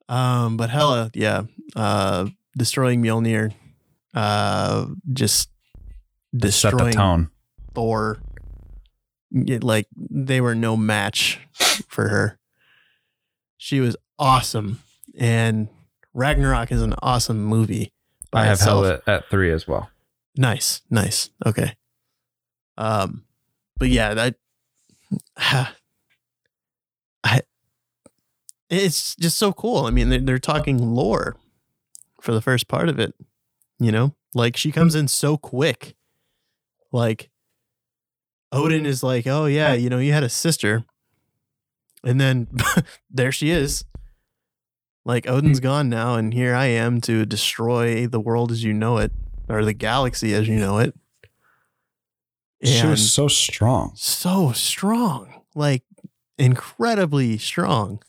Um, 0.07 0.57
but 0.57 0.69
Hela, 0.69 1.11
yeah, 1.13 1.43
uh, 1.75 2.27
destroying 2.57 3.01
Mjolnir, 3.01 3.53
uh, 4.13 4.85
just 5.11 5.49
Set 6.31 6.41
the 6.41 6.47
destroying 6.47 6.93
tone. 6.93 7.31
Thor. 7.73 8.19
It, 9.31 9.63
like 9.63 9.87
they 9.95 10.41
were 10.41 10.55
no 10.55 10.75
match 10.77 11.39
for 11.87 12.09
her. 12.09 12.39
She 13.57 13.79
was 13.79 13.95
awesome, 14.17 14.81
and 15.17 15.69
Ragnarok 16.13 16.71
is 16.71 16.81
an 16.81 16.95
awesome 17.01 17.43
movie. 17.43 17.93
by 18.31 18.41
I 18.41 18.45
have 18.45 18.53
itself. 18.53 18.85
held 18.85 18.97
it 18.97 19.03
at 19.07 19.29
three 19.29 19.51
as 19.51 19.67
well. 19.67 19.89
Nice, 20.35 20.81
nice. 20.89 21.29
Okay. 21.45 21.75
Um, 22.77 23.25
but 23.77 23.89
yeah, 23.89 24.13
that 24.13 24.35
I 25.37 25.71
it's 28.69 29.15
just 29.15 29.37
so 29.37 29.51
cool. 29.51 29.85
I 29.85 29.89
mean, 29.89 30.09
they're, 30.09 30.19
they're 30.19 30.39
talking 30.39 30.77
lore 30.77 31.35
for 32.21 32.33
the 32.33 32.41
first 32.41 32.67
part 32.67 32.87
of 32.87 32.99
it. 32.99 33.13
You 33.79 33.91
know, 33.91 34.13
like 34.33 34.57
she 34.57 34.71
comes 34.71 34.95
in 34.95 35.07
so 35.07 35.37
quick. 35.37 35.95
Like 36.91 37.29
Odin 38.51 38.85
is 38.85 39.03
like, 39.03 39.25
"Oh 39.27 39.45
yeah, 39.45 39.73
you 39.73 39.89
know, 39.89 39.99
you 39.99 40.13
had 40.13 40.23
a 40.23 40.29
sister," 40.29 40.83
and 42.03 42.19
then 42.21 42.47
there 43.09 43.31
she 43.31 43.49
is. 43.51 43.85
Like 45.05 45.25
hmm. 45.25 45.31
Odin's 45.31 45.59
gone 45.59 45.89
now, 45.89 46.15
and 46.15 46.33
here 46.33 46.53
I 46.55 46.65
am 46.65 47.01
to 47.01 47.25
destroy 47.25 48.07
the 48.07 48.19
world 48.19 48.51
as 48.51 48.63
you 48.63 48.73
know 48.73 48.97
it, 48.97 49.11
or 49.47 49.63
the 49.65 49.73
galaxy 49.73 50.33
as 50.33 50.47
you 50.47 50.55
know 50.57 50.77
it. 50.79 50.93
She 52.63 52.79
And 52.79 52.89
was 52.89 53.11
so 53.11 53.27
strong. 53.29 53.93
so 53.95 54.51
strong, 54.51 55.43
like 55.55 55.83
incredibly 56.37 57.37
strong. 57.37 58.01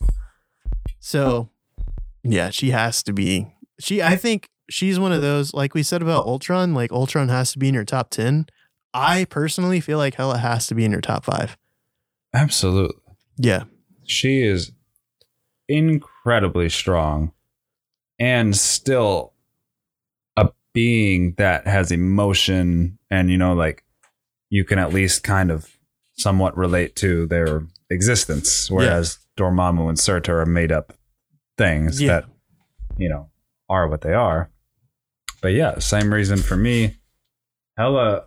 So, 0.99 1.49
yeah, 2.23 2.49
she 2.49 2.71
has 2.71 3.01
to 3.03 3.13
be. 3.13 3.47
She, 3.79 4.01
I 4.01 4.15
think 4.17 4.49
she's 4.69 4.99
one 4.99 5.13
of 5.13 5.21
those, 5.21 5.53
like 5.53 5.73
we 5.73 5.83
said 5.83 6.01
about 6.01 6.25
Ultron, 6.25 6.73
like 6.73 6.91
Ultron 6.91 7.29
has 7.29 7.53
to 7.53 7.59
be 7.59 7.69
in 7.69 7.73
your 7.73 7.85
top 7.85 8.09
10. 8.09 8.45
I 8.93 9.25
personally 9.25 9.79
feel 9.79 9.97
like 9.97 10.15
Hela 10.15 10.37
has 10.37 10.67
to 10.67 10.75
be 10.75 10.83
in 10.83 10.91
your 10.91 11.01
top 11.01 11.23
five. 11.23 11.57
Absolutely. 12.33 13.01
Yeah. 13.37 13.63
She 14.05 14.41
is 14.41 14.73
incredibly 15.77 16.69
strong 16.69 17.31
and 18.19 18.55
still 18.55 19.33
a 20.37 20.49
being 20.73 21.33
that 21.37 21.65
has 21.67 21.91
emotion 21.91 22.97
and 23.09 23.29
you 23.29 23.37
know 23.37 23.53
like 23.53 23.83
you 24.49 24.63
can 24.65 24.77
at 24.79 24.91
least 24.93 25.23
kind 25.23 25.49
of 25.51 25.77
somewhat 26.17 26.55
relate 26.57 26.95
to 26.95 27.25
their 27.27 27.63
existence 27.89 28.69
whereas 28.69 29.17
Dormammu 29.37 29.87
and 29.89 29.97
Surtur 29.99 30.41
are 30.41 30.45
made 30.45 30.71
up 30.71 30.93
things 31.57 32.01
Yeah. 32.01 32.07
that 32.07 32.25
you 32.97 33.09
know 33.09 33.29
are 33.69 33.87
what 33.87 34.01
they 34.01 34.13
are. 34.13 34.49
But 35.41 35.49
yeah 35.53 35.79
same 35.79 36.13
reason 36.13 36.37
for 36.37 36.57
me. 36.57 36.97
Hela 37.77 38.25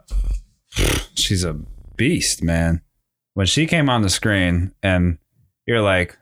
she's 1.14 1.44
a 1.44 1.54
beast 1.96 2.42
man. 2.42 2.80
When 3.34 3.46
she 3.46 3.66
came 3.66 3.88
on 3.90 4.02
the 4.02 4.08
screen 4.10 4.72
and 4.82 5.18
you're 5.66 5.82
like, 5.82 6.16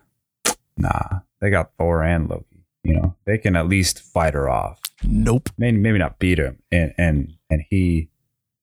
nah, 0.76 1.20
they 1.40 1.50
got 1.50 1.72
Thor 1.78 2.02
and 2.02 2.28
Loki. 2.28 2.64
You 2.84 2.94
know, 2.94 3.16
they 3.26 3.38
can 3.38 3.54
at 3.56 3.68
least 3.68 4.00
fight 4.00 4.34
her 4.34 4.48
off. 4.48 4.80
Nope. 5.04 5.50
Maybe 5.56 5.76
maybe 5.78 5.98
not 5.98 6.18
beat 6.18 6.38
him. 6.38 6.58
And 6.72 6.92
and 6.98 7.32
and 7.48 7.62
he, 7.70 8.08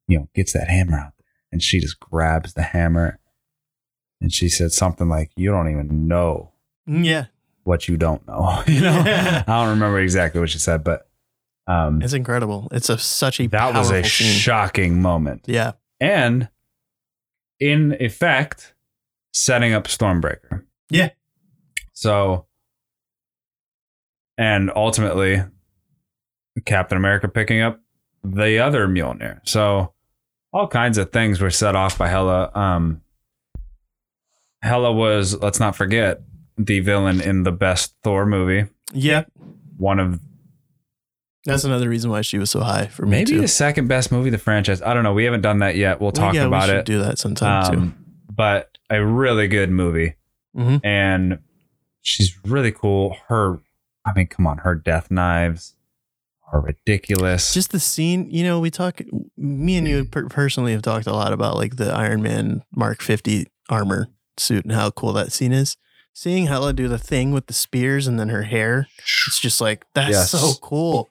you 0.08 0.20
know, 0.20 0.30
gets 0.36 0.54
that 0.54 0.68
hammer 0.70 0.98
out 0.98 1.14
there, 1.18 1.26
and 1.52 1.62
she 1.64 1.80
just 1.80 2.00
grabs 2.00 2.54
the 2.54 2.64
hammer, 2.64 3.20
and 4.22 4.32
she 4.34 4.50
said 4.50 4.72
something 4.74 5.08
like, 5.08 5.32
"You 5.38 5.52
don't 5.52 5.70
even 5.72 6.08
know 6.08 6.52
Yeah. 6.86 7.26
what 7.64 7.88
you 7.88 7.96
don't 7.98 8.26
know." 8.28 8.62
you 8.68 8.82
know, 8.82 9.04
I 9.06 9.44
don't 9.48 9.70
remember 9.70 10.00
exactly 10.00 10.42
what 10.42 10.50
she 10.50 10.60
said, 10.60 10.84
but 10.84 11.08
um, 11.68 12.02
It's 12.02 12.14
incredible. 12.14 12.68
It's 12.72 12.90
a 12.90 12.98
such 12.98 13.40
a 13.40 13.48
that 13.48 13.74
was 13.74 13.90
a 13.92 14.04
scene. 14.04 14.34
shocking 14.34 15.02
moment. 15.02 15.44
Yeah. 15.46 15.74
and 16.02 16.50
in 17.60 17.96
effect 18.00 18.74
setting 19.34 19.74
up 19.74 19.86
stormbreaker 19.88 20.64
Yeah. 20.90 21.10
So 22.00 22.46
and 24.38 24.72
ultimately 24.76 25.44
captain 26.66 26.98
america 26.98 27.28
picking 27.28 27.62
up 27.62 27.80
the 28.24 28.60
other 28.60 28.86
mjolnir. 28.88 29.40
So 29.46 29.94
all 30.52 30.68
kinds 30.68 30.98
of 30.98 31.12
things 31.12 31.40
were 31.40 31.50
set 31.52 31.76
off 31.76 31.98
by 31.98 32.10
hela. 32.10 32.52
Um 32.54 33.02
hela 34.62 34.92
was 34.92 35.40
let's 35.42 35.60
not 35.60 35.76
forget 35.76 36.22
the 36.58 36.82
villain 36.82 37.22
in 37.22 37.44
the 37.44 37.52
best 37.52 37.96
thor 38.04 38.26
movie. 38.26 38.70
Yeah. 38.94 39.24
one 39.78 40.00
of 40.00 40.20
That's 41.46 41.64
another 41.64 41.88
reason 41.88 42.12
why 42.12 42.22
she 42.22 42.38
was 42.38 42.52
so 42.52 42.60
high 42.60 42.88
for 42.88 43.06
me 43.06 43.12
maybe 43.12 43.32
too. 43.32 43.42
the 43.42 43.48
second 43.48 43.88
best 43.88 44.12
movie 44.12 44.28
of 44.28 44.34
the 44.34 44.38
franchise. 44.38 44.82
I 44.82 44.94
don't 44.94 45.04
know. 45.04 45.14
We 45.14 45.24
haven't 45.24 45.42
done 45.42 45.60
that 45.60 45.76
yet. 45.78 46.02
We'll 46.02 46.08
Well, 46.08 46.12
talk 46.12 46.34
yeah, 46.34 46.46
about 46.46 46.64
we 46.64 46.68
should 46.68 46.78
it. 46.80 46.86
do 46.86 47.00
that 47.04 47.20
sometime 47.20 47.74
um, 47.78 48.06
but 48.30 48.78
a 48.90 49.04
really 49.04 49.48
good 49.48 49.70
movie. 49.72 50.16
Too. 50.56 50.62
hmm 50.64 50.78
and 50.84 51.40
she's 52.10 52.38
really 52.46 52.72
cool. 52.72 53.16
Her, 53.28 53.60
I 54.06 54.14
mean, 54.16 54.28
come 54.28 54.48
on, 54.48 54.60
her 54.60 54.76
death 54.76 55.10
knives 55.12 55.76
are 56.52 56.62
ridiculous. 56.62 57.54
just 57.54 57.72
the 57.72 57.80
scene 57.80 58.28
you 58.32 58.44
know 58.44 58.60
we 58.60 58.72
talk 58.72 59.02
me 59.38 59.78
and 59.78 59.88
you 59.88 60.04
per- 60.04 60.28
personally 60.30 60.72
have 60.72 60.82
talked 60.82 61.06
a 61.06 61.14
lot 61.14 61.32
about 61.32 61.56
like 61.56 61.76
the 61.76 61.92
iron 61.94 62.24
man 62.24 62.64
mark 62.76 63.04
50 63.04 63.46
armor 63.70 64.08
suit 64.36 64.66
and 64.66 64.74
how 64.74 64.90
cool 64.90 65.14
that 65.14 65.32
scene 65.32 65.52
is 65.54 65.78
seeing 66.12 66.48
hella 66.48 66.74
do 66.74 66.88
the 66.88 66.98
thing 66.98 67.32
with 67.32 67.46
the 67.46 67.54
spears 67.54 68.08
and 68.08 68.20
then 68.20 68.30
her 68.30 68.42
hair 68.42 68.88
it's 68.98 69.40
just 69.40 69.62
like 69.62 69.86
that's 69.94 70.10
Yes. 70.10 70.32
so 70.32 70.54
cool 70.60 71.10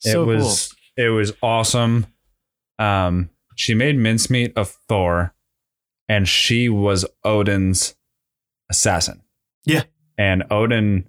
so 0.00 0.22
it 0.28 0.36
was 0.36 0.74
it 0.96 1.10
was 1.10 1.32
awesome. 1.42 2.06
Um, 2.80 3.30
she 3.54 3.72
made 3.74 3.96
mincemeat 3.96 4.52
of 4.56 4.70
Thor, 4.88 5.32
and 6.08 6.26
she 6.28 6.68
was 6.68 7.04
Odin's 7.24 7.94
assassin. 8.70 9.22
Yeah. 9.64 9.84
And 10.18 10.44
Odin. 10.50 11.04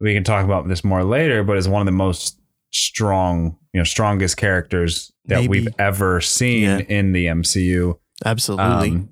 We 0.00 0.14
can 0.14 0.24
talk 0.24 0.44
about 0.44 0.66
this 0.68 0.82
more 0.82 1.04
later, 1.04 1.44
but 1.44 1.56
is 1.56 1.68
one 1.68 1.80
of 1.82 1.86
the 1.86 1.92
most 1.92 2.40
strong, 2.72 3.56
you 3.72 3.78
know, 3.78 3.84
strongest 3.84 4.36
characters 4.36 5.12
that 5.26 5.36
Maybe. 5.42 5.48
we've 5.48 5.68
ever 5.78 6.20
seen 6.20 6.62
Yeah. 6.64 6.78
in 6.78 7.12
the 7.12 7.26
MCU. 7.26 7.98
absolutely 8.24 8.90
um, 8.90 9.08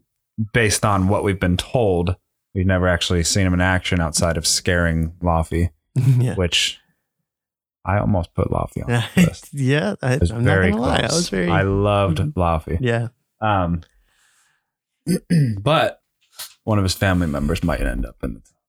based 0.52 0.84
on 0.84 1.06
what 1.08 1.22
we've 1.22 1.38
been 1.38 1.56
told. 1.56 2.16
We've 2.54 2.66
never 2.66 2.88
actually 2.88 3.22
seen 3.22 3.46
him 3.46 3.54
in 3.54 3.60
action 3.60 4.00
outside 4.00 4.36
of 4.36 4.44
scaring 4.46 5.12
Laufey, 5.22 5.70
yeah 6.18 6.34
which 6.34 6.78
I 7.84 7.98
almost 7.98 8.34
put 8.34 8.48
Laufey 8.48 8.82
on 8.82 9.04
the 9.14 9.22
list. 9.28 9.50
yeah 9.54 9.94
I, 10.02 10.16
was 10.16 10.30
I'm 10.32 10.38
not 10.42 10.52
very 10.54 10.70
gonna 10.72 10.82
close. 10.82 10.88
lie 10.90 11.08
i 11.08 11.14
was 11.14 11.28
very 11.28 11.48
I 11.48 11.62
loved 11.62 12.18
Mhm. 12.18 12.32
Laufey. 12.34 12.78
yeah 12.80 13.08
Um, 13.40 13.82
but 15.60 16.00
one 16.64 16.78
of 16.78 16.84
his 16.84 16.94
family 16.94 17.26
members 17.26 17.62
might 17.62 17.80
end 17.80 18.04
up 18.04 18.16
in 18.22 18.34
the 18.34 18.40
top. 18.40 18.59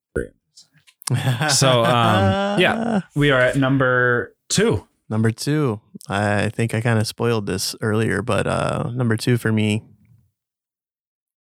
So, 1.49 1.83
um, 1.83 2.59
yeah. 2.59 3.01
We 3.15 3.31
are 3.31 3.39
at 3.39 3.55
number 3.55 4.35
two. 4.49 4.87
Number 5.09 5.31
two, 5.31 5.81
I 6.07 6.49
think 6.49 6.73
I 6.73 6.79
kind 6.79 6.97
of 6.97 7.05
spoiled 7.05 7.45
this 7.45 7.75
earlier, 7.81 8.21
but 8.21 8.47
uh, 8.47 8.91
number 8.93 9.17
two 9.17 9.37
for 9.37 9.51
me, 9.51 9.83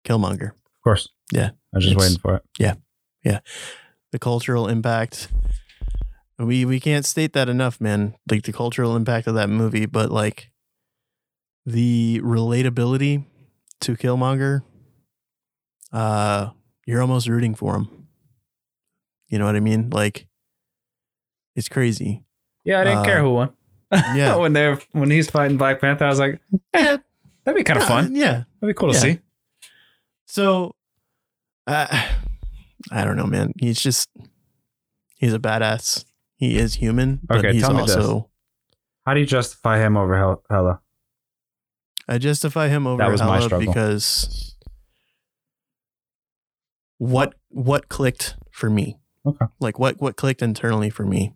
Killmonger. 0.05 0.51
Of 0.51 0.83
course. 0.83 1.09
Yeah. 1.33 1.51
I 1.73 1.77
was 1.79 1.85
just 1.85 1.97
waiting 1.97 2.19
for 2.19 2.37
it. 2.37 2.43
Yeah. 2.59 2.75
Yeah. 3.25 3.39
The 4.11 4.19
cultural 4.19 4.67
impact. 4.67 5.29
We 6.39 6.65
we 6.65 6.81
can't 6.81 7.07
state 7.07 7.35
that 7.35 7.49
enough, 7.49 7.81
man. 7.81 8.17
Like 8.29 8.43
the 8.43 8.53
cultural 8.53 8.97
impact 8.97 9.29
of 9.29 9.35
that 9.35 9.49
movie, 9.49 9.87
but 9.87 10.11
like 10.11 10.51
the 11.65 12.21
relatability 12.25 13.25
to 13.83 13.97
Killmonger 13.97 14.63
uh, 15.93 16.51
you're 16.87 17.01
almost 17.01 17.29
rooting 17.29 17.55
for 17.55 17.77
him. 17.77 18.02
You 19.33 19.39
know 19.39 19.47
what 19.47 19.57
I 19.57 19.61
mean? 19.61 19.89
Like, 19.89 20.27
it's 21.57 21.69
crazy. 21.71 22.23
Yeah, 22.65 22.83
I 22.83 22.85
didn't 22.85 22.99
Uh, 22.99 23.05
care 23.05 23.21
who 23.23 23.31
won. 23.31 23.53
Yeah. 23.91 24.37
when 24.43 24.53
they're 24.53 24.79
when 24.93 25.11
he's 25.11 25.31
fighting 25.31 25.57
Black 25.57 25.81
Panther, 25.81 26.05
I 26.05 26.09
was 26.11 26.19
like, 26.19 26.39
eh, 26.75 26.99
that'd 27.45 27.57
be 27.57 27.65
kind 27.65 27.81
of 27.81 27.89
fun. 27.89 28.15
Yeah. 28.15 28.45
That'd 28.61 28.75
be 28.77 28.79
cool 28.79 28.91
to 28.93 28.95
Yeah. 28.95 29.01
see. 29.01 29.19
So, 30.27 30.75
uh, 31.67 31.87
I 32.91 33.05
don't 33.05 33.17
know, 33.17 33.27
man. 33.27 33.55
He's 33.59 33.81
just 33.81 34.11
he's 35.17 35.33
a 35.33 35.39
badass. 35.39 36.05
He 36.37 36.59
is 36.59 36.75
human, 36.75 37.21
but 37.25 37.39
Okay, 37.39 37.53
he's 37.55 37.67
me 37.69 37.81
this. 37.83 37.97
also. 37.97 38.29
How 39.07 39.15
do 39.15 39.21
you 39.21 39.27
justify 39.27 39.79
him 39.79 39.97
over 39.97 40.15
Hel- 40.17 40.43
Hela? 40.51 40.81
I 42.09 42.19
justify 42.19 42.69
him 42.69 42.87
over 42.87 43.03
That 43.03 43.11
was 43.11 43.23
my 43.23 43.41
struggle. 43.41 43.67
because 43.67 44.57
what 46.99 47.35
what 47.49 47.89
clicked 47.89 48.37
for 48.51 48.69
me. 48.71 48.99
Okay. 49.27 49.47
Like 49.61 49.79
what 49.79 50.01
what 50.01 50.17
clicked 50.17 50.43
internally 50.43 50.91
for 50.91 51.05
me. 51.05 51.35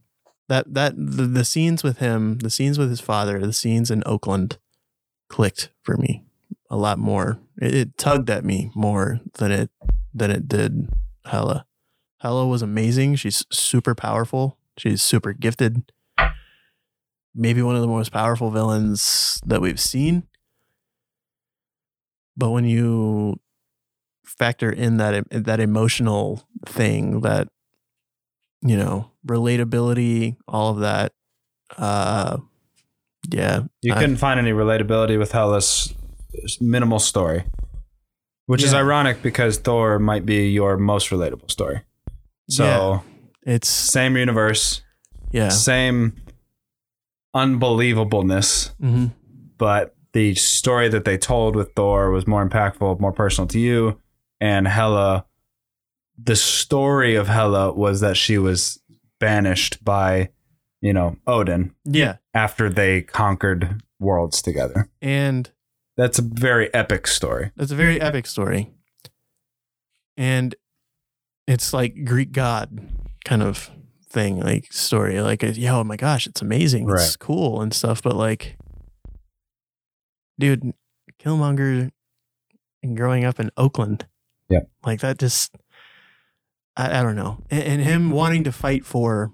That 0.49 0.75
that 0.75 0.95
the, 0.97 1.25
the 1.25 1.45
scenes 1.45 1.83
with 1.83 1.99
him, 1.99 2.39
the 2.39 2.51
scenes 2.51 2.79
with 2.79 2.91
his 2.91 3.01
father, 3.01 3.39
the 3.39 3.53
scenes 3.53 3.91
in 3.91 4.03
Oakland 4.07 4.59
clicked 5.29 5.71
for 5.83 5.97
me 5.97 6.25
a 6.71 6.77
lot 6.77 6.99
more. 6.99 7.39
It, 7.61 7.75
it 7.75 7.99
tugged 7.99 8.31
at 8.31 8.45
me 8.45 8.71
more 8.75 9.21
than 9.35 9.53
it 9.53 9.71
than 10.13 10.31
it 10.31 10.49
did 10.49 10.89
Hela. 11.27 11.67
Hela 12.21 12.47
was 12.47 12.63
amazing. 12.63 13.17
She's 13.17 13.45
super 13.51 13.95
powerful. 13.95 14.59
She's 14.79 15.03
super 15.03 15.33
gifted. 15.33 15.93
Maybe 17.35 17.63
one 17.63 17.77
of 17.77 17.83
the 17.83 17.89
most 17.89 18.13
powerful 18.13 18.51
villains 18.51 19.41
that 19.47 19.61
we've 19.61 19.81
seen. 19.81 20.27
But 22.37 22.51
when 22.51 22.65
you 22.65 23.41
factor 24.25 24.71
in 24.71 24.97
that 24.97 25.27
that 25.31 25.61
emotional 25.61 26.49
thing, 26.67 27.21
that 27.21 27.49
you 28.63 28.77
know, 28.77 29.11
relatability, 29.27 30.37
all 30.49 30.71
of 30.73 30.79
that, 30.81 31.13
uh, 31.79 32.39
yeah, 33.31 33.65
You 33.83 33.93
I- 33.95 33.99
couldn't 34.01 34.17
find 34.17 34.39
any 34.41 34.53
relatability 34.53 35.19
with 35.19 35.33
Hela's 35.33 35.93
minimal 36.61 36.99
story, 36.99 37.45
which 38.47 38.63
is 38.63 38.73
ironic 38.75 39.23
because 39.23 39.59
Thor 39.59 39.99
might 39.99 40.25
be 40.27 40.49
your 40.51 40.77
most 40.77 41.11
relatable 41.11 41.51
story. 41.51 41.83
So 42.49 43.03
it's 43.45 43.69
same 43.69 44.17
universe, 44.17 44.83
yeah, 45.33 45.49
same 45.49 46.15
unbelievableness, 47.35 48.75
hmm 48.81 49.07
but 49.59 49.95
the 50.13 50.35
story 50.35 50.87
that 50.91 51.07
they 51.07 51.17
told 51.17 51.57
with 51.57 51.73
Thor 51.75 52.11
was 52.11 52.27
more 52.27 52.47
impactful, 52.47 53.01
more 53.01 53.13
personal 53.13 53.49
to 53.49 53.59
you. 53.59 53.99
And 54.39 54.69
Hela, 54.69 55.25
the 56.19 56.37
story 56.37 57.15
of 57.15 57.29
Hela 57.29 57.73
was 57.73 58.01
that 58.01 58.17
she 58.17 58.39
was 58.39 58.81
banished 59.21 59.85
by, 59.85 60.31
you 60.81 60.93
know, 60.93 61.17
Odin 61.27 61.75
yeah, 61.85 62.17
after 62.35 62.69
they 62.69 63.03
conquered 63.03 63.83
worlds 63.99 64.43
together. 64.43 64.89
and 65.01 65.51
That's 65.97 66.19
a 66.19 66.23
very 66.23 66.73
epic 66.75 67.07
story. 67.07 67.53
That's 67.57 67.73
a 67.73 67.77
very 67.77 68.01
epic 68.01 68.27
story. 68.27 68.71
And 70.17 70.55
it's 71.47 71.73
like 71.73 72.05
Greek 72.05 72.33
god 72.33 72.81
kind 73.25 73.43
of 73.43 73.71
thing, 74.09 74.41
like 74.41 74.73
story. 74.73 75.21
Like, 75.21 75.43
yo, 75.43 75.81
oh 75.81 75.85
my 75.85 75.97
gosh, 75.97 76.27
it's 76.27 76.43
amazing. 76.43 76.89
It's 76.91 77.17
cool 77.17 77.61
and 77.61 77.73
stuff. 77.75 78.03
But 78.03 78.17
like, 78.17 78.57
dude, 80.39 80.73
Killmonger 81.23 81.91
and 82.83 82.97
growing 82.97 83.25
up 83.25 83.39
in 83.41 83.51
Oakland. 83.57 84.07
Yeah. 84.49 84.61
Like 84.85 85.01
that 85.01 85.19
just, 85.19 85.55
I, 86.77 87.01
I 87.01 87.03
don't 87.03 87.17
know. 87.17 87.43
And, 87.51 87.63
and 87.63 87.83
him 87.83 88.11
wanting 88.11 88.45
to 88.45 88.53
fight 88.53 88.85
for, 88.85 89.33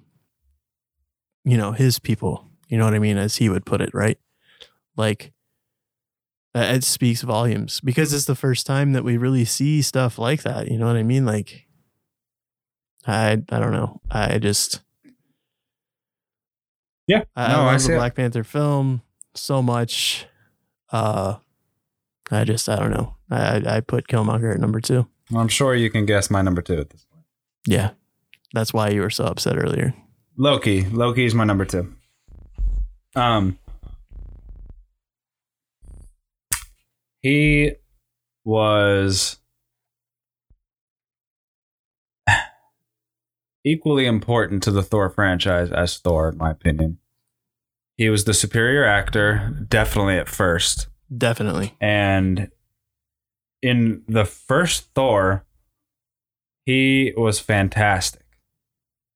you 1.44 1.56
know, 1.56 1.72
his 1.72 1.98
people, 1.98 2.48
you 2.68 2.78
know 2.78 2.84
what 2.84 2.94
I 2.94 2.98
mean? 2.98 3.18
As 3.18 3.36
he 3.36 3.48
would 3.48 3.64
put 3.66 3.80
it, 3.80 3.90
right? 3.94 4.18
Like, 4.96 5.32
that 6.54 6.74
it 6.74 6.84
speaks 6.84 7.22
volumes 7.22 7.80
because 7.80 8.12
it's 8.12 8.26
the 8.26 8.34
first 8.34 8.66
time 8.66 8.92
that 8.92 9.04
we 9.04 9.16
really 9.16 9.44
see 9.46 9.80
stuff 9.80 10.18
like 10.18 10.42
that. 10.42 10.68
You 10.70 10.76
know 10.78 10.86
what 10.86 10.96
I 10.96 11.02
mean? 11.02 11.24
Like, 11.24 11.66
I 13.06 13.32
I 13.48 13.58
don't 13.58 13.72
know. 13.72 14.00
I 14.10 14.38
just 14.38 14.82
Yeah. 17.06 17.24
I, 17.34 17.48
No, 17.52 17.60
I 17.60 17.68
I 17.68 17.72
love 17.72 17.80
see 17.80 17.88
the 17.88 17.94
it. 17.94 17.96
Black 17.96 18.14
Panther 18.14 18.44
film 18.44 19.02
so 19.34 19.62
much. 19.62 20.26
Uh, 20.90 21.36
I 22.30 22.44
just 22.44 22.68
I 22.68 22.76
don't 22.76 22.90
know. 22.90 23.16
I 23.30 23.56
I- 23.56 23.76
I 23.76 23.80
put 23.80 24.06
Killmonger 24.06 24.52
at 24.54 24.60
number 24.60 24.80
two. 24.80 25.06
I'm 25.34 25.48
sure 25.48 25.74
you 25.74 25.88
can 25.90 26.04
guess 26.04 26.30
my 26.30 26.42
number 26.42 26.60
two 26.60 26.78
at 26.78 26.90
this 26.90 27.04
point. 27.04 27.11
Yeah, 27.66 27.90
that's 28.52 28.72
why 28.72 28.90
you 28.90 29.02
were 29.02 29.10
so 29.10 29.24
upset 29.24 29.56
earlier. 29.56 29.94
Loki. 30.36 30.86
Loki 30.86 31.24
is 31.24 31.34
my 31.34 31.44
number 31.44 31.64
two. 31.64 31.94
Um, 33.14 33.58
he 37.20 37.72
was 38.44 39.38
equally 43.64 44.06
important 44.06 44.62
to 44.64 44.70
the 44.70 44.82
Thor 44.82 45.10
franchise 45.10 45.70
as 45.70 45.98
Thor, 45.98 46.30
in 46.30 46.38
my 46.38 46.50
opinion. 46.50 46.98
He 47.96 48.08
was 48.08 48.24
the 48.24 48.34
superior 48.34 48.84
actor, 48.84 49.64
definitely 49.68 50.16
at 50.16 50.28
first. 50.28 50.88
Definitely. 51.16 51.74
And 51.80 52.50
in 53.60 54.02
the 54.08 54.24
first 54.24 54.88
Thor, 54.94 55.44
he 56.66 57.12
was 57.16 57.40
fantastic. 57.40 58.22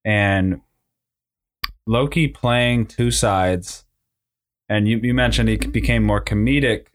And 0.05 0.61
Loki 1.85 2.27
playing 2.27 2.87
two 2.87 3.11
sides, 3.11 3.85
and 4.69 4.87
you, 4.87 4.99
you 5.01 5.13
mentioned 5.13 5.49
he 5.49 5.57
became 5.57 6.03
more 6.03 6.21
comedic, 6.21 6.87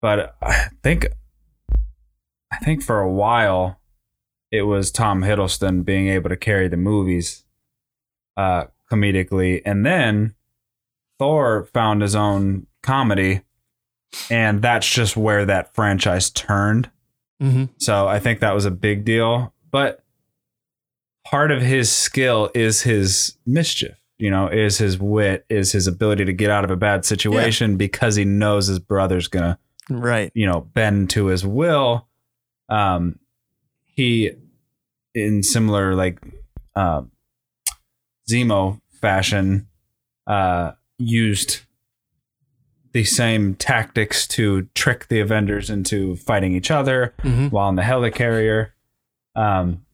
but 0.00 0.36
I 0.42 0.68
think 0.82 1.06
I 2.52 2.58
think 2.64 2.82
for 2.82 3.00
a 3.00 3.10
while 3.10 3.80
it 4.52 4.62
was 4.62 4.92
Tom 4.92 5.22
Hiddleston 5.22 5.84
being 5.84 6.08
able 6.08 6.30
to 6.30 6.36
carry 6.36 6.68
the 6.68 6.76
movies 6.76 7.44
uh, 8.36 8.66
comedically, 8.90 9.62
and 9.64 9.84
then 9.84 10.34
Thor 11.18 11.68
found 11.72 12.02
his 12.02 12.14
own 12.14 12.66
comedy, 12.82 13.42
and 14.30 14.62
that's 14.62 14.88
just 14.88 15.16
where 15.16 15.44
that 15.44 15.74
franchise 15.74 16.30
turned. 16.30 16.90
Mm-hmm. 17.42 17.64
So 17.78 18.06
I 18.06 18.20
think 18.20 18.40
that 18.40 18.54
was 18.54 18.64
a 18.64 18.70
big 18.70 19.04
deal. 19.04 19.52
But 19.70 20.02
part 21.24 21.50
of 21.50 21.60
his 21.60 21.90
skill 21.90 22.50
is 22.54 22.82
his 22.82 23.36
mischief, 23.46 23.96
you 24.18 24.30
know, 24.30 24.48
is 24.48 24.78
his 24.78 24.98
wit, 24.98 25.44
is 25.48 25.72
his 25.72 25.86
ability 25.86 26.24
to 26.24 26.32
get 26.32 26.50
out 26.50 26.64
of 26.64 26.70
a 26.70 26.76
bad 26.76 27.04
situation 27.04 27.76
because 27.76 28.16
he 28.16 28.24
knows 28.24 28.66
his 28.68 28.78
brother's 28.78 29.28
gonna, 29.28 29.58
Right. 29.90 30.30
you 30.34 30.46
know, 30.46 30.60
bend 30.60 31.10
to 31.10 31.26
his 31.26 31.44
will. 31.44 32.08
Um, 32.68 33.18
he, 33.86 34.32
in 35.14 35.42
similar 35.42 35.94
like 35.94 36.20
uh, 36.74 37.02
Zemo 38.30 38.80
fashion, 39.00 39.68
uh, 40.26 40.72
used 40.98 41.60
the 42.92 43.04
same 43.04 43.54
tactics 43.54 44.26
to 44.26 44.62
trick 44.74 45.08
the 45.08 45.20
Avengers 45.20 45.68
into 45.70 46.16
fighting 46.16 46.54
each 46.54 46.70
other 46.70 47.14
Mm-hmm. 47.22 47.48
while 47.48 47.68
in 47.68 47.74
the 47.76 47.82
helicarrier. 47.82 48.70
Um, 49.36 49.84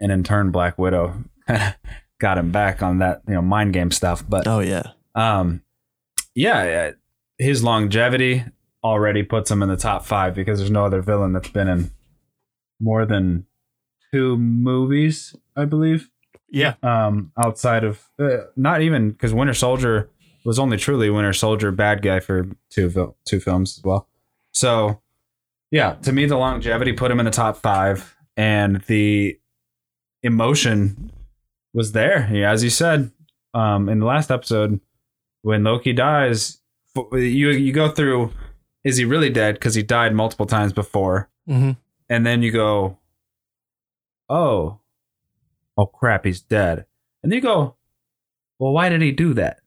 and 0.00 0.12
in 0.12 0.24
turn, 0.24 0.50
Black 0.50 0.78
Widow 0.78 1.24
got 2.20 2.38
him 2.38 2.50
back 2.52 2.82
on 2.82 2.98
that, 2.98 3.22
you 3.26 3.34
know, 3.34 3.42
mind 3.42 3.72
game 3.72 3.90
stuff. 3.90 4.24
But 4.28 4.46
Oh 4.46 4.60
yeah. 4.60 4.92
um, 5.14 5.62
yeah, 6.34 6.90
his 7.38 7.62
longevity 7.64 8.44
already 8.84 9.22
puts 9.22 9.50
him 9.50 9.62
in 9.62 9.68
the 9.68 9.76
top 9.76 10.04
five 10.04 10.34
because 10.34 10.58
there's 10.58 10.70
no 10.70 10.84
other 10.84 11.02
villain 11.02 11.32
that's 11.32 11.48
been 11.48 11.68
in 11.68 11.90
more 12.80 13.04
than 13.06 13.46
two 14.12 14.36
movies, 14.36 15.34
I 15.56 15.64
believe. 15.64 16.10
Yeah. 16.48 16.74
Um, 16.82 17.32
outside 17.38 17.84
of 17.84 18.08
uh, 18.18 18.44
not 18.56 18.82
even 18.82 19.10
because 19.10 19.34
Winter 19.34 19.54
Soldier 19.54 20.10
was 20.44 20.58
only 20.58 20.76
truly 20.76 21.10
Winter 21.10 21.32
Soldier 21.32 21.70
bad 21.72 22.02
guy 22.02 22.20
for 22.20 22.48
two 22.70 23.14
two 23.26 23.40
films 23.40 23.78
as 23.78 23.84
well. 23.84 24.08
So, 24.52 25.02
yeah, 25.70 25.94
to 26.02 26.12
me, 26.12 26.24
the 26.26 26.36
longevity 26.38 26.92
put 26.92 27.10
him 27.10 27.18
in 27.20 27.26
the 27.26 27.30
top 27.30 27.56
five, 27.58 28.16
and 28.38 28.80
the 28.86 29.38
emotion 30.22 31.12
was 31.74 31.92
there. 31.92 32.28
Yeah, 32.32 32.50
as 32.52 32.64
you 32.64 32.70
said 32.70 33.10
um, 33.52 33.88
in 33.90 33.98
the 34.00 34.06
last 34.06 34.30
episode, 34.30 34.80
when 35.42 35.64
Loki 35.64 35.92
dies, 35.92 36.60
you 37.12 37.50
you 37.50 37.72
go 37.72 37.90
through. 37.90 38.32
Is 38.84 38.96
he 38.96 39.04
really 39.04 39.28
dead? 39.28 39.56
Because 39.56 39.74
he 39.74 39.82
died 39.82 40.14
multiple 40.14 40.46
times 40.46 40.72
before, 40.72 41.28
Mm-hmm. 41.48 41.72
and 42.08 42.24
then 42.24 42.42
you 42.42 42.50
go, 42.52 42.98
oh, 44.28 44.78
oh 45.76 45.86
crap, 45.86 46.24
he's 46.24 46.40
dead. 46.40 46.86
And 47.22 47.30
then 47.32 47.36
you 47.38 47.42
go, 47.42 47.76
well, 48.58 48.72
why 48.72 48.88
did 48.88 49.02
he 49.02 49.10
do 49.12 49.34
that? 49.34 49.60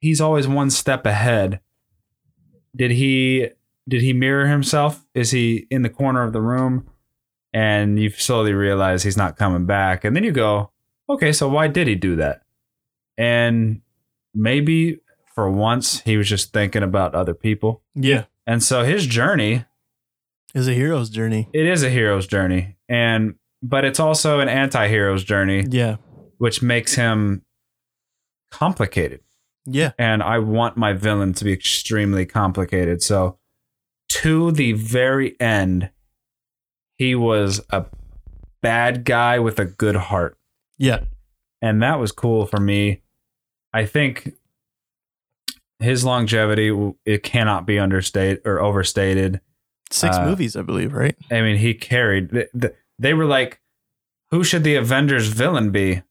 He's 0.00 0.20
always 0.20 0.46
one 0.46 0.70
step 0.70 1.06
ahead. 1.06 1.60
Did 2.76 2.90
he 2.92 3.48
did 3.88 4.02
he 4.02 4.12
mirror 4.12 4.46
himself? 4.46 5.04
Is 5.14 5.30
he 5.32 5.66
in 5.70 5.82
the 5.82 5.88
corner 5.90 6.22
of 6.22 6.32
the 6.32 6.40
room 6.40 6.86
and 7.52 7.98
you 7.98 8.10
slowly 8.10 8.52
realize 8.52 9.02
he's 9.02 9.16
not 9.16 9.36
coming 9.36 9.66
back. 9.66 10.04
And 10.04 10.14
then 10.16 10.24
you 10.24 10.32
go, 10.32 10.70
okay, 11.08 11.32
so 11.32 11.48
why 11.48 11.68
did 11.68 11.86
he 11.86 11.94
do 11.94 12.16
that? 12.16 12.42
And 13.18 13.82
maybe 14.34 15.00
for 15.34 15.50
once 15.50 16.00
he 16.00 16.16
was 16.16 16.28
just 16.28 16.52
thinking 16.52 16.82
about 16.82 17.14
other 17.14 17.34
people. 17.34 17.82
Yeah. 17.94 18.24
And 18.46 18.62
so 18.62 18.84
his 18.84 19.06
journey, 19.06 19.64
Is 20.54 20.68
a 20.68 20.72
hero's 20.74 21.10
journey. 21.10 21.48
it 21.52 21.66
is 21.66 21.82
a 21.82 21.90
hero's 21.90 22.26
journey. 22.26 22.76
And 22.88 23.34
but 23.62 23.84
it's 23.84 24.00
also 24.00 24.40
an 24.40 24.48
anti-hero's 24.48 25.22
journey, 25.24 25.64
Yeah. 25.68 25.96
which 26.38 26.62
makes 26.62 26.94
him 26.94 27.42
complicated. 28.50 29.20
Yeah. 29.64 29.92
and 29.96 30.24
I 30.24 30.40
want 30.40 30.76
my 30.76 30.92
villain 30.92 31.34
to 31.34 31.44
be 31.44 31.52
extremely 31.52 32.26
complicated. 32.26 33.00
So, 33.00 33.38
to 34.08 34.50
the 34.50 34.72
very 34.72 35.40
end, 35.40 35.90
he 37.02 37.16
was 37.16 37.60
a 37.70 37.84
bad 38.60 39.04
guy 39.04 39.38
with 39.40 39.58
a 39.58 39.64
good 39.64 39.96
heart, 39.96 40.38
Yeah. 40.78 41.00
and 41.60 41.82
that 41.82 41.98
was 41.98 42.12
cool 42.12 42.46
for 42.46 42.60
me. 42.60 43.02
I 43.72 43.86
think 43.86 44.34
his 45.80 46.04
longevity 46.04 46.70
it 47.04 47.22
cannot 47.24 47.66
be 47.66 47.78
understated 47.78 48.40
or 48.44 48.60
overstated. 48.60 49.40
Six 49.90 50.16
Uh, 50.16 50.26
movies, 50.26 50.54
I 50.56 50.62
believe, 50.62 50.92
right? 50.92 51.16
I 51.30 51.40
mean, 51.42 51.56
he 51.58 51.74
carried. 51.74 52.30
th- 52.30 52.48
th- 52.58 52.74
They 52.98 53.14
were 53.14 53.26
like, 53.26 53.60
"Who 54.30 54.44
should 54.44 54.62
the 54.62 54.76
Avengers 54.76 55.26
villain 55.26 55.70
be? 55.72 56.02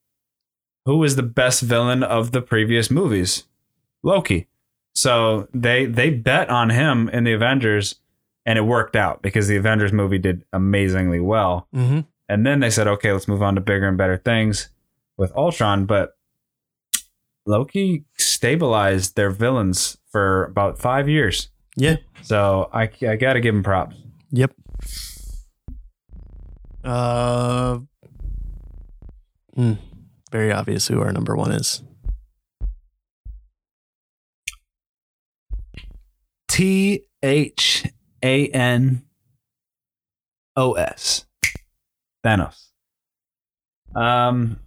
Who 0.85 1.01
is 1.05 1.15
the 1.15 1.23
best 1.23 1.61
villain 1.61 2.03
of 2.03 2.31
the 2.33 2.41
previous 2.41 2.91
movies? 2.91 3.45
Loki." 4.03 4.47
So 4.93 5.47
they 5.53 5.85
they 5.85 6.09
bet 6.09 6.49
on 6.49 6.69
him 6.69 7.07
in 7.09 7.23
the 7.23 7.31
Avengers, 7.31 7.95
and 8.45 8.57
it 8.57 8.63
worked 8.63 8.95
out 8.95 9.21
because 9.21 9.47
the 9.47 9.57
Avengers 9.57 9.93
movie 9.93 10.17
did 10.17 10.43
amazingly 10.53 11.19
well. 11.19 11.67
Mm-hmm. 11.75 12.01
And 12.29 12.45
then 12.45 12.59
they 12.59 12.69
said, 12.69 12.87
"Okay, 12.87 13.11
let's 13.11 13.27
move 13.27 13.41
on 13.41 13.55
to 13.55 13.61
bigger 13.61 13.87
and 13.87 13.97
better 13.97 14.17
things 14.17 14.69
with 15.17 15.35
Ultron." 15.35 15.85
But 15.85 16.15
Loki 17.45 18.05
stabilized 18.17 19.15
their 19.15 19.29
villains 19.29 19.97
for 20.11 20.45
about 20.45 20.79
five 20.79 21.09
years. 21.09 21.49
Yeah. 21.75 21.97
So 22.21 22.69
I 22.73 22.89
I 23.07 23.15
got 23.15 23.33
to 23.33 23.41
give 23.41 23.55
him 23.55 23.63
props. 23.63 23.95
Yep. 24.31 24.53
Uh, 26.83 27.79
hmm, 29.53 29.73
very 30.31 30.51
obvious 30.51 30.87
who 30.87 31.01
our 31.01 31.11
number 31.11 31.35
one 31.35 31.51
is. 31.51 31.83
T 36.47 37.05
H 37.23 37.85
A 38.23 38.47
N 38.49 39.03
O 40.55 40.73
S. 40.73 41.25
Thanos. 42.25 42.67
Um 43.95 44.59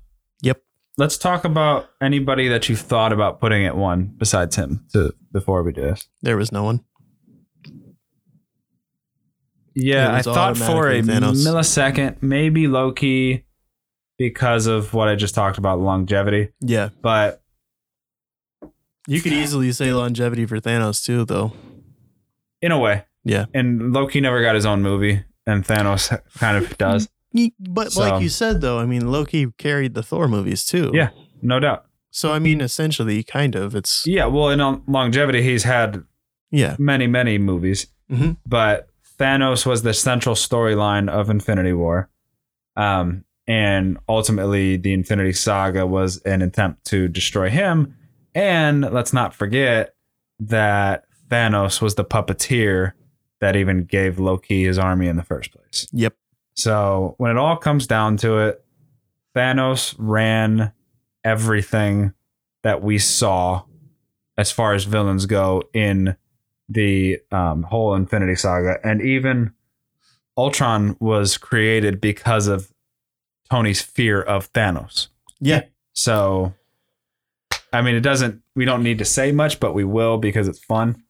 Yep. 0.43 0.63
let's 0.99 1.17
talk 1.19 1.45
about 1.45 1.89
anybody 2.03 2.49
that 2.49 2.69
you 2.69 2.77
thought 2.77 3.13
about 3.13 3.41
putting 3.41 3.65
at 3.65 3.77
one 3.77 4.13
besides 4.17 4.57
him 4.57 4.85
to 4.93 5.15
before 5.33 5.63
we 5.63 5.73
do 5.73 5.83
this. 5.83 6.07
There 6.23 6.37
was 6.37 6.53
no 6.53 6.65
one. 6.65 6.85
Yeah, 9.77 10.15
I 10.15 10.23
thought 10.23 10.57
for 10.57 10.89
a 10.89 11.03
Thanos. 11.03 11.45
millisecond, 11.45 12.23
maybe 12.23 12.69
Loki 12.69 13.45
because 14.19 14.67
of 14.69 14.95
what 14.95 15.09
I 15.09 15.17
just 15.17 15.35
talked 15.35 15.59
about 15.59 15.81
longevity. 15.81 16.51
Yeah. 16.61 16.91
But 17.03 17.43
You 19.09 19.21
could 19.21 19.33
easily 19.33 19.73
say 19.73 19.93
longevity 19.93 20.47
for 20.47 20.61
Thanos 20.61 21.05
too, 21.05 21.25
though. 21.25 21.53
in 22.63 22.71
a 22.73 22.79
way. 22.79 23.05
Yeah. 23.25 23.47
And 23.55 23.93
Loki 23.93 24.21
never 24.21 24.43
got 24.43 24.55
his 24.55 24.67
own 24.67 24.83
movie, 24.83 25.25
and 25.47 25.65
Thanos 25.65 26.17
kind 26.39 26.57
of 26.63 26.77
does. 26.79 27.09
But 27.59 27.93
So- 27.93 28.01
like 28.03 28.23
you 28.23 28.29
said, 28.29 28.61
though, 28.61 28.79
I 28.79 28.87
mean, 28.87 29.11
Loki 29.11 29.47
carried 29.59 29.95
the 29.95 30.03
Thor 30.03 30.29
movies 30.29 30.65
too. 30.65 30.91
Yeah. 30.95 31.09
No 31.43 31.59
doubt. 31.61 31.87
So 32.11 32.33
I 32.33 32.39
mean, 32.39 32.61
essentially, 32.61 33.23
kind 33.25 33.57
of. 33.57 33.75
It's 33.75 34.07
Yeah, 34.07 34.27
well, 34.27 34.51
in 34.51 34.61
longevity, 34.87 35.43
he's 35.43 35.65
had 35.65 36.05
yeah. 36.53 36.77
many, 36.79 37.07
many 37.09 37.39
movies, 37.39 37.89
Mhm. 38.11 38.37
but 38.47 38.89
Thanos 39.19 39.67
was 39.67 39.83
the 39.83 39.93
central 39.95 40.35
storyline 40.37 41.09
of 41.09 41.29
Infinity 41.31 41.73
War. 41.73 42.09
Um, 42.77 43.25
and 43.47 43.99
ultimately, 44.09 44.77
the 44.77 44.93
Infinity 44.93 45.33
Saga 45.33 45.87
was 45.87 46.19
an 46.23 46.41
attempt 46.43 46.85
to 46.87 47.09
destroy 47.09 47.51
him. 47.51 47.95
And 48.35 48.83
let's 48.93 49.13
not 49.13 49.35
forget 49.35 49.95
that 50.41 51.05
Thanos 51.31 51.81
was 51.83 51.95
the 51.97 52.05
puppeteer 52.05 52.93
that 53.45 53.57
even 53.57 53.85
gave 53.85 54.19
Loki 54.19 54.65
his 54.65 54.79
army 54.79 55.07
in 55.07 55.17
the 55.17 55.23
first 55.23 55.53
place. 55.53 55.87
Yep. 55.93 56.15
So 56.55 57.15
when 57.19 57.31
it 57.31 57.37
all 57.37 57.59
comes 57.59 57.87
down 57.87 58.17
to 58.19 58.39
it, 58.39 58.65
Thanos 59.37 59.95
ran 59.99 60.73
everything 61.23 62.15
that 62.63 62.83
we 62.83 62.99
saw 62.99 63.65
as 64.39 64.51
far 64.51 64.73
as 64.73 64.85
villains 64.85 65.27
go 65.27 65.63
in 65.75 66.17
the 66.71 67.19
um, 67.31 67.65
whole 67.65 67.95
Infinity 67.95 68.37
Saga, 68.37 68.79
and 68.83 69.03
even 69.03 69.53
Ultron 70.39 70.97
was 70.99 71.37
created 71.37 72.01
because 72.01 72.47
of 72.47 72.73
Tony's 73.51 73.83
fear 73.83 74.23
of 74.23 74.51
Thanos. 74.55 75.09
Yeah. 75.39 75.65
So, 75.93 76.55
I 77.75 77.83
mean, 77.83 77.95
it 77.95 78.01
doesn't. 78.01 78.41
We 78.57 78.65
don't 78.65 78.83
need 78.83 78.97
to 79.01 79.05
say 79.05 79.33
much, 79.33 79.61
but 79.61 79.75
we 79.75 79.85
will 79.85 80.17
because 80.17 80.49
it's 80.49 80.65
fun. 80.65 81.04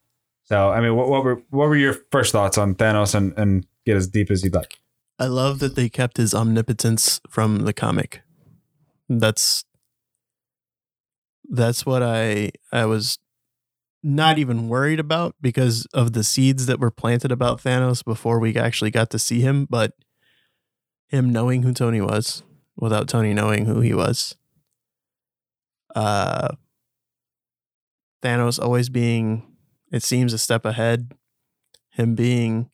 So, 0.54 0.70
I 0.70 0.80
mean, 0.80 0.94
what, 0.94 1.08
what 1.08 1.24
were 1.24 1.42
what 1.50 1.68
were 1.68 1.74
your 1.74 1.96
first 2.12 2.30
thoughts 2.30 2.56
on 2.58 2.76
Thanos, 2.76 3.12
and 3.12 3.36
and 3.36 3.66
get 3.84 3.96
as 3.96 4.06
deep 4.06 4.30
as 4.30 4.44
you'd 4.44 4.54
like. 4.54 4.78
I 5.18 5.26
love 5.26 5.58
that 5.58 5.74
they 5.74 5.88
kept 5.88 6.16
his 6.16 6.32
omnipotence 6.32 7.20
from 7.28 7.64
the 7.64 7.72
comic. 7.72 8.22
That's 9.08 9.64
that's 11.50 11.84
what 11.84 12.04
I 12.04 12.52
I 12.70 12.84
was 12.84 13.18
not 14.00 14.38
even 14.38 14.68
worried 14.68 15.00
about 15.00 15.34
because 15.40 15.86
of 15.86 16.12
the 16.12 16.22
seeds 16.22 16.66
that 16.66 16.78
were 16.78 16.92
planted 16.92 17.32
about 17.32 17.60
Thanos 17.60 18.04
before 18.04 18.38
we 18.38 18.54
actually 18.54 18.92
got 18.92 19.10
to 19.10 19.18
see 19.18 19.40
him, 19.40 19.66
but 19.68 19.94
him 21.08 21.32
knowing 21.32 21.64
who 21.64 21.72
Tony 21.72 22.00
was 22.00 22.44
without 22.76 23.08
Tony 23.08 23.34
knowing 23.34 23.66
who 23.66 23.80
he 23.80 23.92
was. 23.92 24.36
Uh 25.96 26.54
Thanos 28.22 28.62
always 28.62 28.88
being 28.88 29.50
it 29.94 30.02
seems 30.02 30.32
a 30.32 30.38
step 30.38 30.64
ahead, 30.64 31.12
him 31.90 32.16
being 32.16 32.68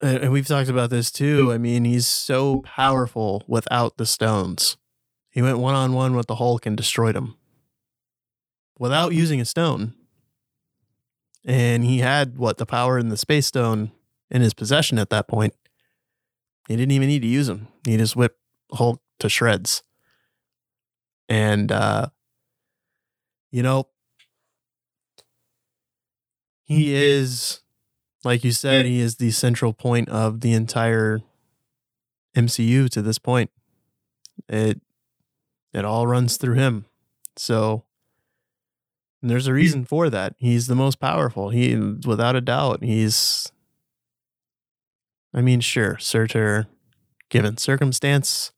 and 0.00 0.32
we've 0.32 0.46
talked 0.46 0.70
about 0.70 0.88
this 0.88 1.10
too. 1.10 1.52
I 1.52 1.58
mean, 1.58 1.84
he's 1.84 2.06
so 2.06 2.62
powerful 2.62 3.44
without 3.46 3.98
the 3.98 4.06
stones. 4.06 4.78
He 5.28 5.42
went 5.42 5.58
one 5.58 5.74
on 5.74 5.92
one 5.92 6.16
with 6.16 6.26
the 6.26 6.36
Hulk 6.36 6.64
and 6.64 6.74
destroyed 6.74 7.14
him 7.14 7.36
without 8.78 9.12
using 9.12 9.42
a 9.42 9.44
stone. 9.44 9.92
And 11.44 11.84
he 11.84 11.98
had 11.98 12.38
what 12.38 12.56
the 12.56 12.64
power 12.64 12.98
in 12.98 13.10
the 13.10 13.18
space 13.18 13.46
stone 13.46 13.92
in 14.30 14.40
his 14.40 14.54
possession 14.54 14.98
at 14.98 15.10
that 15.10 15.28
point. 15.28 15.52
He 16.66 16.76
didn't 16.76 16.92
even 16.92 17.08
need 17.08 17.20
to 17.20 17.28
use 17.28 17.46
them. 17.46 17.68
He 17.86 17.98
just 17.98 18.16
whipped 18.16 18.40
Hulk 18.72 19.02
to 19.18 19.28
shreds. 19.28 19.82
And 21.28 21.70
uh 21.70 22.06
you 23.50 23.62
know 23.62 23.90
he 26.70 26.94
is 26.94 27.62
like 28.24 28.44
you 28.44 28.52
said, 28.52 28.86
he 28.86 29.00
is 29.00 29.16
the 29.16 29.32
central 29.32 29.72
point 29.72 30.08
of 30.08 30.40
the 30.40 30.52
entire 30.52 31.20
MCU 32.36 32.88
to 32.90 33.02
this 33.02 33.18
point. 33.18 33.50
It 34.48 34.80
it 35.72 35.84
all 35.84 36.06
runs 36.06 36.36
through 36.36 36.54
him. 36.54 36.84
So 37.36 37.82
there's 39.20 39.48
a 39.48 39.52
reason 39.52 39.84
for 39.84 40.08
that. 40.10 40.34
He's 40.38 40.68
the 40.68 40.76
most 40.76 41.00
powerful. 41.00 41.50
He 41.50 41.74
without 41.74 42.36
a 42.36 42.40
doubt, 42.40 42.84
he's 42.84 43.50
I 45.34 45.40
mean, 45.40 45.60
sure, 45.60 45.98
Surtur 45.98 46.68
given 47.30 47.56
circumstance. 47.56 48.52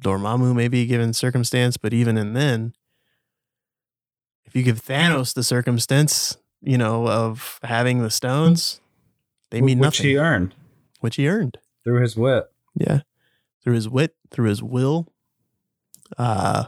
Dormammu 0.00 0.54
maybe 0.56 0.86
given 0.86 1.12
circumstance, 1.12 1.76
but 1.76 1.92
even 1.92 2.16
in 2.16 2.32
then, 2.32 2.72
if 4.52 4.56
you 4.56 4.62
give 4.62 4.84
Thanos 4.84 5.32
the 5.32 5.42
circumstance, 5.42 6.36
you 6.60 6.76
know, 6.76 7.08
of 7.08 7.58
having 7.62 8.02
the 8.02 8.10
stones, 8.10 8.82
they 9.50 9.62
mean 9.62 9.78
which 9.78 10.00
nothing. 10.00 10.04
Which 10.04 10.12
he 10.12 10.18
earned 10.18 10.54
which 11.02 11.16
he 11.16 11.26
earned. 11.28 11.58
through 11.84 12.00
his 12.00 12.16
wit. 12.16 12.44
Yeah. 12.74 13.00
Through 13.62 13.74
his 13.74 13.88
wit, 13.88 14.14
through 14.30 14.48
his 14.48 14.62
will. 14.62 15.08
Uh 16.16 16.66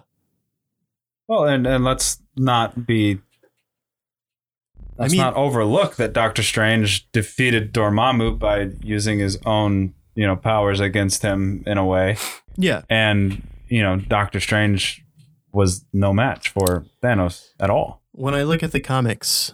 Well, 1.28 1.44
and 1.44 1.66
and 1.66 1.84
let's 1.84 2.20
not 2.36 2.86
be. 2.86 3.20
Let's 4.96 5.12
mean- 5.12 5.20
not 5.20 5.34
overlook 5.34 5.96
that 5.96 6.12
Doctor 6.12 6.42
Strange 6.42 7.10
defeated 7.12 7.72
Dormammu 7.72 8.38
by 8.38 8.70
using 8.82 9.18
his 9.18 9.38
own, 9.44 9.94
you 10.14 10.26
know, 10.26 10.36
powers 10.36 10.80
against 10.80 11.22
him 11.22 11.62
in 11.66 11.78
a 11.78 11.84
way, 11.84 12.16
yeah. 12.56 12.82
and 12.88 13.46
you 13.68 13.82
know, 13.82 13.96
Doctor 13.96 14.40
Strange 14.40 15.03
was 15.54 15.84
no 15.92 16.12
match 16.12 16.48
for 16.50 16.84
Thanos 17.02 17.50
at 17.58 17.70
all. 17.70 18.02
When 18.12 18.34
I 18.34 18.42
look 18.42 18.62
at 18.62 18.72
the 18.72 18.80
comics, 18.80 19.52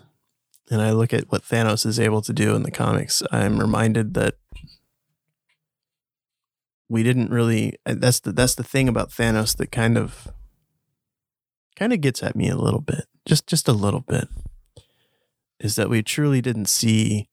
and 0.70 0.80
I 0.80 0.92
look 0.92 1.12
at 1.12 1.30
what 1.30 1.42
Thanos 1.42 1.84
is 1.84 1.98
able 1.98 2.22
to 2.22 2.32
do 2.32 2.55
in 2.55 2.62
the 2.62 2.70
comics, 2.70 3.22
I'm 3.32 3.59
reminded 3.59 4.14
that 4.14 4.36
we 6.88 7.03
didn't 7.03 7.30
really 7.30 7.74
uh, 7.86 7.94
that's 7.96 8.20
the 8.20 8.32
that's 8.32 8.55
the 8.55 8.64
thing 8.64 8.88
about 8.88 9.11
Thanos 9.11 9.57
that 9.57 9.70
kind 9.70 9.96
of 9.96 10.28
kind 11.76 11.92
of 11.92 12.01
gets 12.01 12.22
at 12.22 12.36
me 12.36 12.48
a 12.48 12.57
little 12.57 12.80
bit. 12.80 13.07
Just 13.26 13.46
just 13.46 13.68
a 13.68 13.72
little 13.72 14.01
bit. 14.01 14.28
Is 15.59 15.76
that 15.76 15.90
we 15.90 16.03
truly 16.03 16.40
didn't 16.40 16.66
see 16.66 17.28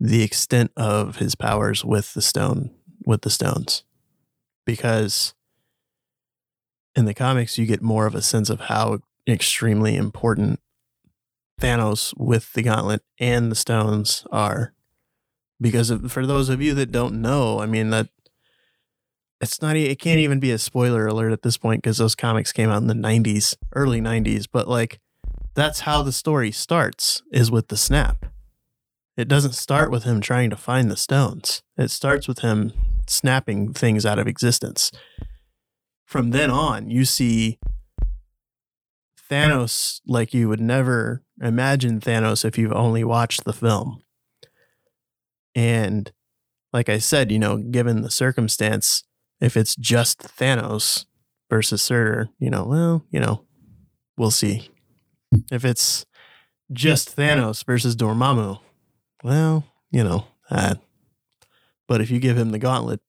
the 0.00 0.22
extent 0.22 0.72
of 0.76 1.16
his 1.16 1.34
powers 1.34 1.84
with 1.84 2.14
the 2.14 2.22
stone 2.22 2.70
with 3.04 3.22
the 3.22 3.30
stones. 3.30 3.84
Because 4.64 5.34
in 6.96 7.04
the 7.04 7.14
comics 7.14 7.58
you 7.58 7.66
get 7.66 7.82
more 7.82 8.06
of 8.06 8.14
a 8.14 8.22
sense 8.22 8.50
of 8.50 8.60
how 8.62 8.98
extremely 9.28 9.94
important 9.96 10.58
Thanos 11.60 12.14
with 12.16 12.52
the 12.54 12.62
gauntlet 12.62 13.02
and 13.18 13.50
the 13.50 13.56
stones 13.56 14.26
are. 14.32 14.72
Because 15.60 15.92
for 16.08 16.26
those 16.26 16.48
of 16.48 16.60
you 16.60 16.74
that 16.74 16.92
don't 16.92 17.20
know, 17.20 17.60
I 17.60 17.66
mean 17.66 17.90
that 17.90 18.08
it's 19.40 19.60
not 19.60 19.76
it 19.76 19.98
can't 19.98 20.18
even 20.18 20.40
be 20.40 20.50
a 20.50 20.58
spoiler 20.58 21.06
alert 21.06 21.32
at 21.32 21.42
this 21.42 21.58
point 21.58 21.82
because 21.82 21.98
those 21.98 22.14
comics 22.14 22.52
came 22.52 22.70
out 22.70 22.80
in 22.80 22.86
the 22.86 22.94
90s, 22.94 23.56
early 23.74 24.00
90s, 24.00 24.46
but 24.50 24.66
like 24.66 24.98
that's 25.54 25.80
how 25.80 26.02
the 26.02 26.12
story 26.12 26.50
starts 26.50 27.22
is 27.32 27.50
with 27.50 27.68
the 27.68 27.76
snap. 27.76 28.26
It 29.16 29.28
doesn't 29.28 29.54
start 29.54 29.90
with 29.90 30.04
him 30.04 30.20
trying 30.20 30.50
to 30.50 30.56
find 30.56 30.90
the 30.90 30.96
stones. 30.96 31.62
It 31.78 31.90
starts 31.90 32.28
with 32.28 32.40
him 32.40 32.72
snapping 33.06 33.72
things 33.72 34.04
out 34.04 34.18
of 34.18 34.26
existence. 34.26 34.92
From 36.06 36.30
then 36.30 36.50
on, 36.50 36.88
you 36.88 37.04
see 37.04 37.58
Thanos 39.28 40.00
like 40.06 40.32
you 40.32 40.48
would 40.48 40.60
never 40.60 41.22
imagine 41.42 42.00
Thanos 42.00 42.44
if 42.44 42.56
you've 42.56 42.72
only 42.72 43.02
watched 43.04 43.44
the 43.44 43.52
film. 43.52 44.02
And 45.54 46.12
like 46.72 46.88
I 46.88 46.98
said, 46.98 47.32
you 47.32 47.38
know, 47.38 47.56
given 47.56 48.02
the 48.02 48.10
circumstance, 48.10 49.02
if 49.40 49.56
it's 49.56 49.74
just 49.74 50.20
Thanos 50.20 51.06
versus 51.50 51.82
Surtur, 51.82 52.28
you 52.38 52.50
know, 52.50 52.64
well, 52.64 53.04
you 53.10 53.18
know, 53.18 53.44
we'll 54.16 54.30
see. 54.30 54.70
If 55.50 55.64
it's 55.64 56.06
just 56.72 57.16
Thanos 57.16 57.64
versus 57.64 57.96
Dormammu, 57.96 58.60
well, 59.24 59.64
you 59.90 60.04
know, 60.04 60.26
uh, 60.50 60.76
but 61.88 62.00
if 62.00 62.10
you 62.10 62.20
give 62.20 62.38
him 62.38 62.50
the 62.50 62.58
gauntlet 62.58 63.00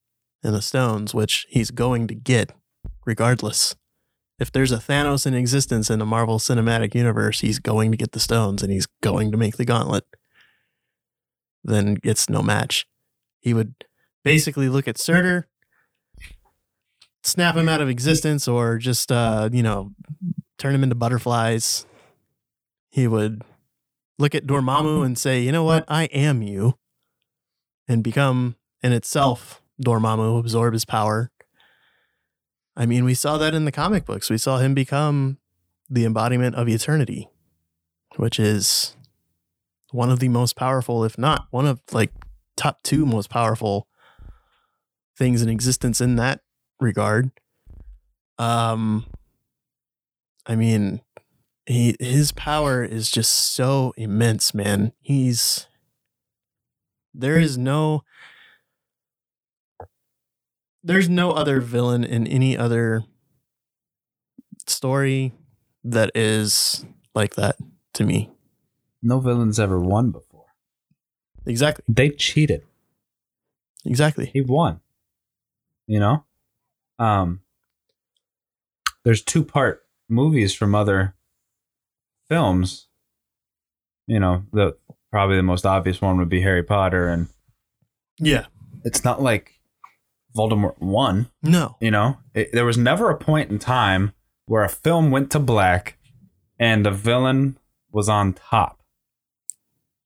and 0.43 0.55
the 0.55 0.61
stones, 0.61 1.13
which 1.13 1.45
he's 1.49 1.71
going 1.71 2.07
to 2.07 2.15
get 2.15 2.51
regardless, 3.07 3.75
if 4.37 4.51
there's 4.51 4.71
a 4.71 4.77
Thanos 4.77 5.25
in 5.25 5.33
existence 5.33 5.89
in 5.89 5.97
the 5.97 6.05
Marvel 6.05 6.37
Cinematic 6.37 6.93
Universe, 6.93 7.39
he's 7.39 7.57
going 7.57 7.89
to 7.89 7.97
get 7.97 8.11
the 8.11 8.19
stones 8.19 8.61
and 8.61 8.71
he's 8.71 8.85
going 9.01 9.31
to 9.31 9.37
make 9.37 9.57
the 9.57 9.65
gauntlet. 9.65 10.05
Then 11.63 11.97
it's 12.03 12.29
no 12.29 12.43
match. 12.43 12.85
He 13.39 13.53
would 13.53 13.73
basically 14.23 14.69
look 14.69 14.87
at 14.87 14.99
Surtur, 14.99 15.47
snap 17.23 17.55
him 17.55 17.67
out 17.67 17.81
of 17.81 17.89
existence, 17.89 18.47
or 18.47 18.77
just 18.77 19.11
uh, 19.11 19.49
you 19.51 19.63
know, 19.63 19.91
turn 20.59 20.75
him 20.75 20.83
into 20.83 20.95
butterflies. 20.95 21.85
He 22.89 23.07
would 23.07 23.43
look 24.19 24.35
at 24.35 24.45
Dormammu 24.45 25.05
and 25.05 25.17
say, 25.17 25.41
"You 25.41 25.51
know 25.51 25.63
what? 25.63 25.83
I 25.87 26.05
am 26.05 26.41
you," 26.41 26.77
and 27.87 28.03
become 28.03 28.55
in 28.83 28.91
itself 28.93 29.61
Dormammu, 29.83 30.39
absorb 30.39 30.73
his 30.73 30.85
power, 30.85 31.31
I 32.77 32.85
mean, 32.85 33.05
we 33.05 33.15
saw 33.15 33.39
that 33.39 33.55
in 33.55 33.65
the 33.65 33.71
comic 33.71 34.05
books. 34.05 34.29
We 34.29 34.37
saw 34.37 34.59
him 34.59 34.75
become 34.75 35.39
the 35.89 36.05
embodiment 36.05 36.55
of 36.55 36.69
eternity, 36.69 37.27
which 38.17 38.39
is 38.39 38.95
one 39.91 40.11
of 40.11 40.19
the 40.19 40.29
most 40.29 40.55
powerful, 40.55 41.03
if 41.03 41.17
not 41.17 41.47
one 41.49 41.65
of 41.65 41.81
like 41.91 42.11
top 42.55 42.83
two 42.83 43.03
most 43.05 43.31
powerful 43.31 43.87
things 45.17 45.41
in 45.41 45.49
existence 45.49 45.99
in 45.99 46.17
that 46.17 46.41
regard. 46.79 47.31
Um, 48.37 49.07
I 50.45 50.55
mean, 50.55 51.01
he 51.65 51.95
his 51.99 52.31
power 52.31 52.83
is 52.83 53.09
just 53.09 53.31
so 53.55 53.91
immense, 53.97 54.53
man. 54.53 54.93
He's 55.01 55.65
there 57.11 57.39
is 57.39 57.57
no 57.57 58.03
there's 60.87 61.09
no 61.09 61.31
other 61.31 61.59
villain 61.59 62.03
in 62.03 62.25
any 62.27 62.57
other 62.57 63.03
story 64.67 65.33
that 65.83 66.11
is 66.15 66.85
like 67.13 67.35
that 67.35 67.55
to 67.93 68.03
me. 68.03 68.31
No 69.01 69.19
villain's 69.19 69.59
ever 69.59 69.79
won 69.79 70.11
before. 70.11 70.45
Exactly. 71.45 71.83
They 71.87 72.09
cheated. 72.09 72.63
Exactly. 73.85 74.29
He 74.33 74.41
won. 74.41 74.79
You 75.87 75.99
know? 75.99 76.23
Um 76.99 77.41
there's 79.03 79.21
two 79.21 79.43
part 79.43 79.83
movies 80.09 80.53
from 80.53 80.75
other 80.75 81.15
films. 82.27 82.87
You 84.07 84.19
know, 84.19 84.43
the 84.51 84.75
probably 85.11 85.37
the 85.37 85.43
most 85.43 85.65
obvious 85.65 86.01
one 86.01 86.17
would 86.17 86.29
be 86.29 86.41
Harry 86.41 86.63
Potter 86.63 87.07
and 87.07 87.27
Yeah. 88.19 88.47
it's 88.83 89.03
not 89.03 89.21
like 89.21 89.56
Voldemort 90.37 90.79
won. 90.79 91.29
No. 91.41 91.77
You 91.81 91.91
know, 91.91 92.17
it, 92.33 92.51
there 92.53 92.65
was 92.65 92.77
never 92.77 93.09
a 93.09 93.17
point 93.17 93.49
in 93.49 93.59
time 93.59 94.13
where 94.45 94.63
a 94.63 94.69
film 94.69 95.11
went 95.11 95.31
to 95.31 95.39
black 95.39 95.97
and 96.59 96.85
the 96.85 96.91
villain 96.91 97.57
was 97.91 98.07
on 98.07 98.33
top. 98.33 98.81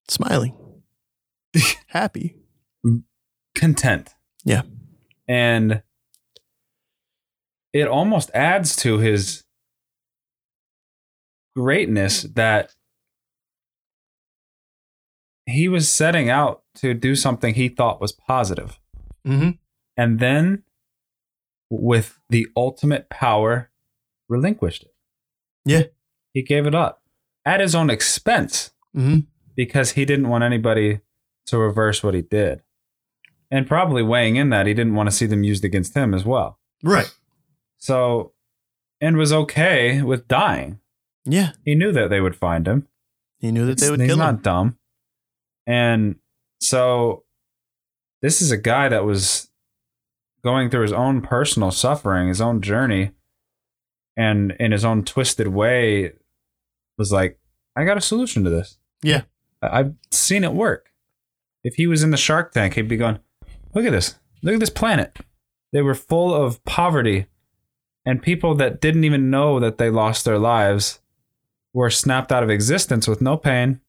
Smiling. 0.07 0.55
Happy. 1.87 2.35
Content. 3.55 4.15
Yeah. 4.43 4.63
And 5.27 5.83
it 7.73 7.87
almost 7.87 8.31
adds 8.33 8.75
to 8.77 8.97
his 8.97 9.43
greatness 11.55 12.23
that 12.23 12.73
he 15.45 15.67
was 15.67 15.89
setting 15.89 16.29
out 16.29 16.63
to 16.75 16.93
do 16.93 17.15
something 17.15 17.53
he 17.53 17.69
thought 17.69 18.01
was 18.01 18.11
positive. 18.11 18.79
Mm-hmm. 19.25 19.51
And 20.01 20.19
then 20.19 20.63
with 21.69 22.19
the 22.29 22.47
ultimate 22.55 23.09
power 23.09 23.69
relinquished 24.27 24.83
it 24.83 24.93
Yeah. 25.65 25.83
he 26.33 26.41
gave 26.41 26.65
it 26.65 26.75
up 26.75 27.01
at 27.45 27.59
his 27.59 27.75
own 27.75 27.89
expense 27.89 28.71
Mm-hmm. 28.95 29.19
because 29.55 29.91
he 29.91 30.03
didn't 30.03 30.27
want 30.27 30.43
anybody 30.43 30.99
to 31.45 31.57
reverse 31.57 32.03
what 32.03 32.13
he 32.13 32.21
did 32.21 32.61
and 33.49 33.65
probably 33.67 34.03
weighing 34.03 34.35
in 34.35 34.49
that 34.49 34.65
he 34.67 34.73
didn't 34.73 34.95
want 34.95 35.07
to 35.09 35.15
see 35.15 35.25
them 35.25 35.43
used 35.43 35.63
against 35.63 35.95
him 35.95 36.13
as 36.13 36.25
well 36.25 36.59
Right. 36.83 37.09
so 37.77 38.33
and 38.99 39.15
was 39.17 39.31
okay 39.31 40.01
with 40.01 40.27
dying 40.27 40.79
Yeah. 41.25 41.51
he 41.63 41.73
knew 41.75 41.91
that 41.93 42.09
they 42.09 42.19
would 42.19 42.35
find 42.35 42.67
him 42.67 42.87
He 43.39 43.51
knew 43.51 43.65
that 43.65 43.79
they 43.79 43.89
would 43.89 44.01
he's 44.01 44.09
kill 44.09 44.17
not 44.17 44.35
him. 44.35 44.41
dumb 44.41 44.77
and 45.65 46.15
so 46.59 47.23
this 48.21 48.41
is 48.41 48.51
a 48.51 48.57
guy 48.57 48.89
that 48.89 49.05
was 49.05 49.49
going 50.43 50.69
through 50.69 50.83
his 50.83 50.93
own 50.93 51.21
personal 51.21 51.71
suffering 51.71 52.27
his 52.27 52.41
own 52.41 52.61
journey 52.61 53.11
and 54.17 54.51
in 54.59 54.71
his 54.71 54.83
own 54.83 55.03
twisted 55.03 55.47
way 55.47 56.11
was 56.97 57.11
like 57.11 57.39
i 57.75 57.85
got 57.85 57.97
a 57.97 58.01
solution 58.01 58.43
to 58.43 58.49
this. 58.49 58.77
Yeah. 59.03 59.23
I've 59.61 59.93
seen 60.11 60.43
it 60.43 60.53
work. 60.53 60.91
If 61.63 61.75
he 61.75 61.87
was 61.87 62.03
in 62.03 62.11
the 62.11 62.17
shark 62.17 62.53
tank 62.53 62.73
he'd 62.75 62.87
be 62.87 62.97
going 62.97 63.19
look 63.73 63.85
at 63.85 63.91
this. 63.91 64.15
Look 64.43 64.55
at 64.55 64.59
this 64.59 64.69
planet. 64.69 65.17
They 65.71 65.81
were 65.81 65.95
full 65.95 66.33
of 66.33 66.63
poverty 66.65 67.27
and 68.05 68.21
people 68.21 68.55
that 68.55 68.81
didn't 68.81 69.03
even 69.03 69.29
know 69.29 69.59
that 69.59 69.77
they 69.77 69.89
lost 69.89 70.25
their 70.25 70.39
lives 70.39 70.99
were 71.73 71.89
snapped 71.89 72.31
out 72.31 72.43
of 72.43 72.49
existence 72.49 73.07
with 73.07 73.21
no 73.21 73.37
pain. 73.37 73.79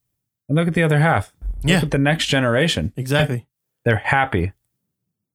And 0.49 0.57
look 0.57 0.69
at 0.69 0.75
the 0.75 0.83
other 0.83 0.99
half. 0.99 1.33
Yeah. 1.65 1.77
look 1.77 1.85
at 1.85 1.91
the 1.93 1.99
next 1.99 2.27
generation. 2.27 2.93
Exactly. 2.97 3.47
they're 3.85 3.97
happy 3.97 4.53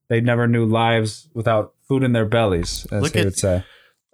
they 0.08 0.20
never 0.20 0.46
knew 0.46 0.64
lives 0.64 1.28
without 1.34 1.74
food 1.86 2.02
in 2.02 2.12
their 2.12 2.26
bellies 2.26 2.86
as 2.90 3.02
Look 3.02 3.12
they 3.12 3.20
at- 3.20 3.24
would 3.26 3.38
say 3.38 3.64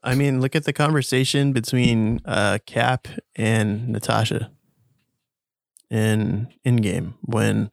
I 0.07 0.15
mean, 0.15 0.43
look 0.43 0.55
at 0.55 0.65
the 0.65 0.75
conversation 0.75 1.55
between 1.55 2.21
uh, 2.27 2.59
Cap 2.67 3.09
and 3.37 3.89
Natasha 3.89 4.51
in 5.91 6.49
Endgame 6.67 7.15
when 7.23 7.71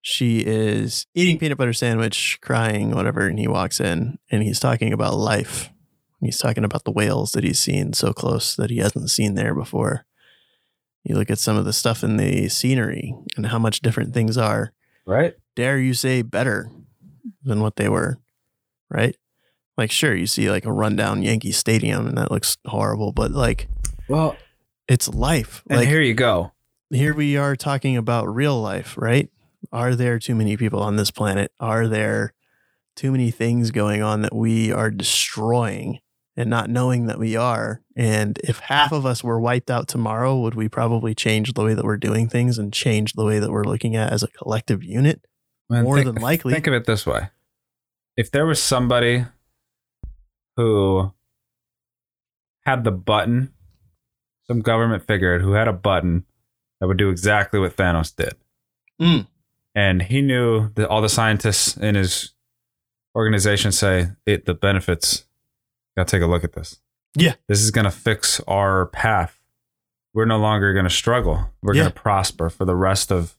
she 0.00 0.38
is 0.40 1.06
eating 1.14 1.38
peanut 1.38 1.58
butter 1.58 1.72
sandwich, 1.74 2.38
crying, 2.40 2.92
whatever, 2.92 3.26
and 3.26 3.38
he 3.38 3.46
walks 3.46 3.78
in 3.80 4.18
and 4.30 4.42
he's 4.42 4.60
talking 4.60 4.92
about 4.92 5.16
life. 5.16 5.70
He's 6.20 6.38
talking 6.38 6.64
about 6.64 6.84
the 6.84 6.90
whales 6.92 7.32
that 7.32 7.44
he's 7.44 7.58
seen 7.58 7.92
so 7.92 8.12
close 8.14 8.56
that 8.56 8.70
he 8.70 8.78
hasn't 8.78 9.10
seen 9.10 9.34
there 9.34 9.54
before. 9.54 10.06
You 11.04 11.14
look 11.14 11.30
at 11.30 11.38
some 11.38 11.56
of 11.56 11.64
the 11.66 11.72
stuff 11.72 12.02
in 12.02 12.16
the 12.16 12.48
scenery 12.48 13.14
and 13.36 13.46
how 13.46 13.58
much 13.58 13.80
different 13.80 14.14
things 14.14 14.38
are. 14.38 14.72
right 15.06 15.34
Dare 15.56 15.78
you 15.78 15.92
say 15.92 16.22
better 16.22 16.70
than 17.42 17.60
what 17.60 17.76
they 17.76 17.88
were, 17.88 18.18
right? 18.90 19.16
Like, 19.76 19.90
sure, 19.90 20.14
you 20.14 20.26
see 20.26 20.50
like 20.50 20.64
a 20.64 20.72
rundown 20.72 21.22
Yankee 21.22 21.52
Stadium 21.52 22.06
and 22.06 22.18
that 22.18 22.30
looks 22.30 22.58
horrible, 22.66 23.12
but 23.12 23.30
like 23.30 23.68
well 24.08 24.36
it's 24.88 25.08
life. 25.08 25.62
and 25.68 25.80
like, 25.80 25.88
here 25.88 26.00
you 26.00 26.14
go 26.14 26.52
here 26.90 27.14
we 27.14 27.36
are 27.36 27.56
talking 27.56 27.96
about 27.96 28.34
real 28.34 28.60
life, 28.60 28.96
right? 28.96 29.28
Are 29.72 29.94
there 29.94 30.18
too 30.18 30.34
many 30.34 30.56
people 30.56 30.82
on 30.82 30.96
this 30.96 31.10
planet? 31.10 31.52
Are 31.60 31.86
there 31.86 32.32
too 32.96 33.12
many 33.12 33.30
things 33.30 33.70
going 33.70 34.02
on 34.02 34.22
that 34.22 34.34
we 34.34 34.72
are 34.72 34.90
destroying 34.90 36.00
and 36.36 36.48
not 36.48 36.70
knowing 36.70 37.06
that 37.06 37.18
we 37.18 37.36
are? 37.36 37.82
And 37.96 38.38
if 38.44 38.60
half 38.60 38.92
of 38.92 39.04
us 39.04 39.22
were 39.22 39.40
wiped 39.40 39.70
out 39.70 39.88
tomorrow, 39.88 40.38
would 40.38 40.54
we 40.54 40.68
probably 40.68 41.14
change 41.14 41.52
the 41.52 41.64
way 41.64 41.74
that 41.74 41.84
we're 41.84 41.96
doing 41.96 42.28
things 42.28 42.58
and 42.58 42.72
change 42.72 43.12
the 43.12 43.24
way 43.24 43.38
that 43.38 43.50
we're 43.50 43.64
looking 43.64 43.96
at 43.96 44.12
as 44.12 44.22
a 44.22 44.28
collective 44.28 44.82
unit? 44.82 45.20
Man, 45.70 45.84
More 45.84 45.96
think- 46.02 46.14
than 46.14 46.22
likely. 46.22 46.52
Think 46.54 46.66
of 46.66 46.74
it 46.74 46.84
this 46.86 47.06
way: 47.06 47.28
if 48.16 48.30
there 48.30 48.46
was 48.46 48.62
somebody 48.62 49.24
who 50.56 51.12
had 52.64 52.84
the 52.84 52.90
button, 52.90 53.52
some 54.46 54.60
government 54.60 55.06
figure 55.06 55.38
who 55.40 55.52
had 55.52 55.68
a 55.68 55.72
button 55.72 56.24
that 56.80 56.86
would 56.86 56.96
do 56.98 57.10
exactly 57.10 57.58
what 57.60 57.76
Thanos 57.76 58.14
did, 58.14 58.34
Mm. 59.00 59.26
and 59.74 60.02
he 60.02 60.20
knew 60.22 60.70
that 60.74 60.88
all 60.88 61.00
the 61.02 61.08
scientists 61.08 61.76
in 61.76 61.94
his 61.94 62.34
organization 63.16 63.72
say 63.72 64.10
it 64.26 64.44
the 64.46 64.54
benefits. 64.54 65.24
Got 65.96 66.06
to 66.08 66.16
take 66.16 66.22
a 66.22 66.26
look 66.26 66.44
at 66.44 66.52
this. 66.52 66.80
Yeah. 67.16 67.34
this 67.48 67.60
is 67.62 67.70
going 67.72 67.86
to 67.86 67.90
fix 67.90 68.38
our 68.46 68.86
path. 68.86 69.40
We're 70.14 70.26
no 70.26 70.38
longer 70.38 70.72
going 70.72 70.84
to 70.84 70.90
struggle. 70.90 71.50
We're 71.62 71.74
Yeah. 71.74 71.82
going 71.84 71.92
to 71.92 72.00
prosper 72.00 72.48
for 72.50 72.64
the 72.64 72.76
rest 72.76 73.10
of 73.10 73.36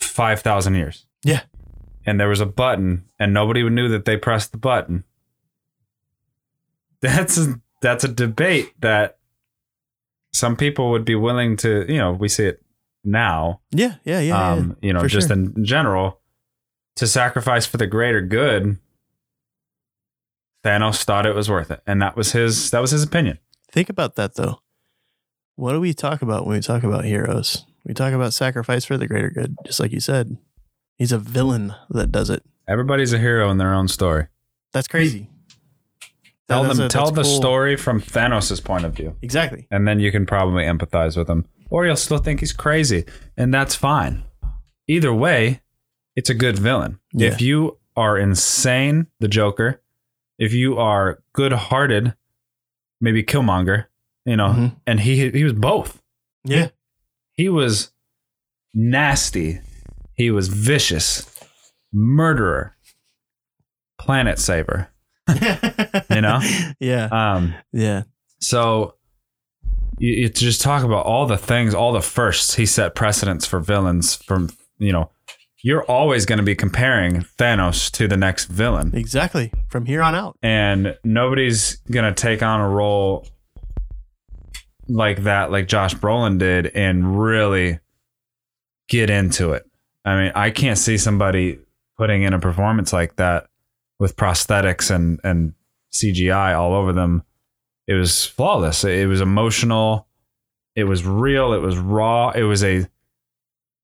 five 0.00 0.40
thousand 0.40 0.74
years 0.74 1.05
Yeah. 1.26 1.42
and 2.06 2.20
there 2.20 2.28
was 2.28 2.40
a 2.40 2.46
button 2.46 3.04
and 3.18 3.34
nobody 3.34 3.68
knew 3.68 3.88
that 3.88 4.04
they 4.04 4.16
pressed 4.16 4.52
the 4.52 4.58
button 4.58 5.04
that's 7.00 7.36
a, 7.38 7.60
that's 7.82 8.04
a 8.04 8.08
debate 8.08 8.72
that 8.80 9.18
some 10.32 10.56
people 10.56 10.90
would 10.90 11.04
be 11.04 11.14
willing 11.14 11.56
to 11.58 11.84
you 11.88 11.98
know 11.98 12.12
we 12.12 12.28
see 12.28 12.44
it 12.46 12.62
now 13.04 13.60
Yeah, 13.72 13.94
yeah, 14.04 14.20
yeah. 14.20 14.20
yeah. 14.20 14.52
um 14.52 14.76
you 14.82 14.92
know 14.92 15.00
for 15.00 15.08
just 15.08 15.28
sure. 15.28 15.36
in 15.36 15.64
general 15.64 16.20
to 16.96 17.06
sacrifice 17.06 17.66
for 17.66 17.76
the 17.76 17.86
greater 17.86 18.20
good 18.22 18.78
Thanos 20.64 21.04
thought 21.04 21.26
it 21.26 21.34
was 21.34 21.48
worth 21.50 21.70
it 21.70 21.80
and 21.86 22.02
that 22.02 22.16
was 22.16 22.32
his 22.32 22.70
that 22.70 22.80
was 22.80 22.90
his 22.90 23.02
opinion 23.02 23.38
Think 23.72 23.90
about 23.90 24.14
that 24.14 24.36
though. 24.36 24.60
What 25.56 25.72
do 25.72 25.80
we 25.80 25.92
talk 25.92 26.22
about 26.22 26.46
when 26.46 26.56
we 26.56 26.62
talk 26.62 26.82
about 26.82 27.04
heroes? 27.04 27.66
We 27.84 27.92
talk 27.94 28.14
about 28.14 28.32
sacrifice 28.32 28.84
for 28.86 28.96
the 28.96 29.06
greater 29.06 29.28
good, 29.28 29.56
just 29.66 29.80
like 29.80 29.92
you 29.92 30.00
said. 30.00 30.38
He's 30.96 31.12
a 31.12 31.18
villain 31.18 31.74
that 31.90 32.10
does 32.10 32.30
it. 32.30 32.42
everybody's 32.68 33.12
a 33.12 33.18
hero 33.18 33.50
in 33.50 33.58
their 33.58 33.72
own 33.74 33.86
story 33.88 34.26
That's 34.72 34.88
crazy. 34.88 35.28
tell 36.48 36.62
That- 36.64 36.74
them 36.76 36.86
a- 36.86 36.88
tell 36.88 37.10
the 37.12 37.22
cool. 37.22 37.36
story 37.36 37.76
from 37.76 38.00
Thanos' 38.00 38.62
point 38.64 38.84
of 38.84 38.94
view 38.94 39.16
Exactly. 39.22 39.66
and 39.70 39.86
then 39.86 40.00
you 40.00 40.10
can 40.10 40.26
probably 40.26 40.64
empathize 40.64 41.16
with 41.16 41.28
him 41.30 41.46
or 41.70 41.86
you'll 41.86 41.96
still 41.96 42.18
think 42.18 42.40
he's 42.40 42.52
crazy 42.52 43.04
and 43.36 43.52
that's 43.54 43.74
fine 43.74 44.24
either 44.88 45.12
way 45.14 45.60
it's 46.16 46.30
a 46.30 46.34
good 46.34 46.58
villain 46.58 46.98
Yeah. 47.12 47.28
if 47.28 47.40
you 47.40 47.78
are 47.96 48.18
insane 48.18 49.06
the 49.20 49.28
joker 49.28 49.80
if 50.38 50.52
you 50.52 50.76
are 50.78 51.22
good-hearted 51.34 52.14
maybe 53.00 53.22
killmonger 53.22 53.86
you 54.24 54.36
know 54.36 54.48
Mhm. 54.48 54.76
and 54.86 55.00
he 55.00 55.30
he 55.30 55.44
was 55.44 55.52
both 55.52 56.02
Yeah. 56.44 56.68
he 57.32 57.48
was 57.48 57.92
nasty 58.74 59.60
he 60.16 60.30
was 60.30 60.48
vicious 60.48 61.28
murderer 61.92 62.76
planet 63.98 64.38
saver 64.38 64.88
You 66.10 66.20
know? 66.20 66.40
Yeah. 66.80 67.08
um 67.10 67.54
Yeah. 67.72 68.02
So 68.40 68.94
you, 69.98 70.12
you 70.12 70.28
just 70.28 70.60
talk 70.60 70.84
about 70.84 71.06
all 71.06 71.26
the 71.26 71.38
things, 71.38 71.74
all 71.74 71.92
the 71.92 72.02
firsts. 72.02 72.54
He 72.54 72.66
set 72.66 72.94
precedents 72.94 73.46
for 73.46 73.58
villains. 73.60 74.14
From 74.16 74.50
you 74.78 74.92
know, 74.92 75.10
you're 75.62 75.84
always 75.84 76.26
going 76.26 76.38
to 76.38 76.44
be 76.44 76.54
comparing 76.54 77.22
Thanos 77.38 77.90
to 77.92 78.06
the 78.06 78.16
next 78.16 78.44
villain, 78.44 78.92
Exactly. 78.94 79.52
From 79.68 79.86
here 79.86 80.02
on 80.02 80.14
out. 80.14 80.36
and 80.42 80.96
nobody's 81.02 81.76
going 81.90 82.12
to 82.12 82.20
take 82.20 82.42
on 82.42 82.60
a 82.60 82.68
role 82.68 83.26
like 84.88 85.24
that, 85.24 85.50
like 85.50 85.66
Josh 85.66 85.94
Brolin 85.94 86.38
did, 86.38 86.66
and 86.68 87.20
really 87.20 87.80
get 88.88 89.10
into 89.10 89.52
it. 89.52 89.64
I 90.06 90.16
mean, 90.22 90.32
I 90.34 90.50
can't 90.50 90.78
see 90.78 90.96
somebody 90.98 91.58
putting 91.98 92.22
in 92.22 92.32
a 92.32 92.38
performance 92.38 92.92
like 92.92 93.16
that 93.16 93.48
with 93.98 94.16
prosthetics 94.16 94.90
and 94.94 95.20
and 95.24 95.52
CGI 95.92 96.56
all 96.56 96.74
over 96.74 96.92
them. 96.92 97.22
It 97.86 97.94
was 97.94 98.24
flawless. 98.24 98.84
It 98.84 99.08
was 99.08 99.20
emotional. 99.20 100.06
It 100.74 100.84
was 100.84 101.04
real. 101.04 101.52
It 101.52 101.60
was 101.62 101.76
raw. 101.78 102.30
It 102.30 102.42
was 102.42 102.62
a, 102.64 102.86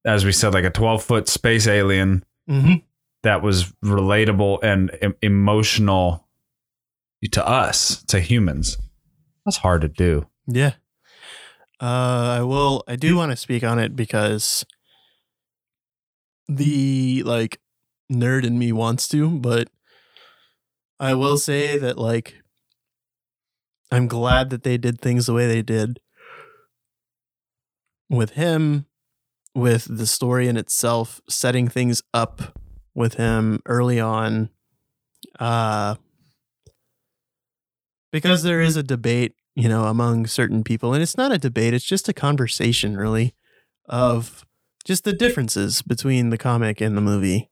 as 0.05 0.23
we 0.25 0.31
said, 0.31 0.53
like 0.53 0.65
a 0.65 0.69
12 0.69 1.03
foot 1.03 1.27
space 1.27 1.67
alien 1.67 2.23
Mm-hmm. 2.49 2.73
that 3.23 3.41
was 3.41 3.71
relatable 3.83 4.59
and 4.63 4.91
em- 5.01 5.15
emotional 5.21 6.27
to 7.31 7.47
us, 7.47 8.03
to 8.03 8.19
humans. 8.19 8.77
That's 9.45 9.57
hard 9.57 9.81
to 9.81 9.87
do. 9.87 10.27
Yeah. 10.45 10.73
Uh, 11.81 12.37
I 12.39 12.41
will. 12.41 12.83
I 12.87 12.97
do 12.97 13.15
want 13.15 13.31
to 13.31 13.37
speak 13.37 13.63
on 13.63 13.79
it 13.79 13.95
because 13.95 14.65
the 16.47 17.23
like 17.23 17.59
nerd 18.11 18.45
in 18.45 18.57
me 18.57 18.71
wants 18.71 19.07
to, 19.09 19.29
but 19.39 19.69
I 20.99 21.13
will 21.13 21.37
say 21.37 21.77
that 21.77 21.97
like 21.97 22.35
I'm 23.91 24.07
glad 24.07 24.49
that 24.49 24.63
they 24.63 24.77
did 24.77 24.99
things 24.99 25.25
the 25.25 25.33
way 25.33 25.47
they 25.47 25.61
did 25.61 25.99
with 28.09 28.31
him, 28.31 28.85
with 29.55 29.87
the 29.89 30.07
story 30.07 30.47
in 30.47 30.57
itself, 30.57 31.21
setting 31.29 31.67
things 31.67 32.01
up 32.13 32.57
with 32.95 33.15
him 33.15 33.61
early 33.65 33.99
on. 33.99 34.49
Uh, 35.39 35.95
because 38.11 38.43
there 38.43 38.61
is 38.61 38.75
a 38.75 38.83
debate 38.83 39.33
you 39.55 39.69
know, 39.69 39.85
among 39.85 40.27
certain 40.27 40.63
people. 40.63 40.93
And 40.93 41.03
it's 41.03 41.17
not 41.17 41.31
a 41.31 41.37
debate, 41.37 41.73
it's 41.73 41.85
just 41.85 42.09
a 42.09 42.13
conversation, 42.13 42.97
really, 42.97 43.35
of 43.87 44.45
just 44.85 45.03
the 45.03 45.13
differences 45.13 45.81
between 45.81 46.29
the 46.29 46.37
comic 46.37 46.81
and 46.81 46.97
the 46.97 47.01
movie. 47.01 47.49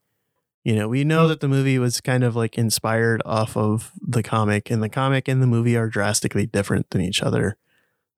You 0.64 0.76
know, 0.76 0.88
we 0.88 1.04
know 1.04 1.22
hmm. 1.22 1.28
that 1.28 1.40
the 1.40 1.48
movie 1.48 1.78
was 1.78 2.00
kind 2.00 2.24
of 2.24 2.36
like 2.36 2.56
inspired 2.56 3.22
off 3.24 3.56
of 3.56 3.92
the 4.00 4.22
comic, 4.22 4.70
and 4.70 4.82
the 4.82 4.88
comic 4.88 5.28
and 5.28 5.42
the 5.42 5.46
movie 5.46 5.76
are 5.76 5.88
drastically 5.88 6.46
different 6.46 6.90
than 6.90 7.00
each 7.00 7.22
other. 7.22 7.56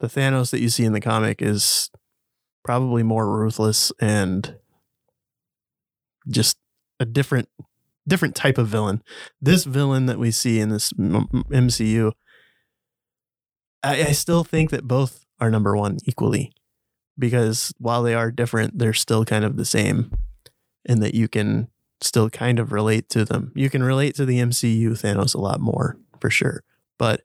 The 0.00 0.08
Thanos 0.08 0.50
that 0.50 0.60
you 0.60 0.68
see 0.68 0.84
in 0.84 0.92
the 0.92 1.00
comic 1.00 1.40
is 1.40 1.90
probably 2.64 3.02
more 3.02 3.30
ruthless 3.30 3.92
and 4.00 4.56
just 6.28 6.58
a 6.98 7.04
different 7.04 7.48
different 8.06 8.34
type 8.34 8.58
of 8.58 8.68
villain. 8.68 9.02
This 9.40 9.64
villain 9.64 10.06
that 10.06 10.18
we 10.18 10.30
see 10.30 10.60
in 10.60 10.68
this 10.68 10.92
MCU 10.92 12.12
I, 13.84 14.06
I 14.06 14.12
still 14.12 14.42
think 14.42 14.70
that 14.70 14.88
both 14.88 15.24
are 15.38 15.50
number 15.50 15.76
one 15.76 15.98
equally 16.06 16.52
because 17.18 17.72
while 17.78 18.02
they 18.02 18.14
are 18.14 18.30
different, 18.30 18.78
they're 18.78 18.92
still 18.92 19.24
kind 19.24 19.44
of 19.44 19.56
the 19.56 19.64
same 19.64 20.12
in 20.84 21.00
that 21.00 21.14
you 21.14 21.28
can 21.28 21.68
still 22.00 22.28
kind 22.28 22.58
of 22.58 22.72
relate 22.72 23.08
to 23.10 23.24
them. 23.24 23.52
You 23.54 23.70
can 23.70 23.82
relate 23.82 24.14
to 24.16 24.26
the 24.26 24.38
MCU 24.38 24.90
Thanos 24.90 25.34
a 25.34 25.40
lot 25.40 25.60
more 25.60 25.96
for 26.20 26.30
sure, 26.30 26.62
but 26.98 27.22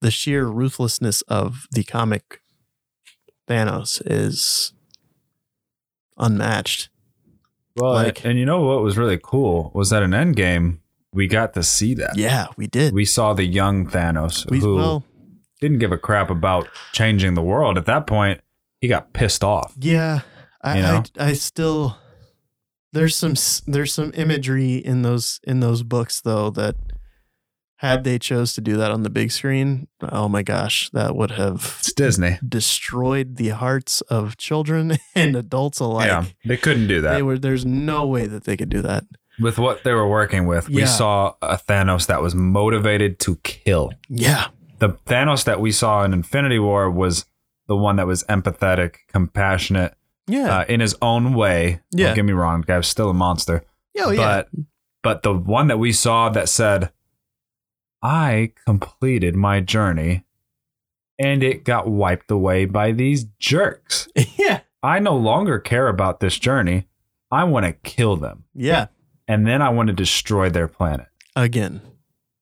the 0.00 0.10
sheer 0.10 0.46
ruthlessness 0.46 1.22
of 1.22 1.66
the 1.70 1.84
comic 1.84 2.40
Thanos 3.48 4.02
is 4.04 4.72
unmatched. 6.18 6.88
Well, 7.76 7.94
Like- 7.94 8.24
and 8.24 8.38
you 8.38 8.44
know 8.44 8.62
what 8.62 8.82
was 8.82 8.98
really 8.98 9.18
cool 9.22 9.70
was 9.74 9.90
that 9.90 10.02
in 10.02 10.10
Endgame 10.10 10.78
we 11.14 11.26
got 11.26 11.52
to 11.54 11.62
see 11.62 11.94
that. 11.94 12.16
Yeah, 12.16 12.46
we 12.56 12.66
did. 12.66 12.94
We 12.94 13.04
saw 13.04 13.34
the 13.34 13.44
young 13.44 13.86
Thanos 13.86 14.50
We, 14.50 14.60
who 14.60 14.76
well, 14.76 15.04
didn't 15.62 15.78
give 15.78 15.92
a 15.92 15.96
crap 15.98 16.28
about 16.28 16.68
changing 16.92 17.32
the 17.34 17.42
world. 17.42 17.78
At 17.78 17.86
that 17.86 18.06
point, 18.06 18.40
he 18.80 18.88
got 18.88 19.12
pissed 19.14 19.42
off. 19.44 19.72
Yeah, 19.78 20.20
I, 20.60 20.76
You 20.76 20.82
know? 20.82 21.02
I 21.18 21.28
I 21.28 21.32
still 21.34 21.96
there's 22.92 23.16
some 23.16 23.34
there's 23.66 23.94
some 23.94 24.12
imagery 24.14 24.74
in 24.76 25.00
those 25.02 25.40
in 25.44 25.60
those 25.60 25.82
books 25.82 26.20
though 26.20 26.50
that 26.50 26.74
had 27.76 28.04
they 28.04 28.18
chose 28.18 28.54
to 28.54 28.60
do 28.60 28.76
that 28.76 28.90
on 28.92 29.02
the 29.02 29.10
big 29.10 29.32
screen, 29.32 29.88
oh 30.02 30.28
my 30.28 30.42
gosh, 30.42 30.88
that 30.92 31.16
would 31.16 31.32
have 31.32 31.76
It's 31.80 31.92
Disney. 31.92 32.38
destroyed 32.46 33.36
the 33.36 33.48
hearts 33.48 34.02
of 34.02 34.36
children 34.36 34.98
and 35.16 35.34
adults 35.34 35.80
alike. 35.80 36.06
yeah, 36.08 36.24
they 36.44 36.56
couldn't 36.56 36.86
do 36.88 37.00
that. 37.00 37.14
They 37.14 37.22
were 37.22 37.38
there's 37.38 37.64
no 37.64 38.06
way 38.06 38.26
that 38.26 38.44
they 38.44 38.56
could 38.56 38.68
do 38.68 38.82
that. 38.82 39.04
With 39.40 39.58
what 39.58 39.82
they 39.84 39.92
were 39.94 40.08
working 40.08 40.46
with, 40.46 40.68
we 40.68 40.86
saw 40.86 41.34
a 41.40 41.56
Thanos 41.56 42.06
that 42.06 42.20
was 42.20 42.34
motivated 42.34 43.18
to 43.20 43.36
kill. 43.36 43.90
Yeah. 44.08 44.48
The 44.82 44.88
Thanos 45.06 45.44
that 45.44 45.60
we 45.60 45.70
saw 45.70 46.02
in 46.02 46.12
Infinity 46.12 46.58
War 46.58 46.90
was 46.90 47.24
the 47.68 47.76
one 47.76 47.94
that 47.96 48.06
was 48.08 48.24
empathetic, 48.24 48.96
compassionate, 49.06 49.94
Yeah. 50.26 50.58
uh, 50.58 50.64
in 50.68 50.80
his 50.80 50.96
own 51.00 51.34
way. 51.34 51.82
Yeah. 51.92 52.06
Don't 52.08 52.16
get 52.16 52.24
me 52.24 52.32
wrong, 52.32 52.62
the 52.62 52.66
guy 52.66 52.76
was 52.78 52.88
still 52.88 53.08
a 53.08 53.14
monster. 53.14 53.62
oh 54.00 54.10
yeah. 54.10 54.42
But 54.42 54.48
but 55.04 55.22
the 55.22 55.34
one 55.34 55.68
that 55.68 55.78
we 55.78 55.92
saw 55.92 56.30
that 56.30 56.48
said, 56.48 56.90
I 58.02 58.54
completed 58.66 59.36
my 59.36 59.60
journey 59.60 60.24
and 61.16 61.44
it 61.44 61.62
got 61.62 61.88
wiped 61.88 62.32
away 62.32 62.64
by 62.64 62.90
these 62.90 63.22
jerks. 63.38 64.08
yeah. 64.36 64.62
I 64.82 64.98
no 64.98 65.14
longer 65.16 65.60
care 65.60 65.86
about 65.86 66.18
this 66.18 66.40
journey. 66.40 66.88
I 67.30 67.44
want 67.44 67.66
to 67.66 67.72
kill 67.72 68.16
them. 68.16 68.46
Yeah. 68.52 68.86
And 69.28 69.46
then 69.46 69.62
I 69.62 69.68
want 69.68 69.86
to 69.86 69.92
destroy 69.92 70.50
their 70.50 70.66
planet. 70.66 71.06
Again. 71.36 71.82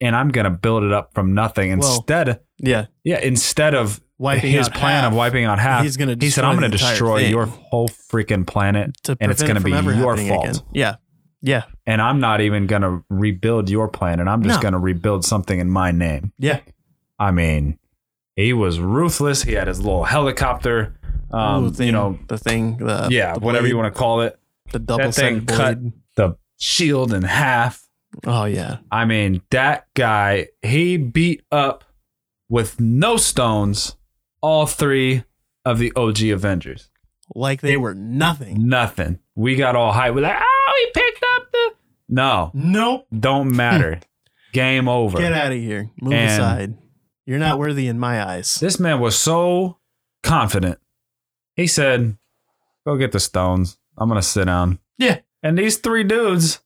And 0.00 0.16
I'm 0.16 0.30
going 0.30 0.44
to 0.44 0.50
build 0.50 0.82
it 0.82 0.92
up 0.92 1.12
from 1.14 1.34
nothing 1.34 1.78
Well, 1.78 1.96
instead. 1.96 2.40
Yeah. 2.58 2.86
yeah, 3.04 3.18
instead 3.20 3.74
of 3.74 4.00
Wiping 4.18 4.50
his 4.52 4.68
plan 4.68 5.02
half. 5.04 5.12
of 5.12 5.16
wiping 5.16 5.44
out 5.44 5.58
half. 5.58 5.82
He's 5.82 5.96
gonna 5.96 6.14
he 6.20 6.28
said, 6.30 6.44
I'm 6.44 6.58
going 6.58 6.70
to 6.70 6.76
destroy 6.76 7.20
thing." 7.22 7.30
your 7.30 7.46
whole 7.70 7.88
freaking 7.88 8.46
planet. 8.46 8.94
To 9.04 9.16
And 9.20 9.30
it's 9.30 9.42
gonna 9.42 9.60
it 9.60 9.64
be 9.64 9.70
your 9.70 10.16
fault. 10.16 10.48
again. 10.48 10.54
Yeah. 10.72 10.96
Yeah. 11.42 11.64
And 11.86 12.02
I'm 12.02 12.20
not 12.20 12.42
even 12.42 12.66
going 12.66 12.82
to 12.82 13.02
rebuild 13.08 13.70
your 13.70 13.88
planet. 13.88 14.28
I'm 14.28 14.42
just 14.42 14.58
No. 14.58 14.62
going 14.62 14.72
to 14.72 14.78
rebuild 14.78 15.24
something 15.24 15.58
in 15.58 15.70
my 15.70 15.90
name. 15.90 16.32
Yeah. 16.38 16.60
I 17.18 17.30
mean, 17.30 17.78
he 18.36 18.52
was 18.52 18.78
ruthless. 18.78 19.42
He 19.42 19.52
had 19.52 19.68
his 19.68 19.80
little 19.80 20.04
helicopter. 20.04 20.98
Um, 21.30 21.64
Ooh, 21.66 21.70
thing, 21.70 21.86
you 21.86 21.92
know, 21.92 22.18
the 22.28 22.36
thing. 22.38 22.76
The 22.78 23.08
yeah, 23.10 23.34
the 23.34 23.40
whatever 23.40 23.66
you 23.66 23.76
want 23.76 23.92
to 23.92 23.98
call 23.98 24.20
it. 24.22 24.38
The 24.72 24.78
double 24.80 25.04
that 25.04 25.14
thing 25.14 25.46
cut- 25.46 25.78
The 26.16 26.36
shield 26.58 27.12
in 27.14 27.22
half. 27.22 27.86
Oh 28.26 28.44
yeah. 28.44 28.78
I 28.90 29.04
mean, 29.04 29.42
that 29.50 29.86
guy, 29.94 30.48
he 30.62 30.96
beat 30.96 31.42
up 31.52 31.84
with 32.48 32.80
no 32.80 33.16
stones 33.16 33.96
all 34.40 34.66
three 34.66 35.24
of 35.64 35.78
the 35.78 35.92
OG 35.94 36.22
Avengers. 36.24 36.90
Like 37.34 37.60
they 37.60 37.76
were 37.76 37.94
nothing. 37.94 38.66
Nothing. 38.68 39.20
We 39.36 39.54
got 39.56 39.76
all 39.76 39.92
hyped. 39.92 40.14
We're 40.14 40.22
like, 40.22 40.40
oh, 40.40 40.74
he 40.94 41.00
picked 41.00 41.24
up 41.36 41.52
the. 41.52 41.70
No, 42.08 42.50
Nope. 42.54 43.06
don't 43.16 43.54
matter. 43.56 44.00
Game 44.52 44.88
over. 44.88 45.18
Get 45.18 45.32
out 45.32 45.52
of 45.52 45.58
here. 45.58 45.90
Move 46.00 46.12
And- 46.14 46.30
aside. 46.32 46.74
You're 47.26 47.38
not 47.38 47.60
worthy 47.60 47.86
in 47.86 48.00
my 48.00 48.24
eyes. 48.24 48.56
This 48.56 48.80
man 48.80 48.98
was 48.98 49.16
so 49.16 49.78
confident. 50.24 50.80
He 51.54 51.68
said, 51.68 52.16
Go 52.84 52.96
get 52.96 53.12
the 53.12 53.20
stones. 53.20 53.78
I'm 53.96 54.08
to 54.20 54.26
sit 54.26 54.46
down. 54.46 54.80
Yeah. 54.98 55.18
And 55.40 55.56
these 55.56 55.76
three 55.76 56.02
dudes 56.02 56.58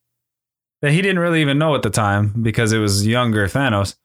that 0.85 0.93
he 0.93 1.01
didn't 1.01 1.18
really 1.18 1.41
even 1.41 1.57
know 1.57 1.74
at 1.74 1.80
the 1.80 1.89
time 1.89 2.43
because 2.43 2.70
it 2.74 2.78
was 2.78 3.07
younger 3.07 3.47
Thanos, 3.47 3.97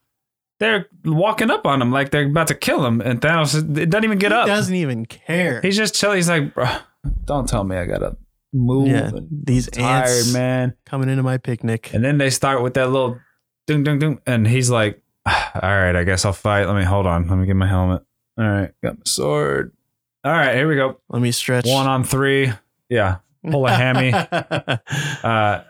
they're 0.62 0.88
walking 1.04 1.52
up 1.52 1.66
on 1.66 1.82
him 1.82 1.92
like 1.92 2.12
they're 2.12 2.26
about 2.26 2.48
to 2.48 2.56
kill 2.56 2.86
him. 2.86 3.02
And 3.02 3.20
Thanos 3.20 3.54
it 3.78 3.90
doesn't 3.90 4.06
even 4.06 4.18
get 4.18 4.32
he 4.32 4.38
up. 4.38 4.48
doesn't 4.48 4.74
even 4.74 5.06
care. 5.06 5.60
He's 5.60 5.76
just 5.76 5.94
chilling. 5.94 6.16
He's 6.16 6.30
like, 6.30 6.54
Bro, 6.54 6.70
don't 7.26 7.50
tell 7.50 7.66
me 7.66 7.76
I 7.76 7.86
got 7.86 7.98
to 7.98 8.16
move. 8.54 8.88
yeah. 8.88 9.12
These 9.30 9.70
tired, 9.72 10.08
ants 10.08 10.32
man. 10.32 10.74
coming 10.86 11.10
into 11.10 11.22
my 11.22 11.38
picnic. 11.38 11.94
And 11.94 12.02
then 12.02 12.18
they 12.18 12.30
start 12.30 12.64
with 12.64 12.76
that 12.76 12.90
little 12.90 13.20
ding, 13.68 13.84
ding, 13.84 14.00
ding. 14.00 14.22
And 14.26 14.48
he's 14.48 14.70
like, 14.70 15.04
ah, 15.26 15.52
all 15.62 15.70
right, 15.70 15.98
I 15.98 16.06
guess 16.06 16.24
I'll 16.24 16.32
fight. 16.32 16.66
Let 16.66 16.78
me 16.78 16.86
hold 16.86 17.08
on. 17.08 17.28
Let 17.28 17.36
me 17.38 17.46
get 17.46 17.58
my 17.58 17.68
helmet. 17.68 18.04
All 18.38 18.50
right, 18.50 18.72
got 18.82 18.96
my 18.98 19.04
sword. 19.06 19.74
All 20.24 20.32
right, 20.32 20.56
here 20.56 20.70
we 20.70 20.78
go. 20.78 21.02
Let 21.10 21.22
me 21.22 21.34
stretch. 21.34 21.66
One 21.68 21.88
on 21.88 22.06
three. 22.06 22.54
Yeah. 22.88 23.18
Pull 23.50 23.66
a 23.68 23.72
hammy. 23.72 24.14
Uh, 25.24 25.62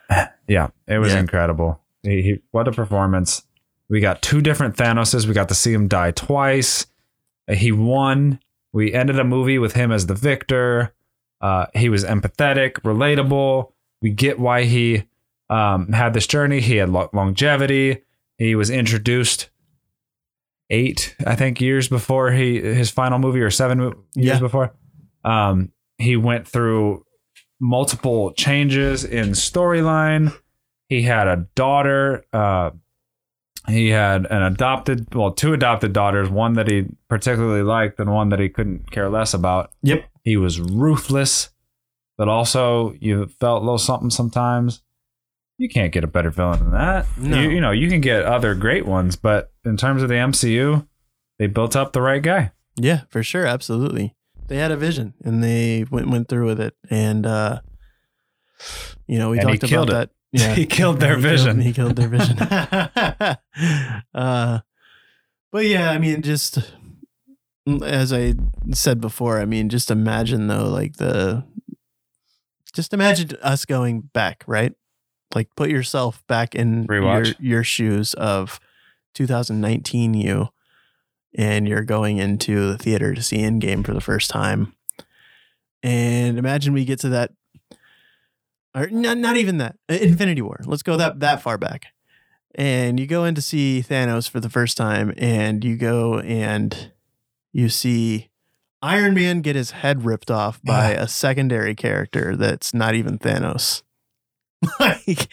yeah, 0.47 0.69
it 0.87 0.97
was 0.99 1.13
Yeah. 1.13 1.19
incredible. 1.19 1.81
He, 2.03 2.21
he, 2.21 2.39
what 2.51 2.67
a 2.67 2.71
performance. 2.71 3.43
We 3.89 3.99
got 3.99 4.21
two 4.21 4.41
different 4.41 4.75
Thanoses. 4.75 5.25
We 5.27 5.33
got 5.33 5.49
to 5.49 5.55
see 5.55 5.73
him 5.73 5.87
die 5.87 6.11
twice. 6.11 6.85
Uh, 7.49 7.55
He 7.55 7.71
won. 7.71 8.39
We 8.71 8.93
ended 8.93 9.17
a 9.19 9.23
movie 9.23 9.57
with 9.59 9.73
him 9.73 9.91
as 9.91 10.05
the 10.05 10.13
victor. 10.13 10.93
Uh, 11.41 11.65
he 11.73 11.89
was 11.89 12.03
empathetic, 12.05 12.73
relatable. 12.81 13.71
We 14.01 14.11
get 14.11 14.39
why 14.39 14.63
he 14.65 15.05
um, 15.49 15.91
had 15.91 16.13
this 16.13 16.27
journey. 16.27 16.59
He 16.61 16.75
had 16.77 16.89
lo- 16.89 17.09
longevity. 17.13 18.03
He 18.37 18.53
was 18.55 18.69
introduced 18.69 19.49
eight, 20.69 21.15
I 21.25 21.35
think, 21.35 21.59
years 21.59 21.87
before 21.87 22.31
he 22.31 22.59
his 22.61 22.89
final 22.91 23.17
movie, 23.19 23.41
or 23.41 23.49
seven 23.51 23.79
years 23.79 23.95
Yeah. 24.15 24.39
before. 24.39 24.73
Um, 25.23 25.71
he 25.97 26.15
went 26.15 26.47
through 26.47 27.05
multiple 27.59 28.31
changes 28.33 29.03
in 29.03 29.29
storyline. 29.29 30.33
He 30.87 31.03
had 31.03 31.27
a 31.27 31.47
daughter. 31.55 32.25
Uh, 32.33 32.71
he 33.67 33.89
had 33.89 34.25
an 34.25 34.41
adopted, 34.41 35.13
well, 35.13 35.31
two 35.31 35.53
adopted 35.53 35.93
daughters. 35.93 36.29
One 36.29 36.53
that 36.53 36.67
he 36.67 36.87
particularly 37.07 37.61
liked, 37.63 37.99
and 37.99 38.11
one 38.11 38.29
that 38.29 38.39
he 38.39 38.49
couldn't 38.49 38.91
care 38.91 39.09
less 39.09 39.33
about. 39.33 39.71
Yep. 39.83 40.05
He 40.23 40.37
was 40.37 40.59
ruthless, 40.59 41.49
but 42.17 42.27
also 42.27 42.93
you 42.99 43.27
felt 43.39 43.61
a 43.61 43.65
little 43.65 43.77
something 43.77 44.09
sometimes. 44.09 44.81
You 45.57 45.67
can't 45.67 45.91
get 45.91 46.05
a 46.05 46.07
better 46.07 46.29
villain 46.29 46.59
than 46.59 46.71
that. 46.71 47.05
No. 47.17 47.39
You, 47.39 47.49
you 47.49 47.61
know, 47.61 47.71
you 47.71 47.89
can 47.89 47.99
get 47.99 48.23
other 48.23 48.55
great 48.55 48.85
ones, 48.85 49.17
but 49.17 49.51
in 49.65 49.75
terms 49.75 50.01
of 50.01 50.07
the 50.07 50.15
MCU, 50.15 50.87
they 51.37 51.47
built 51.47 51.75
up 51.75 51.91
the 51.91 52.01
right 52.01 52.23
guy. 52.23 52.51
Yeah, 52.77 53.01
for 53.09 53.23
sure, 53.23 53.45
absolutely. 53.45 54.15
They 54.49 54.57
had 54.57 54.71
a 54.71 54.77
vision 54.77 55.13
and 55.23 55.43
they 55.43 55.85
went 55.89 56.09
went 56.09 56.27
through 56.27 56.47
with 56.47 56.59
it, 56.59 56.75
and 56.89 57.25
uh, 57.25 57.61
you 59.07 59.17
know 59.19 59.29
we 59.29 59.37
And 59.39 59.47
talked 59.47 59.63
about 59.71 59.89
it. 59.89 59.93
that. 59.93 60.09
Yeah, 60.31 60.53
He 60.53 60.67
killed 60.67 60.99
their 60.99 61.15
He 61.15 61.21
vision. 61.23 61.59
he 61.59 61.73
killed 61.73 61.95
their 61.95 62.07
vision. 62.07 62.37
uh, 64.13 64.59
but 65.51 65.65
yeah, 65.65 65.89
I 65.89 65.97
mean, 65.97 66.21
just 66.21 66.59
as 67.83 68.13
I 68.13 68.35
said 68.71 69.01
before, 69.01 69.39
I 69.39 69.45
mean, 69.45 69.69
just 69.69 69.89
imagine 69.89 70.45
though, 70.47 70.69
like 70.69 70.97
the, 70.97 71.43
just 72.73 72.93
imagine 72.93 73.31
us 73.41 73.65
going 73.65 74.01
back, 74.13 74.43
right? 74.45 74.73
Like 75.33 75.49
put 75.55 75.71
yourself 75.71 76.23
back 76.27 76.53
in 76.53 76.85
your, 76.89 77.25
your 77.39 77.63
shoes 77.63 78.13
of 78.13 78.59
2019 79.15 80.13
you, 80.13 80.49
and 81.35 81.67
you're 81.67 81.83
going 81.83 82.17
into 82.17 82.71
the 82.71 82.77
theater 82.77 83.13
to 83.13 83.21
see 83.21 83.37
Endgame 83.37 83.85
for 83.85 83.93
the 83.93 84.01
first 84.01 84.29
time. 84.29 84.73
And 85.83 86.37
imagine 86.37 86.73
we 86.73 86.85
get 86.85 86.99
to 87.01 87.09
that 87.09 87.31
or 88.75 88.87
not, 88.87 89.17
not 89.17 89.37
even 89.37 89.57
that 89.57 89.77
Uh, 89.89 89.93
infinity 89.95 90.41
war. 90.41 90.59
Let's 90.65 90.83
go 90.83 90.97
that 90.97 91.19
that 91.21 91.41
far 91.41 91.57
back. 91.57 91.87
And 92.55 92.99
you 92.99 93.07
go 93.07 93.25
in 93.25 93.35
to 93.35 93.41
see 93.41 93.83
thanos 93.87 94.29
for 94.29 94.39
the 94.39 94.49
first 94.49 94.75
time 94.75 95.13
and 95.17 95.63
you 95.63 95.77
go 95.77 96.19
and 96.19 96.91
you 97.53 97.69
see 97.69 98.29
iron 98.81 99.13
man 99.13 99.41
get 99.41 99.55
his 99.55 99.71
head 99.71 100.03
ripped 100.05 100.31
off 100.31 100.61
by 100.63 100.91
a 100.91 101.07
secondary 101.07 101.75
character 101.75 102.35
that's 102.35 102.73
not 102.73 102.95
even 102.95 103.17
thanos. 103.19 103.83
Like 104.79 105.29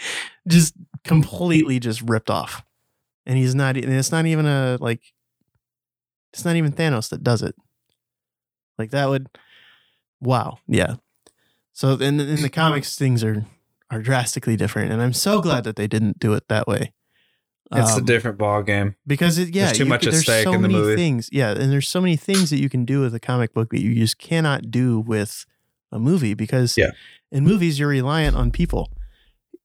just 0.47 0.74
completely 1.03 1.80
just 1.80 2.01
ripped 2.03 2.30
off. 2.30 2.64
And 3.24 3.36
he's 3.36 3.57
not 3.57 3.76
and 3.76 3.92
it's 3.92 4.12
not 4.12 4.26
even 4.26 4.47
a 4.47 4.78
like 4.80 5.03
it's 6.37 6.45
not 6.45 6.57
even 6.57 6.70
thanos 6.72 7.09
that 7.09 7.24
does 7.24 7.43
it 7.43 7.55
like 8.78 8.91
that 8.91 9.09
would 9.09 9.26
wow 10.20 10.59
yeah 10.68 10.97
so 11.72 11.93
in 11.95 12.20
in 12.20 12.43
the 12.43 12.49
comics, 12.62 12.97
things 12.97 13.22
are 13.24 13.45
are 13.91 14.01
drastically 14.03 14.57
different, 14.57 14.91
and 14.93 15.01
I'm 15.03 15.12
so 15.12 15.41
glad 15.41 15.62
that 15.64 15.76
they 15.76 15.87
didn't 15.87 16.18
do 16.18 16.32
it 16.34 16.49
that 16.49 16.66
way. 16.66 16.93
It's 17.72 17.93
um, 17.93 18.03
a 18.03 18.05
different 18.05 18.37
ball 18.39 18.62
game. 18.64 18.97
because 19.07 19.39
it, 19.39 19.55
yeah, 19.55 19.66
There's 19.66 19.78
too 19.78 19.84
you 19.84 19.89
much 19.91 20.01
could- 20.01 20.09
at 20.09 20.12
there's 20.12 20.22
stake 20.24 20.45
so 20.45 20.53
in 20.55 20.62
the 20.62 20.68
many 20.68 20.80
movie. 20.80 20.97
things, 20.97 21.28
yeah, 21.30 21.51
and 21.51 21.70
there's 21.70 21.89
so 21.89 22.01
many 22.01 22.16
things 22.16 22.51
that 22.51 22.59
you 22.59 22.68
can 22.68 22.84
do 22.84 23.01
with 23.03 23.14
a 23.14 23.20
comic 23.20 23.53
book 23.55 23.70
that 23.70 23.80
you 23.82 23.95
just 23.95 24.18
cannot 24.18 24.70
do 24.72 24.99
with 25.01 25.45
a 25.93 25.99
movie 25.99 26.34
because 26.34 26.76
Yeah. 26.76 26.91
in 27.30 27.45
movies 27.45 27.78
you're 27.78 27.89
reliant 27.91 28.34
on 28.37 28.51
people, 28.51 28.91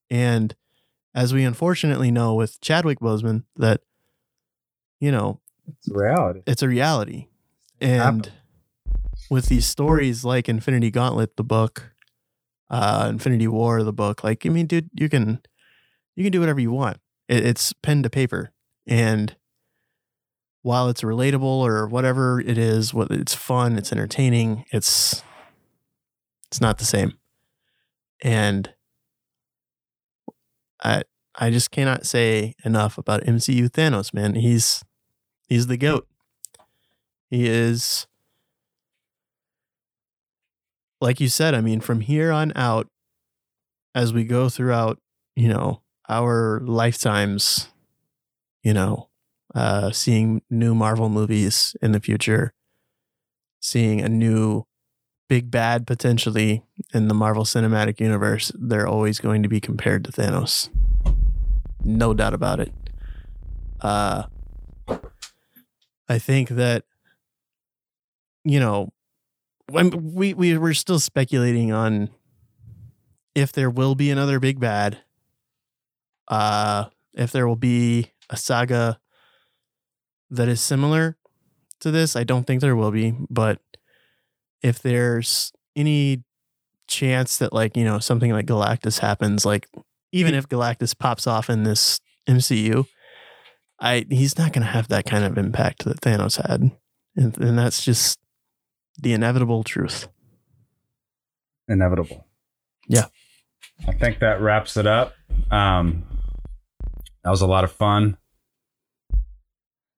and 0.09 0.53
as 1.15 1.33
we 1.33 1.43
unfortunately 1.43 2.11
know 2.11 2.35
with 2.35 2.59
Chadwick 2.61 2.99
Boseman, 2.99 3.43
that 3.55 3.81
you 4.99 5.11
know 5.11 5.39
It's 5.77 5.89
a 5.89 5.97
reality. 5.97 6.41
it's 6.45 6.61
a 6.61 6.67
reality. 6.67 7.27
And 7.79 8.31
with 9.29 9.47
these 9.47 9.65
stories 9.65 10.23
like 10.23 10.47
Infinity 10.47 10.91
Gauntlet, 10.91 11.37
the 11.37 11.43
book, 11.43 11.93
uh, 12.69 13.07
Infinity 13.09 13.47
War, 13.47 13.83
the 13.83 13.93
book, 13.93 14.23
like 14.23 14.45
I 14.45 14.49
mean, 14.49 14.67
dude, 14.67 14.89
you 14.93 15.09
can 15.09 15.41
you 16.15 16.23
can 16.23 16.31
do 16.31 16.39
whatever 16.39 16.59
you 16.59 16.71
want. 16.71 16.97
It, 17.27 17.45
it's 17.45 17.73
pen 17.73 18.03
to 18.03 18.09
paper, 18.09 18.51
and 18.85 19.35
while 20.61 20.89
it's 20.89 21.01
relatable 21.01 21.43
or 21.43 21.87
whatever 21.87 22.39
it 22.39 22.57
is, 22.57 22.93
what 22.93 23.09
it's 23.09 23.33
fun, 23.33 23.77
it's 23.77 23.91
entertaining, 23.91 24.65
it's 24.71 25.23
it's 26.47 26.61
not 26.61 26.77
the 26.77 26.85
same. 26.85 27.13
And 28.21 28.73
I 30.83 31.03
I 31.35 31.49
just 31.49 31.71
cannot 31.71 32.05
say 32.05 32.53
enough 32.65 32.97
about 32.97 33.23
MCU 33.23 33.69
Thanos, 33.69 34.13
man. 34.13 34.35
He's 34.35 34.83
he's 35.51 35.67
the 35.67 35.75
goat. 35.75 36.07
He 37.29 37.45
is 37.45 38.07
like 41.01 41.19
you 41.19 41.27
said, 41.27 41.53
I 41.53 41.59
mean, 41.59 41.81
from 41.81 41.99
here 41.99 42.31
on 42.31 42.53
out, 42.55 42.87
as 43.93 44.13
we 44.13 44.23
go 44.23 44.47
throughout, 44.47 44.99
you 45.35 45.49
know, 45.49 45.81
our 46.07 46.61
lifetimes, 46.63 47.67
you 48.63 48.73
know, 48.73 49.09
uh, 49.53 49.91
seeing 49.91 50.41
new 50.49 50.73
Marvel 50.73 51.09
movies 51.09 51.75
in 51.81 51.91
the 51.91 51.99
future, 51.99 52.53
seeing 53.59 53.99
a 53.99 54.07
new 54.07 54.65
big 55.27 55.51
bad 55.51 55.85
potentially 55.85 56.63
in 56.93 57.09
the 57.09 57.13
Marvel 57.13 57.43
Cinematic 57.43 57.99
Universe, 57.99 58.53
they're 58.57 58.87
always 58.87 59.19
going 59.19 59.43
to 59.43 59.49
be 59.49 59.59
compared 59.59 60.05
to 60.05 60.11
Thanos. 60.13 60.69
No 61.83 62.13
doubt 62.13 62.33
about 62.33 62.61
it. 62.61 62.71
Uh, 63.81 64.23
I 66.11 66.19
think 66.19 66.49
that 66.49 66.83
you 68.43 68.59
know, 68.59 68.91
when 69.69 70.13
we 70.13 70.33
we 70.33 70.57
we're 70.57 70.73
still 70.73 70.99
speculating 70.99 71.71
on 71.71 72.09
if 73.33 73.53
there 73.53 73.69
will 73.69 73.95
be 73.95 74.11
another 74.11 74.37
big 74.39 74.59
bad. 74.59 74.97
Uh, 76.27 76.85
if 77.13 77.31
there 77.31 77.47
will 77.47 77.55
be 77.55 78.11
a 78.29 78.35
saga 78.35 78.99
that 80.29 80.49
is 80.49 80.59
similar 80.59 81.15
to 81.79 81.91
this, 81.91 82.17
I 82.17 82.25
don't 82.25 82.45
think 82.45 82.59
there 82.59 82.75
will 82.75 82.91
be. 82.91 83.13
But 83.29 83.61
if 84.61 84.81
there's 84.81 85.53
any 85.77 86.23
chance 86.87 87.37
that 87.37 87.53
like 87.53 87.77
you 87.77 87.85
know 87.85 87.99
something 87.99 88.33
like 88.33 88.47
Galactus 88.47 88.99
happens, 88.99 89.45
like 89.45 89.69
even 90.11 90.33
if 90.33 90.49
Galactus 90.49 90.97
pops 90.97 91.25
off 91.25 91.49
in 91.49 91.63
this 91.63 92.01
MCU, 92.27 92.85
I 93.81 94.05
he's 94.09 94.37
not 94.37 94.53
going 94.53 94.65
to 94.65 94.71
have 94.71 94.87
that 94.89 95.05
kind 95.05 95.25
of 95.25 95.37
impact 95.37 95.85
that 95.85 96.01
Thanos 96.01 96.39
had, 96.41 96.71
and, 97.15 97.37
and 97.37 97.57
that's 97.57 97.83
just 97.83 98.19
the 98.99 99.13
inevitable 99.13 99.63
truth. 99.63 100.07
Inevitable. 101.67 102.27
Yeah. 102.87 103.05
I 103.87 103.93
think 103.93 104.19
that 104.19 104.41
wraps 104.41 104.77
it 104.77 104.85
up. 104.85 105.13
Um, 105.49 106.03
that 107.23 107.31
was 107.31 107.41
a 107.41 107.47
lot 107.47 107.63
of 107.63 107.71
fun. 107.71 108.17
I 109.13 109.17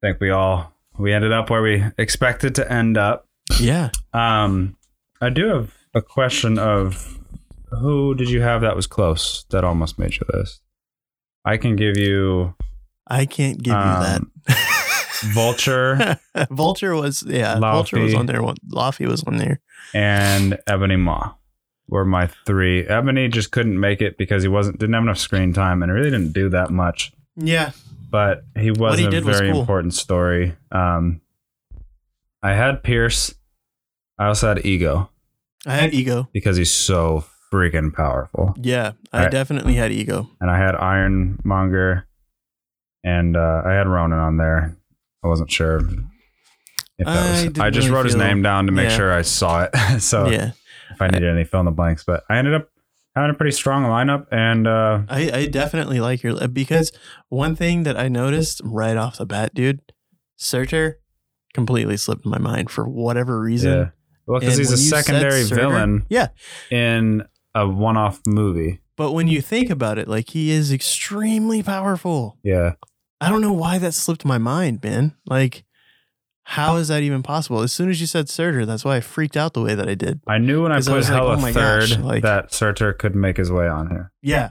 think 0.02 0.20
we 0.22 0.30
all 0.30 0.74
we 0.98 1.12
ended 1.12 1.34
up 1.34 1.50
where 1.50 1.62
we 1.62 1.84
expected 1.98 2.56
to 2.56 2.72
end 2.72 2.98
up. 2.98 3.28
Yeah. 3.60 3.90
Um, 4.14 4.78
I 5.22 5.30
do 5.30 5.48
have 5.48 5.74
a 5.94 6.02
question 6.02 6.58
of 6.58 7.20
who 7.72 8.16
did 8.16 8.30
you 8.30 8.42
have 8.42 8.62
that 8.62 8.76
was 8.76 8.88
close 8.88 9.46
that 9.50 9.64
almost 9.64 10.00
made 10.00 10.16
your 10.16 10.28
list? 10.34 10.62
I 11.46 11.58
can 11.58 11.76
give 11.76 11.98
you 11.98 12.56
I 13.08 13.26
can't 13.26 13.62
give 13.62 13.74
Um, 13.74 14.32
you 14.48 14.56
Vulture 15.34 15.96
that. 15.98 16.18
Vulture 16.38 16.48
Vulture 16.52 16.96
was 16.96 17.24
yeah. 17.28 17.60
Vulture 17.60 18.00
was 18.00 18.14
on 18.14 18.26
there. 18.26 18.42
One- 18.44 18.58
Laufey 18.70 19.08
was 19.08 19.24
on 19.24 19.38
there. 19.38 19.62
and 19.94 20.58
Ebony 20.68 20.96
Maw 20.98 21.34
were 21.88 22.06
my 22.06 22.28
three. 22.46 22.86
Ebony 22.86 23.28
just 23.30 23.52
couldn't 23.52 23.80
make 23.80 24.02
it 24.02 24.18
because 24.18 24.44
he 24.44 24.50
wasn't 24.50 24.80
didn't 24.80 24.94
have 24.94 25.04
enough 25.04 25.18
screen 25.18 25.54
time 25.54 25.82
and 25.84 25.92
really 25.92 26.10
didn't 26.10 26.34
do 26.34 26.50
that 26.50 26.70
much. 26.72 27.12
Yeah. 27.36 27.72
But 28.10 28.44
he 28.58 28.72
was 28.72 29.00
he 29.00 29.06
a 29.06 29.10
did 29.10 29.26
was 29.26 29.40
very 29.40 29.52
cool. 29.52 29.62
important 29.62 29.94
story. 29.94 30.56
Um, 30.72 31.22
I 32.42 32.54
had 32.54 32.84
Pierce. 32.84 33.34
I 34.20 34.28
also 34.28 34.50
had 34.50 34.66
Ego 34.66 35.10
I 35.66 35.76
had 35.76 35.94
ego. 35.94 36.28
because 36.34 36.56
he's 36.58 36.72
so 36.72 37.24
freaking 37.52 37.94
powerful. 37.94 38.54
Yeah, 38.62 38.92
I 39.12 39.26
I- 39.26 39.30
definitely 39.30 39.76
had 39.76 39.92
ego. 39.92 40.30
and 40.42 40.52
I 40.52 40.58
had 40.58 40.76
Ironmonger, 40.76 42.06
and 43.04 43.36
uh, 43.38 43.62
I 43.66 43.74
had 43.74 43.88
Ronan 43.88 44.20
on 44.20 44.38
there. 44.38 44.78
I 45.24 45.28
wasn't 45.28 45.52
sure 45.52 45.78
if 46.98 47.06
that 47.06 47.08
I 47.08 47.46
was. 47.46 47.60
I 47.60 47.70
just 47.70 47.86
really 47.88 47.96
wrote 47.96 48.06
his 48.06 48.16
feel- 48.16 48.24
name 48.24 48.42
down 48.42 48.66
to 48.68 48.72
make 48.72 48.90
yeah. 48.90 48.98
sure 48.98 49.14
I 49.14 49.22
saw 49.24 49.64
it. 49.72 50.00
so 50.02 50.28
yeah, 50.30 50.52
if 50.92 51.02
I 51.02 51.08
needed 51.08 51.30
any 51.30 51.44
fill 51.44 51.62
in 51.62 51.66
the 51.66 51.72
blanks, 51.72 52.04
but 52.04 52.24
I 52.30 52.38
ended 52.38 52.54
up 52.54 52.70
having 53.16 53.32
a 53.32 53.34
pretty 53.36 53.52
strong 53.52 53.84
lineup, 53.84 54.26
and 54.32 54.68
uh, 54.68 55.04
I, 55.10 55.32
I 55.32 55.46
definitely 55.48 56.00
like 56.00 56.24
your 56.24 56.48
because 56.48 56.92
one 57.30 57.56
thing 57.56 57.84
that 57.84 57.98
I 57.98 58.08
noticed 58.10 58.62
right 58.64 58.98
off 58.98 59.18
the 59.18 59.26
bat, 59.26 59.54
dude, 59.54 59.82
Surtur 60.36 61.00
completely 61.54 61.98
slipped 61.98 62.26
my 62.26 62.40
mind 62.40 62.72
for 62.72 62.88
whatever 62.88 63.40
reason. 63.40 63.72
yeah, 63.80 63.90
well, 64.26 64.40
because 64.40 64.58
he's 64.58 64.70
a 64.70 64.74
when 64.74 64.80
you 64.82 64.90
said 64.90 65.06
secondary 65.06 65.44
Surtur- 65.44 65.62
villain 65.62 66.06
Yeah, 66.10 66.28
in 66.72 67.24
a 67.56 67.68
one-off 67.68 68.22
movie. 68.26 68.82
but 68.98 69.12
when 69.12 69.28
you 69.28 69.42
think 69.42 69.70
about 69.70 70.00
it, 70.00 70.08
like 70.08 70.30
he 70.32 70.50
is 70.52 70.72
extremely 70.74 71.62
powerful. 71.62 72.38
Yeah, 72.44 72.74
I 73.24 73.30
don't 73.30 73.42
know 73.42 73.54
why 73.54 73.78
that 73.80 73.94
slipped 73.94 74.26
my 74.26 74.38
mind, 74.38 74.84
man. 74.84 75.16
Like, 75.26 75.64
how 76.44 76.76
is 76.76 76.90
that 76.90 77.04
even 77.04 77.24
possible? 77.24 77.62
As 77.62 77.72
soon 77.72 77.90
as 77.90 78.02
you 78.02 78.08
said 78.08 78.28
Surtur, 78.30 78.66
that's 78.66 78.84
why 78.84 78.98
I 78.98 79.00
freaked 79.02 79.38
out 79.38 79.54
the 79.54 79.62
way 79.62 79.76
that 79.76 79.88
I 79.88 79.96
did. 79.96 80.20
I 80.28 80.38
knew 80.40 80.64
when 80.64 80.72
I 80.72 80.80
put 80.82 80.90
was 80.92 81.10
like, 81.10 81.18
Hela 81.18 81.34
oh 81.38 81.52
third 81.54 81.90
gosh, 81.90 81.98
like- 82.00 82.24
that 82.24 82.54
Surtur 82.54 82.94
could 82.94 83.16
make 83.16 83.38
his 83.38 83.52
way 83.52 83.68
on 83.68 83.90
here. 83.90 84.12
Yeah. 84.22 84.50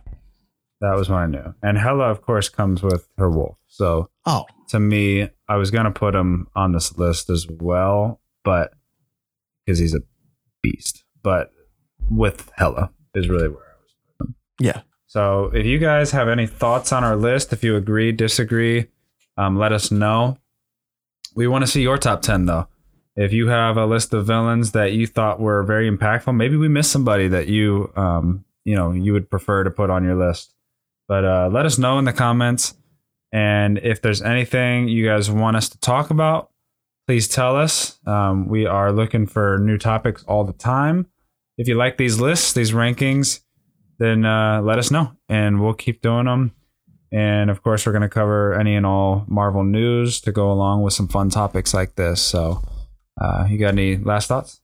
That 0.80 0.96
was 0.96 1.08
what 1.08 1.18
I 1.18 1.26
knew, 1.26 1.54
and 1.62 1.78
Hela, 1.78 2.10
of 2.10 2.22
course, 2.22 2.48
comes 2.48 2.82
with 2.82 3.06
her 3.16 3.30
wolf. 3.30 3.56
So 3.68 4.08
Oh, 4.26 4.46
to 4.70 4.80
me, 4.80 5.28
I 5.48 5.54
was 5.56 5.70
gonna 5.70 5.92
put 5.92 6.12
him 6.14 6.48
on 6.56 6.72
this 6.72 6.98
list 6.98 7.30
as 7.30 7.46
well, 7.48 8.20
but 8.42 8.72
because 9.64 9.78
he's 9.78 9.94
a 9.94 10.00
beast. 10.60 11.04
But 11.22 11.50
with 12.10 12.50
Hela 12.56 12.90
is 13.14 13.28
really 13.28 13.46
where 13.48 13.62
I 13.62 13.78
was. 14.24 14.30
yeah. 14.58 14.80
So 15.12 15.50
if 15.52 15.66
you 15.66 15.78
guys 15.78 16.10
have 16.12 16.30
any 16.30 16.46
thoughts 16.46 16.90
on 16.90 17.04
our 17.04 17.16
list, 17.16 17.52
if 17.52 17.62
you 17.62 17.76
agree, 17.76 18.12
disagree, 18.12 18.86
um, 19.36 19.58
let 19.58 19.70
us 19.70 19.90
know. 19.90 20.38
We 21.34 21.46
want 21.46 21.64
to 21.64 21.70
see 21.70 21.82
your 21.82 21.98
top 21.98 22.22
ten 22.22 22.46
though. 22.46 22.66
If 23.14 23.30
you 23.30 23.48
have 23.48 23.76
a 23.76 23.84
list 23.84 24.14
of 24.14 24.26
villains 24.26 24.72
that 24.72 24.92
you 24.92 25.06
thought 25.06 25.38
were 25.38 25.64
very 25.64 25.90
impactful, 25.90 26.34
maybe 26.34 26.56
we 26.56 26.66
missed 26.66 26.90
somebody 26.90 27.28
that 27.28 27.46
you 27.46 27.92
um, 27.94 28.46
you 28.64 28.74
know 28.74 28.92
you 28.92 29.12
would 29.12 29.28
prefer 29.28 29.64
to 29.64 29.70
put 29.70 29.90
on 29.90 30.02
your 30.02 30.14
list. 30.14 30.54
But 31.08 31.26
uh, 31.26 31.50
let 31.52 31.66
us 31.66 31.76
know 31.76 31.98
in 31.98 32.06
the 32.06 32.14
comments. 32.14 32.72
And 33.32 33.76
if 33.82 34.00
there's 34.00 34.22
anything 34.22 34.88
you 34.88 35.04
guys 35.04 35.30
want 35.30 35.58
us 35.58 35.68
to 35.68 35.78
talk 35.80 36.08
about, 36.08 36.52
please 37.06 37.28
tell 37.28 37.54
us. 37.54 37.98
Um, 38.06 38.48
we 38.48 38.64
are 38.64 38.90
looking 38.90 39.26
for 39.26 39.58
new 39.58 39.76
topics 39.76 40.24
all 40.24 40.44
the 40.44 40.54
time. 40.54 41.06
If 41.58 41.68
you 41.68 41.74
like 41.74 41.98
these 41.98 42.18
lists, 42.18 42.54
these 42.54 42.72
rankings, 42.72 43.40
then 44.02 44.24
uh, 44.24 44.60
let 44.62 44.78
us 44.78 44.90
know 44.90 45.12
and 45.28 45.60
we'll 45.60 45.74
keep 45.74 46.02
doing 46.02 46.24
them. 46.24 46.52
And 47.12 47.50
of 47.50 47.62
course, 47.62 47.84
we're 47.86 47.92
going 47.92 48.02
to 48.02 48.08
cover 48.08 48.54
any 48.54 48.74
and 48.74 48.86
all 48.86 49.24
Marvel 49.28 49.64
news 49.64 50.20
to 50.22 50.32
go 50.32 50.50
along 50.50 50.82
with 50.82 50.94
some 50.94 51.08
fun 51.08 51.28
topics 51.28 51.74
like 51.74 51.94
this. 51.94 52.22
So, 52.22 52.62
uh, 53.20 53.46
you 53.48 53.58
got 53.58 53.68
any 53.68 53.98
last 53.98 54.28
thoughts? 54.28 54.60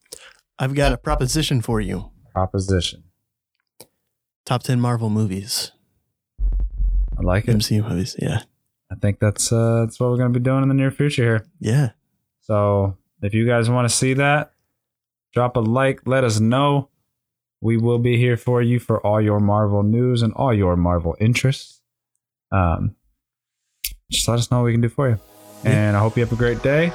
I've 0.59 0.75
got 0.75 0.93
a 0.93 0.97
proposition 0.97 1.61
for 1.61 1.81
you. 1.81 2.11
Proposition. 2.33 3.05
Top 4.47 4.63
10 4.63 4.81
Marvel 4.81 5.11
movies, 5.11 5.73
I 6.41 7.23
like 7.23 7.47
it. 7.49 7.57
MCU 7.57 7.87
movies. 7.87 8.17
Yeah. 8.19 8.43
I 8.91 8.95
think 8.95 9.19
that's 9.19 9.53
uh, 9.53 9.85
that's 9.85 10.01
what 10.01 10.11
we're 10.11 10.17
going 10.17 10.33
to 10.33 10.39
be 10.39 10.43
doing 10.43 10.63
in 10.63 10.69
the 10.69 10.75
near 10.75 10.91
future 10.91 11.23
here. 11.23 11.47
Yeah. 11.61 11.91
So 12.41 12.97
if 13.21 13.35
you 13.35 13.47
guys 13.47 13.69
want 13.69 13.89
to 13.89 13.95
see 13.95 14.15
that, 14.15 14.53
drop 15.35 15.57
a 15.57 15.61
like, 15.61 16.01
let 16.07 16.25
us 16.25 16.41
know. 16.41 16.89
We 17.61 17.77
will 17.77 17.99
be 17.99 18.17
here 18.17 18.37
for 18.37 18.63
you 18.63 18.79
for 18.79 19.05
all 19.05 19.21
your 19.21 19.41
Marvel 19.41 19.83
news 19.83 20.23
and 20.23 20.33
all 20.35 20.55
your 20.55 20.77
Marvel 20.77 21.17
interests. 21.21 21.81
Um, 22.53 22.95
just 24.11 24.29
let 24.29 24.39
us 24.39 24.51
know 24.51 24.59
what 24.59 24.67
we 24.67 24.73
can 24.73 24.81
do 24.81 24.89
for 24.89 25.09
you. 25.09 25.19
Yeah. 25.65 25.71
And 25.71 25.97
I 25.97 26.01
hope 26.01 26.17
you 26.17 26.25
have 26.25 26.33
a 26.33 26.37
great 26.37 26.63
day. 26.63 26.93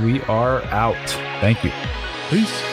We 0.00 0.20
are 0.22 0.62
out. 0.64 0.96
Thank 1.40 1.64
you. 1.64 1.70
Peace. 2.30 2.71